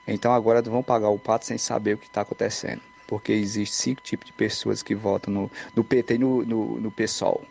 Então 0.05 0.33
agora 0.33 0.61
vão 0.61 0.83
pagar 0.83 1.09
o 1.09 1.17
pato 1.17 1.45
sem 1.45 1.57
saber 1.57 1.93
o 1.93 1.97
que 1.97 2.07
está 2.07 2.21
acontecendo. 2.21 2.81
Porque 3.07 3.31
existe 3.31 3.75
cinco 3.75 4.01
tipos 4.01 4.27
de 4.27 4.33
pessoas 4.33 4.83
que 4.83 4.93
votam 4.93 5.33
no, 5.33 5.51
no 5.73 5.83
PT 5.83 6.15
e 6.15 6.17
no, 6.17 6.45
no, 6.45 6.79
no 6.81 6.91
PSOL. 6.91 7.43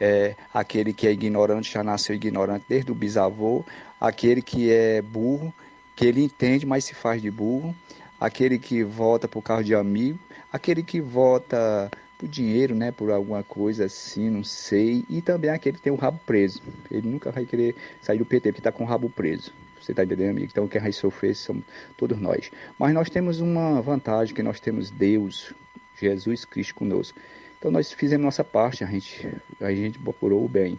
É, 0.00 0.34
aquele 0.52 0.92
que 0.92 1.06
é 1.06 1.12
ignorante 1.12 1.72
já 1.72 1.82
nasceu 1.84 2.16
ignorante 2.16 2.64
desde 2.68 2.90
o 2.90 2.94
bisavô, 2.94 3.64
aquele 4.00 4.42
que 4.42 4.70
é 4.70 5.00
burro, 5.00 5.54
que 5.94 6.04
ele 6.04 6.24
entende, 6.24 6.66
mas 6.66 6.84
se 6.84 6.94
faz 6.94 7.22
de 7.22 7.30
burro, 7.30 7.74
aquele 8.18 8.58
que 8.58 8.82
vota 8.82 9.28
por 9.28 9.42
causa 9.42 9.62
de 9.62 9.74
amigo, 9.74 10.18
aquele 10.52 10.82
que 10.82 11.00
vota 11.00 11.90
por 12.18 12.28
dinheiro, 12.28 12.74
né, 12.74 12.92
por 12.92 13.10
alguma 13.10 13.42
coisa 13.42 13.84
assim, 13.84 14.30
não 14.30 14.44
sei, 14.44 15.04
e 15.08 15.20
também 15.20 15.50
aquele 15.50 15.76
que 15.76 15.82
tem 15.82 15.92
o 15.92 15.96
rabo 15.96 16.20
preso. 16.24 16.62
Ele 16.90 17.08
nunca 17.08 17.30
vai 17.30 17.44
querer 17.44 17.74
sair 18.00 18.18
do 18.18 18.24
PT 18.24 18.52
porque 18.52 18.60
está 18.60 18.72
com 18.72 18.84
o 18.84 18.86
rabo 18.86 19.10
preso. 19.10 19.52
Você 19.80 19.90
está 19.90 20.04
entendendo, 20.04 20.30
amigo? 20.30 20.46
Então 20.50 20.68
quem 20.68 20.80
vai 20.80 20.92
sofrer 20.92 21.34
somos 21.34 21.64
todos 21.96 22.16
nós. 22.20 22.50
Mas 22.78 22.94
nós 22.94 23.10
temos 23.10 23.40
uma 23.40 23.82
vantagem, 23.82 24.32
que 24.32 24.42
nós 24.42 24.60
temos 24.60 24.90
Deus, 24.90 25.52
Jesus 26.00 26.44
Cristo 26.44 26.76
conosco. 26.76 27.18
Então 27.62 27.70
nós 27.70 27.92
fizemos 27.92 28.24
nossa 28.24 28.42
parte, 28.42 28.82
a 28.82 28.88
gente, 28.88 29.36
a 29.60 29.72
gente 29.72 29.96
procurou 29.96 30.44
o 30.44 30.48
bem. 30.48 30.76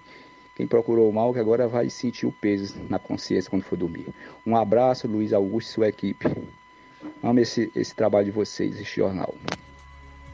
Quem 0.53 0.68
procurou 0.68 1.10
o 1.10 1.14
mal, 1.14 1.31
que 1.31 1.39
agora 1.39 1.65
vai 1.65 1.89
sentir 1.89 2.26
o 2.26 2.31
peso 2.34 2.76
na 2.89 2.99
consciência 2.99 3.49
quando 3.49 3.64
for 3.64 3.77
dormir. 3.77 4.07
Um 4.45 4.57
abraço, 4.57 5.07
Luiz 5.07 5.31
Augusto 5.31 5.69
e 5.69 5.73
sua 5.76 5.88
equipe. 5.88 6.27
Amo 7.23 7.39
esse, 7.39 7.72
esse 7.73 7.95
trabalho 7.95 8.26
de 8.26 8.31
vocês, 8.31 8.76
esse 8.76 8.97
jornal. 8.97 9.34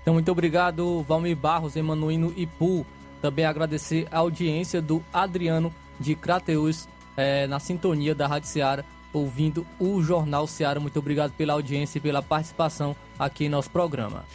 Então, 0.01 0.15
muito 0.15 0.31
obrigado, 0.31 1.03
Valmir 1.03 1.37
Barros, 1.37 1.75
Emanuíno 1.75 2.33
e 2.35 2.47
Pu. 2.47 2.83
Também 3.21 3.45
agradecer 3.45 4.07
a 4.09 4.17
audiência 4.17 4.81
do 4.81 5.03
Adriano 5.13 5.71
de 5.99 6.15
Crateus 6.15 6.89
é, 7.15 7.45
na 7.45 7.59
sintonia 7.59 8.15
da 8.15 8.25
Rádio 8.25 8.49
Seara, 8.49 8.83
ouvindo 9.13 9.67
o 9.79 10.01
Jornal 10.01 10.47
Seara. 10.47 10.79
Muito 10.79 10.97
obrigado 10.97 11.31
pela 11.33 11.53
audiência 11.53 11.99
e 11.99 12.01
pela 12.01 12.23
participação 12.23 12.95
aqui 13.19 13.45
em 13.45 13.49
nosso 13.49 13.69
programa. 13.69 14.25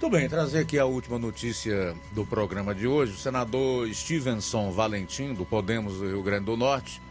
Tudo 0.00 0.16
bem, 0.16 0.26
trazer 0.30 0.60
aqui 0.60 0.78
a 0.78 0.86
última 0.86 1.18
notícia 1.18 1.94
do 2.12 2.24
programa 2.24 2.74
de 2.74 2.86
hoje. 2.86 3.12
O 3.12 3.18
senador 3.18 3.86
Stevenson 3.92 4.72
Valentim, 4.72 5.34
do 5.34 5.44
Podemos 5.44 5.98
do 5.98 6.08
Rio 6.08 6.22
Grande 6.22 6.46
do 6.46 6.56
Norte, 6.56 7.02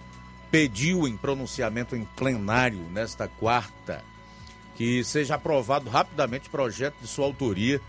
pediu 0.49 1.07
em 1.07 1.15
pronunciamento 1.15 1.95
em 1.95 2.03
plenário 2.03 2.79
nesta 2.89 3.27
quarta 3.27 4.03
que 4.75 5.03
seja 5.03 5.35
aprovado 5.35 5.87
rapidamente 5.87 6.49
projeto 6.49 6.95
de 6.99 7.05
sua 7.05 7.25
autoria 7.25 7.79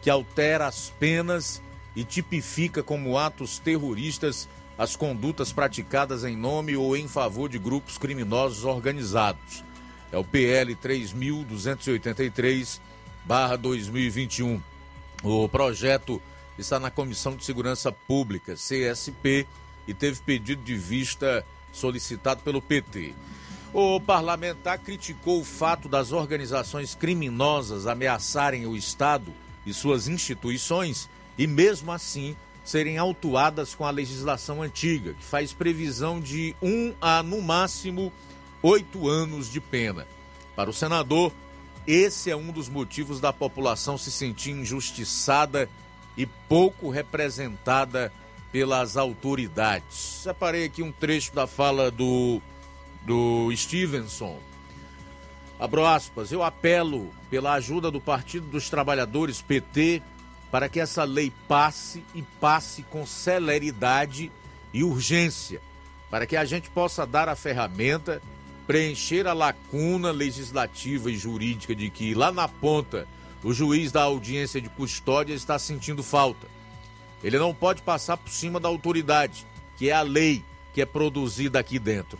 que 0.00 0.08
altera 0.08 0.66
as 0.66 0.88
penas 0.98 1.60
e 1.94 2.02
tipifica 2.02 2.82
como 2.82 3.18
atos 3.18 3.58
terroristas 3.58 4.48
as 4.78 4.96
condutas 4.96 5.52
praticadas 5.52 6.24
em 6.24 6.34
nome 6.34 6.74
ou 6.74 6.96
em 6.96 7.06
favor 7.06 7.50
de 7.50 7.58
grupos 7.58 7.98
criminosos 7.98 8.64
organizados. 8.64 9.62
É 10.10 10.16
o 10.16 10.24
PL 10.24 10.74
3283/2021. 13.26 14.60
O 15.22 15.48
projeto 15.48 16.20
está 16.58 16.78
na 16.78 16.90
Comissão 16.90 17.36
de 17.36 17.44
Segurança 17.44 17.90
Pública, 17.90 18.54
CSP, 18.54 19.46
e 19.86 19.94
teve 19.94 20.20
pedido 20.20 20.62
de 20.62 20.74
vista 20.74 21.44
solicitado 21.72 22.42
pelo 22.42 22.62
PT. 22.62 23.14
O 23.72 24.00
parlamentar 24.00 24.78
criticou 24.78 25.40
o 25.40 25.44
fato 25.44 25.88
das 25.88 26.12
organizações 26.12 26.94
criminosas 26.94 27.86
ameaçarem 27.86 28.66
o 28.66 28.76
Estado 28.76 29.32
e 29.66 29.74
suas 29.74 30.08
instituições 30.08 31.10
e, 31.36 31.46
mesmo 31.46 31.92
assim, 31.92 32.36
serem 32.64 32.98
autuadas 32.98 33.74
com 33.74 33.84
a 33.84 33.90
legislação 33.90 34.62
antiga, 34.62 35.14
que 35.14 35.24
faz 35.24 35.52
previsão 35.52 36.20
de 36.20 36.56
um 36.62 36.94
a, 37.00 37.22
no 37.22 37.42
máximo, 37.42 38.12
oito 38.62 39.08
anos 39.08 39.50
de 39.50 39.60
pena. 39.60 40.06
Para 40.54 40.70
o 40.70 40.72
senador, 40.72 41.32
esse 41.86 42.30
é 42.30 42.36
um 42.36 42.50
dos 42.50 42.68
motivos 42.68 43.20
da 43.20 43.32
população 43.32 43.96
se 43.96 44.10
sentir 44.10 44.50
injustiçada 44.50 45.68
e 46.16 46.26
pouco 46.26 46.90
representada 46.90 48.12
pelas 48.50 48.96
autoridades. 48.96 49.96
Separei 50.22 50.64
aqui 50.64 50.82
um 50.82 50.90
trecho 50.90 51.34
da 51.34 51.46
fala 51.46 51.90
do 51.90 52.40
do 53.04 53.54
Stevenson. 53.54 54.38
Abro 55.60 55.86
aspas, 55.86 56.32
eu 56.32 56.42
apelo 56.42 57.10
pela 57.30 57.52
ajuda 57.54 57.90
do 57.90 58.00
Partido 58.00 58.46
dos 58.48 58.68
Trabalhadores, 58.68 59.40
PT, 59.40 60.02
para 60.50 60.68
que 60.68 60.80
essa 60.80 61.04
lei 61.04 61.32
passe 61.48 62.04
e 62.14 62.22
passe 62.22 62.82
com 62.82 63.06
celeridade 63.06 64.30
e 64.72 64.82
urgência, 64.84 65.60
para 66.10 66.26
que 66.26 66.36
a 66.36 66.44
gente 66.44 66.68
possa 66.68 67.06
dar 67.06 67.28
a 67.28 67.36
ferramenta, 67.36 68.20
preencher 68.66 69.26
a 69.26 69.32
lacuna 69.32 70.10
legislativa 70.10 71.10
e 71.10 71.16
jurídica 71.16 71.74
de 71.74 71.88
que 71.88 72.14
lá 72.14 72.32
na 72.32 72.48
ponta 72.48 73.06
o 73.42 73.52
juiz 73.52 73.92
da 73.92 74.02
audiência 74.02 74.60
de 74.60 74.68
custódia 74.68 75.34
está 75.34 75.58
sentindo 75.58 76.02
falta. 76.02 76.48
Ele 77.22 77.38
não 77.38 77.54
pode 77.54 77.80
passar 77.82 78.16
por 78.16 78.30
cima 78.30 78.58
da 78.58 78.68
autoridade, 78.68 79.46
que 79.76 79.88
é 79.88 79.92
a 79.92 80.02
lei 80.02 80.44
que 80.74 80.82
é 80.82 80.86
produzida 80.86 81.58
aqui 81.58 81.78
dentro. 81.78 82.18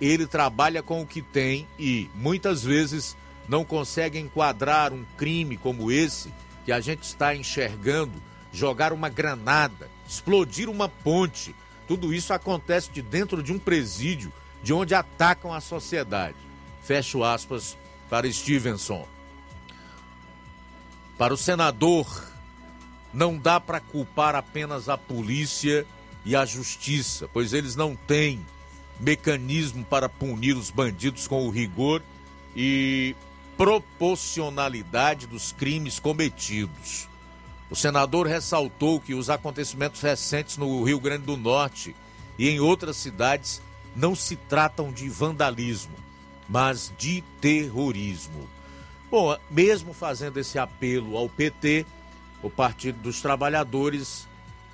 Ele 0.00 0.26
trabalha 0.26 0.82
com 0.82 1.02
o 1.02 1.06
que 1.06 1.22
tem 1.22 1.68
e, 1.78 2.10
muitas 2.14 2.64
vezes, 2.64 3.16
não 3.48 3.64
consegue 3.64 4.18
enquadrar 4.18 4.92
um 4.92 5.04
crime 5.16 5.56
como 5.56 5.92
esse 5.92 6.32
que 6.64 6.72
a 6.72 6.80
gente 6.80 7.02
está 7.02 7.34
enxergando, 7.34 8.12
jogar 8.52 8.92
uma 8.92 9.08
granada, 9.08 9.88
explodir 10.08 10.68
uma 10.68 10.88
ponte. 10.88 11.54
Tudo 11.86 12.14
isso 12.14 12.32
acontece 12.32 12.90
de 12.90 13.02
dentro 13.02 13.42
de 13.42 13.52
um 13.52 13.58
presídio, 13.58 14.32
de 14.62 14.72
onde 14.72 14.94
atacam 14.94 15.52
a 15.52 15.60
sociedade. 15.60 16.36
Fecho 16.82 17.24
aspas 17.24 17.76
para 18.08 18.30
Stevenson. 18.30 19.06
Para 21.18 21.34
o 21.34 21.36
senador, 21.36 22.06
não 23.12 23.36
dá 23.36 23.60
para 23.60 23.80
culpar 23.80 24.34
apenas 24.34 24.88
a 24.88 24.96
polícia 24.96 25.86
e 26.24 26.34
a 26.36 26.44
justiça, 26.44 27.28
pois 27.32 27.52
eles 27.52 27.76
não 27.76 27.94
têm 27.94 28.44
mecanismo 28.98 29.84
para 29.84 30.08
punir 30.08 30.56
os 30.56 30.70
bandidos 30.70 31.26
com 31.26 31.46
o 31.46 31.50
rigor 31.50 32.02
e 32.54 33.16
proporcionalidade 33.56 35.26
dos 35.26 35.52
crimes 35.52 35.98
cometidos. 35.98 37.08
O 37.70 37.76
senador 37.76 38.26
ressaltou 38.26 39.00
que 39.00 39.14
os 39.14 39.30
acontecimentos 39.30 40.00
recentes 40.00 40.56
no 40.56 40.84
Rio 40.84 41.00
Grande 41.00 41.24
do 41.24 41.36
Norte 41.36 41.96
e 42.38 42.48
em 42.48 42.60
outras 42.60 42.96
cidades 42.96 43.62
não 43.94 44.14
se 44.14 44.36
tratam 44.36 44.92
de 44.92 45.08
vandalismo, 45.08 45.94
mas 46.48 46.92
de 46.98 47.22
terrorismo. 47.40 48.48
Bom, 49.10 49.36
mesmo 49.50 49.92
fazendo 49.92 50.38
esse 50.38 50.58
apelo 50.58 51.16
ao 51.16 51.28
PT, 51.28 51.84
o 52.42 52.48
Partido 52.48 52.98
dos 53.00 53.20
Trabalhadores, 53.20 54.26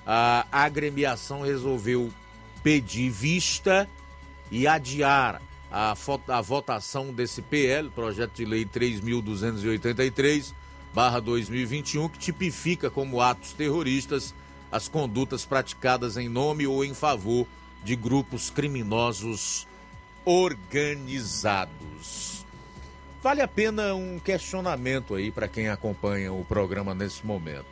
a 0.07 0.47
agremiação 0.53 1.43
resolveu 1.43 2.11
pedir 2.63 3.11
vista 3.11 3.89
e 4.51 4.67
adiar 4.67 5.43
a, 5.71 5.95
a 6.29 6.41
votação 6.41 7.13
desse 7.13 7.43
PL, 7.43 7.91
projeto 7.91 8.35
de 8.35 8.45
lei 8.45 8.65
3.283, 8.65 10.53
barra 10.95 11.21
2021, 11.21 12.09
que 12.09 12.19
tipifica 12.19 12.91
como 12.91 13.21
atos 13.21 13.53
terroristas 13.53 14.35
as 14.71 14.89
condutas 14.89 15.45
praticadas 15.45 16.17
em 16.17 16.29
nome 16.29 16.67
ou 16.67 16.85
em 16.85 16.95
favor 16.95 17.47
de 17.83 17.97
grupos 17.97 18.51
criminosos 18.51 19.67
organizados. 20.25 21.69
Vale 23.23 23.43
a 23.43 23.49
pena 23.49 23.95
um 23.95 24.19
questionamento 24.19 25.15
aí 25.15 25.31
para 25.31 25.49
quem 25.49 25.69
acompanha 25.69 26.33
o 26.33 26.45
programa 26.45 26.95
nesse 26.95 27.27
momento. 27.27 27.67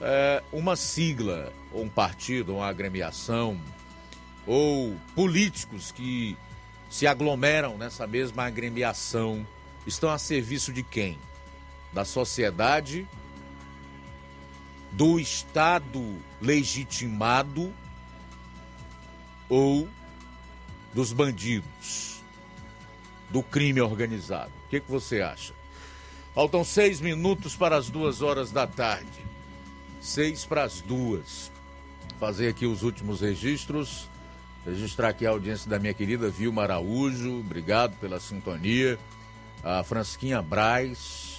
É, 0.00 0.42
uma 0.52 0.76
sigla, 0.76 1.52
ou 1.72 1.82
um 1.84 1.88
partido, 1.88 2.56
uma 2.56 2.66
agremiação, 2.66 3.60
ou 4.46 4.96
políticos 5.14 5.90
que 5.92 6.36
se 6.88 7.06
aglomeram 7.06 7.76
nessa 7.76 8.06
mesma 8.06 8.44
agremiação 8.44 9.46
estão 9.86 10.10
a 10.10 10.18
serviço 10.18 10.72
de 10.72 10.82
quem? 10.82 11.18
Da 11.92 12.04
sociedade, 12.04 13.06
do 14.92 15.18
Estado 15.18 16.16
legitimado 16.40 17.72
ou 19.48 19.88
dos 20.92 21.12
bandidos? 21.12 22.14
do 23.34 23.42
crime 23.42 23.80
organizado. 23.80 24.52
O 24.64 24.70
que, 24.70 24.78
que 24.78 24.88
você 24.88 25.20
acha? 25.20 25.52
Faltam 26.32 26.62
seis 26.62 27.00
minutos 27.00 27.56
para 27.56 27.76
as 27.76 27.90
duas 27.90 28.22
horas 28.22 28.52
da 28.52 28.64
tarde. 28.64 29.24
Seis 30.00 30.44
para 30.44 30.62
as 30.62 30.80
duas. 30.80 31.50
Fazer 32.20 32.46
aqui 32.46 32.64
os 32.64 32.84
últimos 32.84 33.20
registros. 33.20 34.08
Registrar 34.64 35.08
aqui 35.08 35.26
a 35.26 35.30
audiência 35.30 35.68
da 35.68 35.80
minha 35.80 35.92
querida 35.92 36.30
Vilma 36.30 36.62
Araújo. 36.62 37.40
Obrigado 37.40 37.96
pela 37.96 38.20
sintonia. 38.20 38.96
A 39.64 39.82
Fransquinha 39.82 40.40
Braz. 40.40 41.33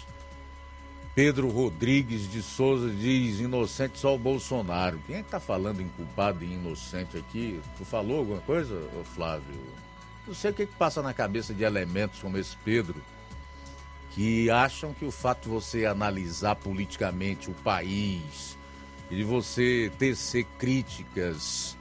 Pedro 1.15 1.47
Rodrigues 1.47 2.29
de 2.29 2.43
Souza 2.43 2.89
diz: 2.89 3.39
inocente 3.39 3.97
só 3.97 4.13
o 4.13 4.19
Bolsonaro. 4.19 4.99
Quem 5.07 5.15
é 5.15 5.23
que 5.23 5.29
tá 5.29 5.39
falando 5.39 5.81
em 5.81 5.87
culpado 5.87 6.43
e 6.43 6.53
inocente 6.53 7.17
aqui? 7.17 7.61
Tu 7.77 7.85
falou 7.85 8.19
alguma 8.19 8.41
coisa, 8.41 8.77
Flávio? 9.15 9.55
Não 10.27 10.33
sei 10.33 10.51
o 10.51 10.53
que, 10.53 10.65
que 10.65 10.75
passa 10.75 11.01
na 11.01 11.13
cabeça 11.13 11.53
de 11.53 11.63
elementos 11.63 12.19
como 12.19 12.37
esse 12.37 12.57
Pedro, 12.65 13.01
que 14.11 14.49
acham 14.49 14.93
que 14.93 15.05
o 15.05 15.11
fato 15.11 15.43
de 15.43 15.49
você 15.49 15.85
analisar 15.85 16.55
politicamente 16.55 17.49
o 17.49 17.53
país 17.53 18.57
e 19.09 19.15
de 19.15 19.23
você 19.23 19.89
tecer 19.97 20.45
críticas 20.59 21.77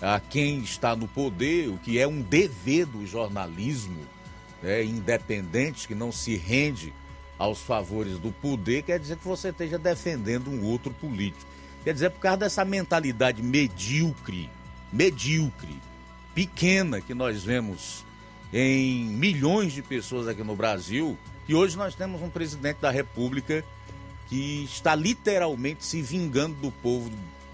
a 0.00 0.20
quem 0.20 0.60
está 0.60 0.94
no 0.94 1.08
poder, 1.08 1.70
o 1.70 1.78
que 1.78 1.98
é 1.98 2.06
um 2.06 2.20
dever 2.20 2.86
do 2.86 3.04
jornalismo 3.04 3.98
né, 4.62 4.84
independente, 4.84 5.88
que 5.88 5.94
não 5.94 6.12
se 6.12 6.36
rende 6.36 6.92
aos 7.38 7.60
favores 7.60 8.18
do 8.18 8.32
poder, 8.32 8.82
quer 8.82 8.98
dizer 8.98 9.16
que 9.16 9.26
você 9.26 9.48
esteja 9.48 9.78
defendendo 9.78 10.48
um 10.48 10.64
outro 10.64 10.90
político. 10.92 11.44
Quer 11.84 11.92
dizer, 11.92 12.10
por 12.10 12.20
causa 12.20 12.38
dessa 12.38 12.64
mentalidade 12.64 13.42
medíocre, 13.42 14.50
medíocre, 14.92 15.78
pequena 16.34 17.00
que 17.00 17.14
nós 17.14 17.44
vemos 17.44 18.04
em 18.52 19.04
milhões 19.04 19.72
de 19.72 19.82
pessoas 19.82 20.26
aqui 20.28 20.42
no 20.42 20.56
Brasil, 20.56 21.16
e 21.48 21.54
hoje 21.54 21.76
nós 21.76 21.94
temos 21.94 22.22
um 22.22 22.30
presidente 22.30 22.78
da 22.80 22.90
República 22.90 23.64
que 24.28 24.64
está 24.64 24.94
literalmente 24.94 25.84
se 25.84 26.02
vingando 26.02 26.54
do 26.56 26.70
povo 26.70 27.10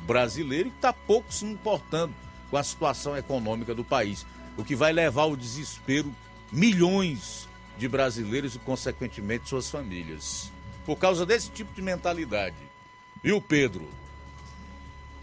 brasileiro 0.06 0.68
e 0.68 0.72
está 0.72 0.92
pouco 0.92 1.32
se 1.32 1.44
importando 1.44 2.14
com 2.50 2.56
a 2.56 2.62
situação 2.62 3.16
econômica 3.16 3.74
do 3.74 3.84
país, 3.84 4.26
o 4.56 4.64
que 4.64 4.74
vai 4.74 4.92
levar 4.92 5.22
ao 5.22 5.36
desespero 5.36 6.12
milhões 6.50 7.48
de 7.82 7.88
brasileiros 7.88 8.54
e, 8.54 8.60
consequentemente, 8.60 9.48
suas 9.48 9.68
famílias. 9.68 10.52
Por 10.86 10.96
causa 10.96 11.26
desse 11.26 11.50
tipo 11.50 11.74
de 11.74 11.82
mentalidade. 11.82 12.54
Viu, 13.20 13.40
Pedro? 13.40 13.88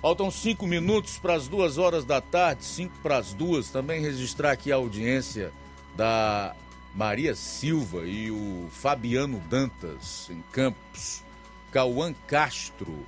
Faltam 0.02 0.30
cinco 0.30 0.68
minutos 0.68 1.18
para 1.18 1.36
as 1.36 1.48
duas 1.48 1.78
horas 1.78 2.04
da 2.04 2.20
tarde, 2.20 2.66
cinco 2.66 2.94
para 3.02 3.18
as 3.18 3.34
duas. 3.34 3.70
Também 3.70 4.02
registrar 4.02 4.52
aqui 4.52 4.74
a 4.74 4.76
audiência 4.76 5.54
da 5.96 6.54
Maria 6.94 7.34
Silva 7.34 8.06
e 8.06 8.30
o 8.30 8.68
Fabiano 8.72 9.40
Dantas 9.50 10.30
em 10.30 10.44
Campos, 10.52 11.24
Cauã 11.72 12.14
Castro, 12.28 13.06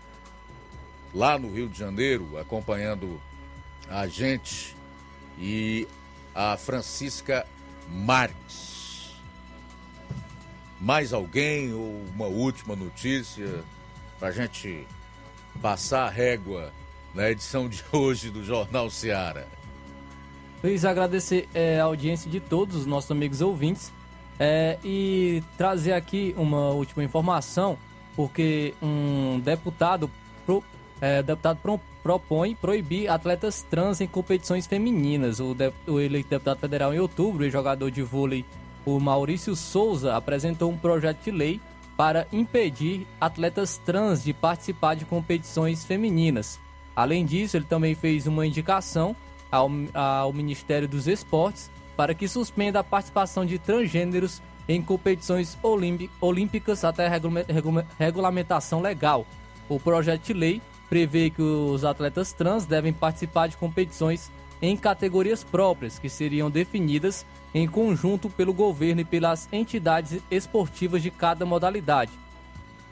lá 1.14 1.38
no 1.38 1.52
Rio 1.52 1.68
de 1.68 1.78
Janeiro, 1.78 2.38
acompanhando 2.38 3.22
a 3.90 4.08
gente, 4.08 4.78
e 5.38 5.86
a 6.34 6.56
Francisca 6.56 7.46
Marques. 7.90 8.71
Mais 10.82 11.14
alguém 11.14 11.74
ou 11.74 12.04
uma 12.14 12.26
última 12.26 12.76
notícia 12.76 13.64
para 14.20 14.30
a 14.30 14.32
gente 14.32 14.86
passar 15.62 16.08
a 16.08 16.10
régua 16.10 16.74
na 17.14 17.30
edição 17.30 17.70
de 17.70 17.84
hoje 17.94 18.30
do 18.30 18.44
Jornal 18.44 18.90
Seara. 18.90 19.48
Luiz, 20.64 20.84
agradecer 20.86 21.48
é, 21.54 21.80
a 21.80 21.86
audiência 21.86 22.30
de 22.30 22.40
todos 22.40 22.76
os 22.76 22.86
nossos 22.86 23.10
amigos 23.10 23.42
ouvintes 23.42 23.92
é, 24.40 24.78
e 24.84 25.44
trazer 25.58 25.94
aqui 25.94 26.34
uma 26.38 26.70
última 26.70 27.04
informação, 27.04 27.78
porque 28.16 28.74
um 28.82 29.40
deputado, 29.40 30.10
pro, 30.46 30.64
é, 31.00 31.22
deputado 31.24 31.58
pro, 31.58 31.80
propõe 32.04 32.56
proibir 32.56 33.08
atletas 33.08 33.66
trans 33.70 34.02
em 34.02 34.08
competições 34.08 34.68
femininas. 34.68 35.40
O, 35.40 35.54
de, 35.54 35.72
o 35.88 36.00
eleito 36.00 36.30
deputado 36.30 36.60
federal 36.60 36.94
em 36.94 37.00
outubro 37.00 37.46
e 37.46 37.50
jogador 37.50 37.90
de 37.90 38.02
vôlei, 38.02 38.46
o 38.86 39.00
Maurício 39.00 39.56
Souza, 39.56 40.16
apresentou 40.16 40.72
um 40.72 40.78
projeto 40.78 41.24
de 41.24 41.32
lei 41.32 41.62
para 41.96 42.28
impedir 42.32 43.06
atletas 43.20 43.78
trans 43.78 44.24
de 44.24 44.34
participar 44.34 44.96
de 44.96 45.06
competições 45.06 45.86
femininas. 45.86 46.60
Além 46.96 47.26
disso, 47.26 47.58
ele 47.58 47.66
também 47.66 47.96
fez 47.96 48.28
uma 48.28 48.46
indicação 48.46 49.16
ao, 49.52 49.70
ao 49.94 50.34
Ministério 50.34 50.88
dos 50.88 51.08
Esportes 51.08 51.70
para 51.96 52.14
que 52.16 52.28
suspenda 52.28 52.80
a 52.80 52.84
participação 52.84 53.46
de 53.46 53.60
transgêneros 53.60 54.42
em 54.68 54.82
competições 54.82 55.58
olímpicas 56.20 56.84
até 56.84 57.10
regulamentação 58.00 58.82
legal. 58.82 59.26
O 59.68 59.80
projeto 59.80 60.26
de 60.26 60.34
lei 60.34 60.62
prevê 60.90 61.30
que 61.30 61.42
os 61.42 61.86
atletas 61.86 62.34
trans 62.34 62.66
devem 62.66 62.94
participar 62.94 63.48
de 63.48 63.58
competições 63.58 64.32
em 64.62 64.78
categorias 64.78 65.44
próprias, 65.44 65.98
que 65.98 66.10
seriam 66.10 66.50
definidas 66.50 67.26
em 67.54 67.68
conjunto 67.68 68.30
pelo 68.30 68.54
governo 68.54 69.02
e 69.02 69.06
pelas 69.06 69.50
entidades 69.52 70.22
esportivas 70.30 71.02
de 71.02 71.10
cada 71.10 71.46
modalidade. 71.46 72.12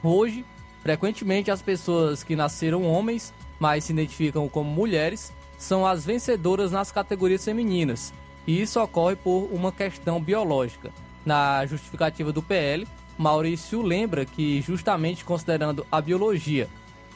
Hoje, 0.03 0.45
frequentemente 0.81 1.51
as 1.51 1.61
pessoas 1.61 2.23
que 2.23 2.35
nasceram 2.35 2.83
homens 2.83 3.33
mas 3.59 3.83
se 3.83 3.91
identificam 3.91 4.47
como 4.47 4.69
mulheres, 4.71 5.33
são 5.57 5.85
as 5.85 6.05
vencedoras 6.05 6.71
nas 6.71 6.91
categorias 6.91 7.43
femininas. 7.43 8.13
E 8.47 8.61
isso 8.61 8.81
ocorre 8.81 9.15
por 9.17 9.49
uma 9.51 9.71
questão 9.71 10.21
biológica. 10.21 10.89
Na 11.25 11.65
justificativa 11.65 12.31
do 12.31 12.41
PL, 12.41 12.87
Maurício 13.17 13.81
lembra 13.81 14.25
que, 14.25 14.61
justamente 14.61 15.25
considerando 15.25 15.85
a 15.91 15.99
biologia, 15.99 16.69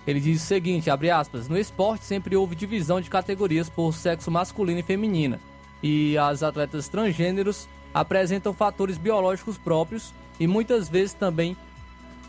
ele 0.05 0.19
diz 0.19 0.41
o 0.41 0.45
seguinte, 0.45 0.89
abre 0.89 1.09
aspas, 1.09 1.47
no 1.47 1.57
esporte 1.57 2.05
sempre 2.05 2.35
houve 2.35 2.55
divisão 2.55 2.99
de 2.99 3.09
categorias 3.09 3.69
por 3.69 3.93
sexo 3.93 4.29
masculino 4.29 4.79
e 4.79 4.83
feminina, 4.83 5.39
e 5.81 6.17
as 6.17 6.43
atletas 6.43 6.87
transgêneros 6.87 7.67
apresentam 7.93 8.53
fatores 8.53 8.97
biológicos 8.97 9.57
próprios 9.57 10.13
e 10.39 10.47
muitas 10.47 10.89
vezes 10.89 11.13
também 11.13 11.55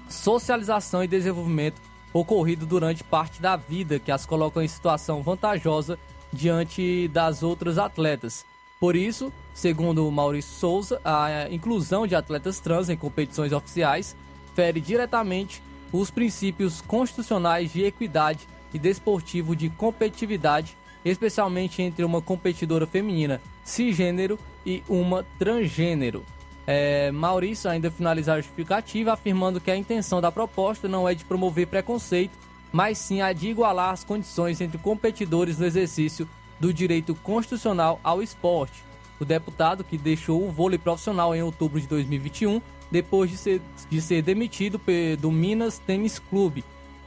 socialização 0.08 1.02
e 1.02 1.08
desenvolvimento 1.08 1.80
ocorrido 2.12 2.64
durante 2.66 3.02
parte 3.02 3.40
da 3.42 3.56
vida 3.56 3.98
que 3.98 4.12
as 4.12 4.24
colocam 4.24 4.62
em 4.62 4.68
situação 4.68 5.22
vantajosa 5.22 5.98
diante 6.32 7.08
das 7.08 7.42
outras 7.42 7.78
atletas. 7.78 8.44
Por 8.78 8.94
isso, 8.94 9.32
segundo 9.54 10.10
Maurício 10.10 10.52
Souza, 10.52 11.00
a 11.04 11.48
inclusão 11.50 12.06
de 12.06 12.14
atletas 12.14 12.60
trans 12.60 12.88
em 12.88 12.96
competições 12.96 13.52
oficiais 13.52 14.14
fere 14.54 14.80
diretamente 14.80 15.62
os 16.00 16.10
princípios 16.10 16.80
constitucionais 16.80 17.72
de 17.72 17.84
equidade 17.84 18.48
e 18.72 18.78
desportivo 18.78 19.54
de 19.54 19.70
competitividade, 19.70 20.76
especialmente 21.04 21.82
entre 21.82 22.04
uma 22.04 22.20
competidora 22.20 22.84
feminina 22.84 23.40
cisgênero 23.62 24.38
e 24.66 24.82
uma 24.88 25.24
transgênero. 25.38 26.24
É, 26.66 27.12
Maurício 27.12 27.70
ainda 27.70 27.90
finaliza 27.90 28.32
a 28.32 28.40
justificativa 28.40 29.12
afirmando 29.12 29.60
que 29.60 29.70
a 29.70 29.76
intenção 29.76 30.20
da 30.20 30.32
proposta 30.32 30.88
não 30.88 31.08
é 31.08 31.14
de 31.14 31.24
promover 31.24 31.68
preconceito, 31.68 32.36
mas 32.72 32.98
sim 32.98 33.20
a 33.20 33.32
de 33.32 33.48
igualar 33.48 33.92
as 33.92 34.02
condições 34.02 34.60
entre 34.60 34.78
competidores 34.78 35.58
no 35.58 35.66
exercício 35.66 36.28
do 36.58 36.74
direito 36.74 37.14
constitucional 37.14 38.00
ao 38.02 38.20
esporte. 38.20 38.82
O 39.20 39.24
deputado, 39.24 39.84
que 39.84 39.96
deixou 39.96 40.44
o 40.44 40.50
vôlei 40.50 40.78
profissional 40.78 41.36
em 41.36 41.42
outubro 41.42 41.80
de 41.80 41.86
2021, 41.86 42.60
depois 42.90 43.30
de 43.30 43.36
ser, 43.36 43.60
de 43.88 44.00
ser 44.00 44.22
demitido 44.22 44.80
do 45.18 45.30
Minas 45.30 45.78
Tênis 45.78 46.18
Clube, 46.18 46.64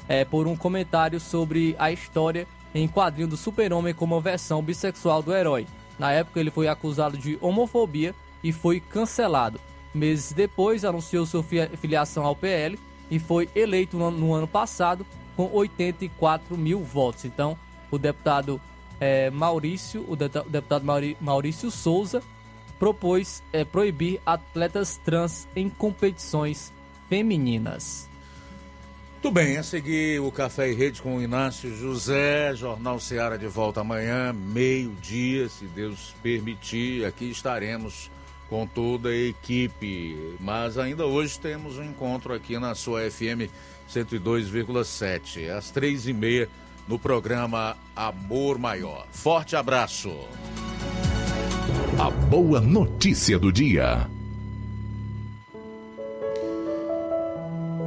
é, 0.08 0.24
por 0.24 0.48
um 0.48 0.56
comentário 0.56 1.20
sobre 1.20 1.76
a 1.78 1.92
história 1.92 2.48
em 2.74 2.88
quadrinho 2.88 3.28
do 3.28 3.38
Super-Homem 3.38 3.94
como 3.94 4.16
a 4.16 4.20
versão 4.20 4.62
bissexual 4.62 5.22
do 5.22 5.34
herói. 5.34 5.66
Na 5.98 6.12
época, 6.12 6.40
ele 6.40 6.52
foi 6.52 6.68
acusado 6.68 7.18
de 7.18 7.38
homofobia 7.42 8.14
e 8.44 8.52
foi 8.52 8.80
cancelado. 8.80 9.60
Meses 9.94 10.32
depois, 10.32 10.86
anunciou 10.86 11.26
sua 11.26 11.44
filiação 11.44 12.26
ao 12.26 12.36
PL 12.36 12.78
e 13.10 13.20
foi 13.20 13.50
eleito 13.56 13.98
no, 13.98 14.12
no 14.12 14.34
ano 14.34 14.48
passado 14.48 15.06
com 15.36 15.50
84 15.52 16.58
mil 16.58 16.82
votos. 16.82 17.26
Então, 17.26 17.58
o 17.90 17.98
deputado 17.98 18.62
é, 19.00 19.30
Maurício, 19.30 20.06
o, 20.08 20.16
deputado 20.16 20.84
Maurício 21.20 21.72
Souza, 21.72 22.22
propôs 22.80 23.44
é, 23.52 23.64
proibir 23.64 24.22
atletas 24.26 25.00
trans 25.04 25.48
em 25.56 25.70
competições 25.70 26.74
femininas. 27.10 28.08
Muito 29.14 29.32
bem, 29.32 29.58
a 29.58 29.64
seguir 29.64 30.22
o 30.22 30.32
Café 30.32 30.72
e 30.72 30.76
Rede 30.76 31.02
com 31.02 31.18
o 31.18 31.22
Inácio 31.22 31.76
José, 31.76 32.56
Jornal 32.56 33.00
Seara 33.00 33.38
de 33.38 33.48
volta 33.48 33.82
amanhã, 33.82 34.32
meio-dia, 34.32 35.50
se 35.50 35.66
Deus 35.66 36.16
permitir. 36.22 37.04
Aqui 37.04 37.30
estaremos 37.30 38.12
com 38.50 38.66
toda 38.66 39.10
a 39.10 39.16
equipe. 39.16 40.36
Mas 40.40 40.78
ainda 40.78 41.06
hoje 41.06 41.40
temos 41.40 41.78
um 41.78 41.84
encontro 41.84 42.34
aqui 42.34 42.58
na 42.58 42.76
sua 42.76 43.10
FM 43.10 43.52
102,7, 43.92 45.50
às 45.50 45.72
três 45.72 46.08
e 46.08 46.14
meia, 46.14 46.48
no 46.88 46.98
programa 46.98 47.76
Amor 47.96 48.58
Maior. 48.58 49.08
Forte 49.12 49.56
abraço. 49.56 50.14
A 51.96 52.12
boa 52.12 52.60
notícia 52.60 53.40
do 53.40 53.52
dia. 53.52 54.08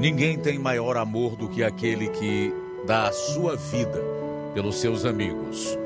Ninguém 0.01 0.39
tem 0.39 0.59
maior 0.59 0.97
amor 0.97 1.37
do 1.37 1.49
que 1.49 1.63
aquele 1.63 2.09
que 2.09 2.53
dá 2.87 3.09
a 3.09 3.13
sua 3.13 3.55
vida 3.57 4.03
pelos 4.53 4.81
seus 4.81 5.05
amigos. 5.05 5.79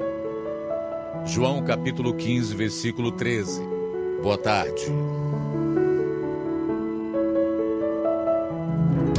João 1.26 1.62
capítulo 1.62 2.14
15, 2.14 2.54
versículo 2.54 3.12
13. 3.12 3.60
Boa 4.22 4.38
tarde. 4.38 4.86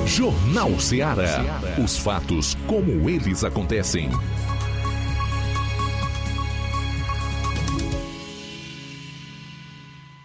Jornal 0.06 0.80
Ceará. 0.80 1.62
Os 1.84 1.98
fatos 1.98 2.56
como 2.66 3.08
eles 3.08 3.44
acontecem. 3.44 4.10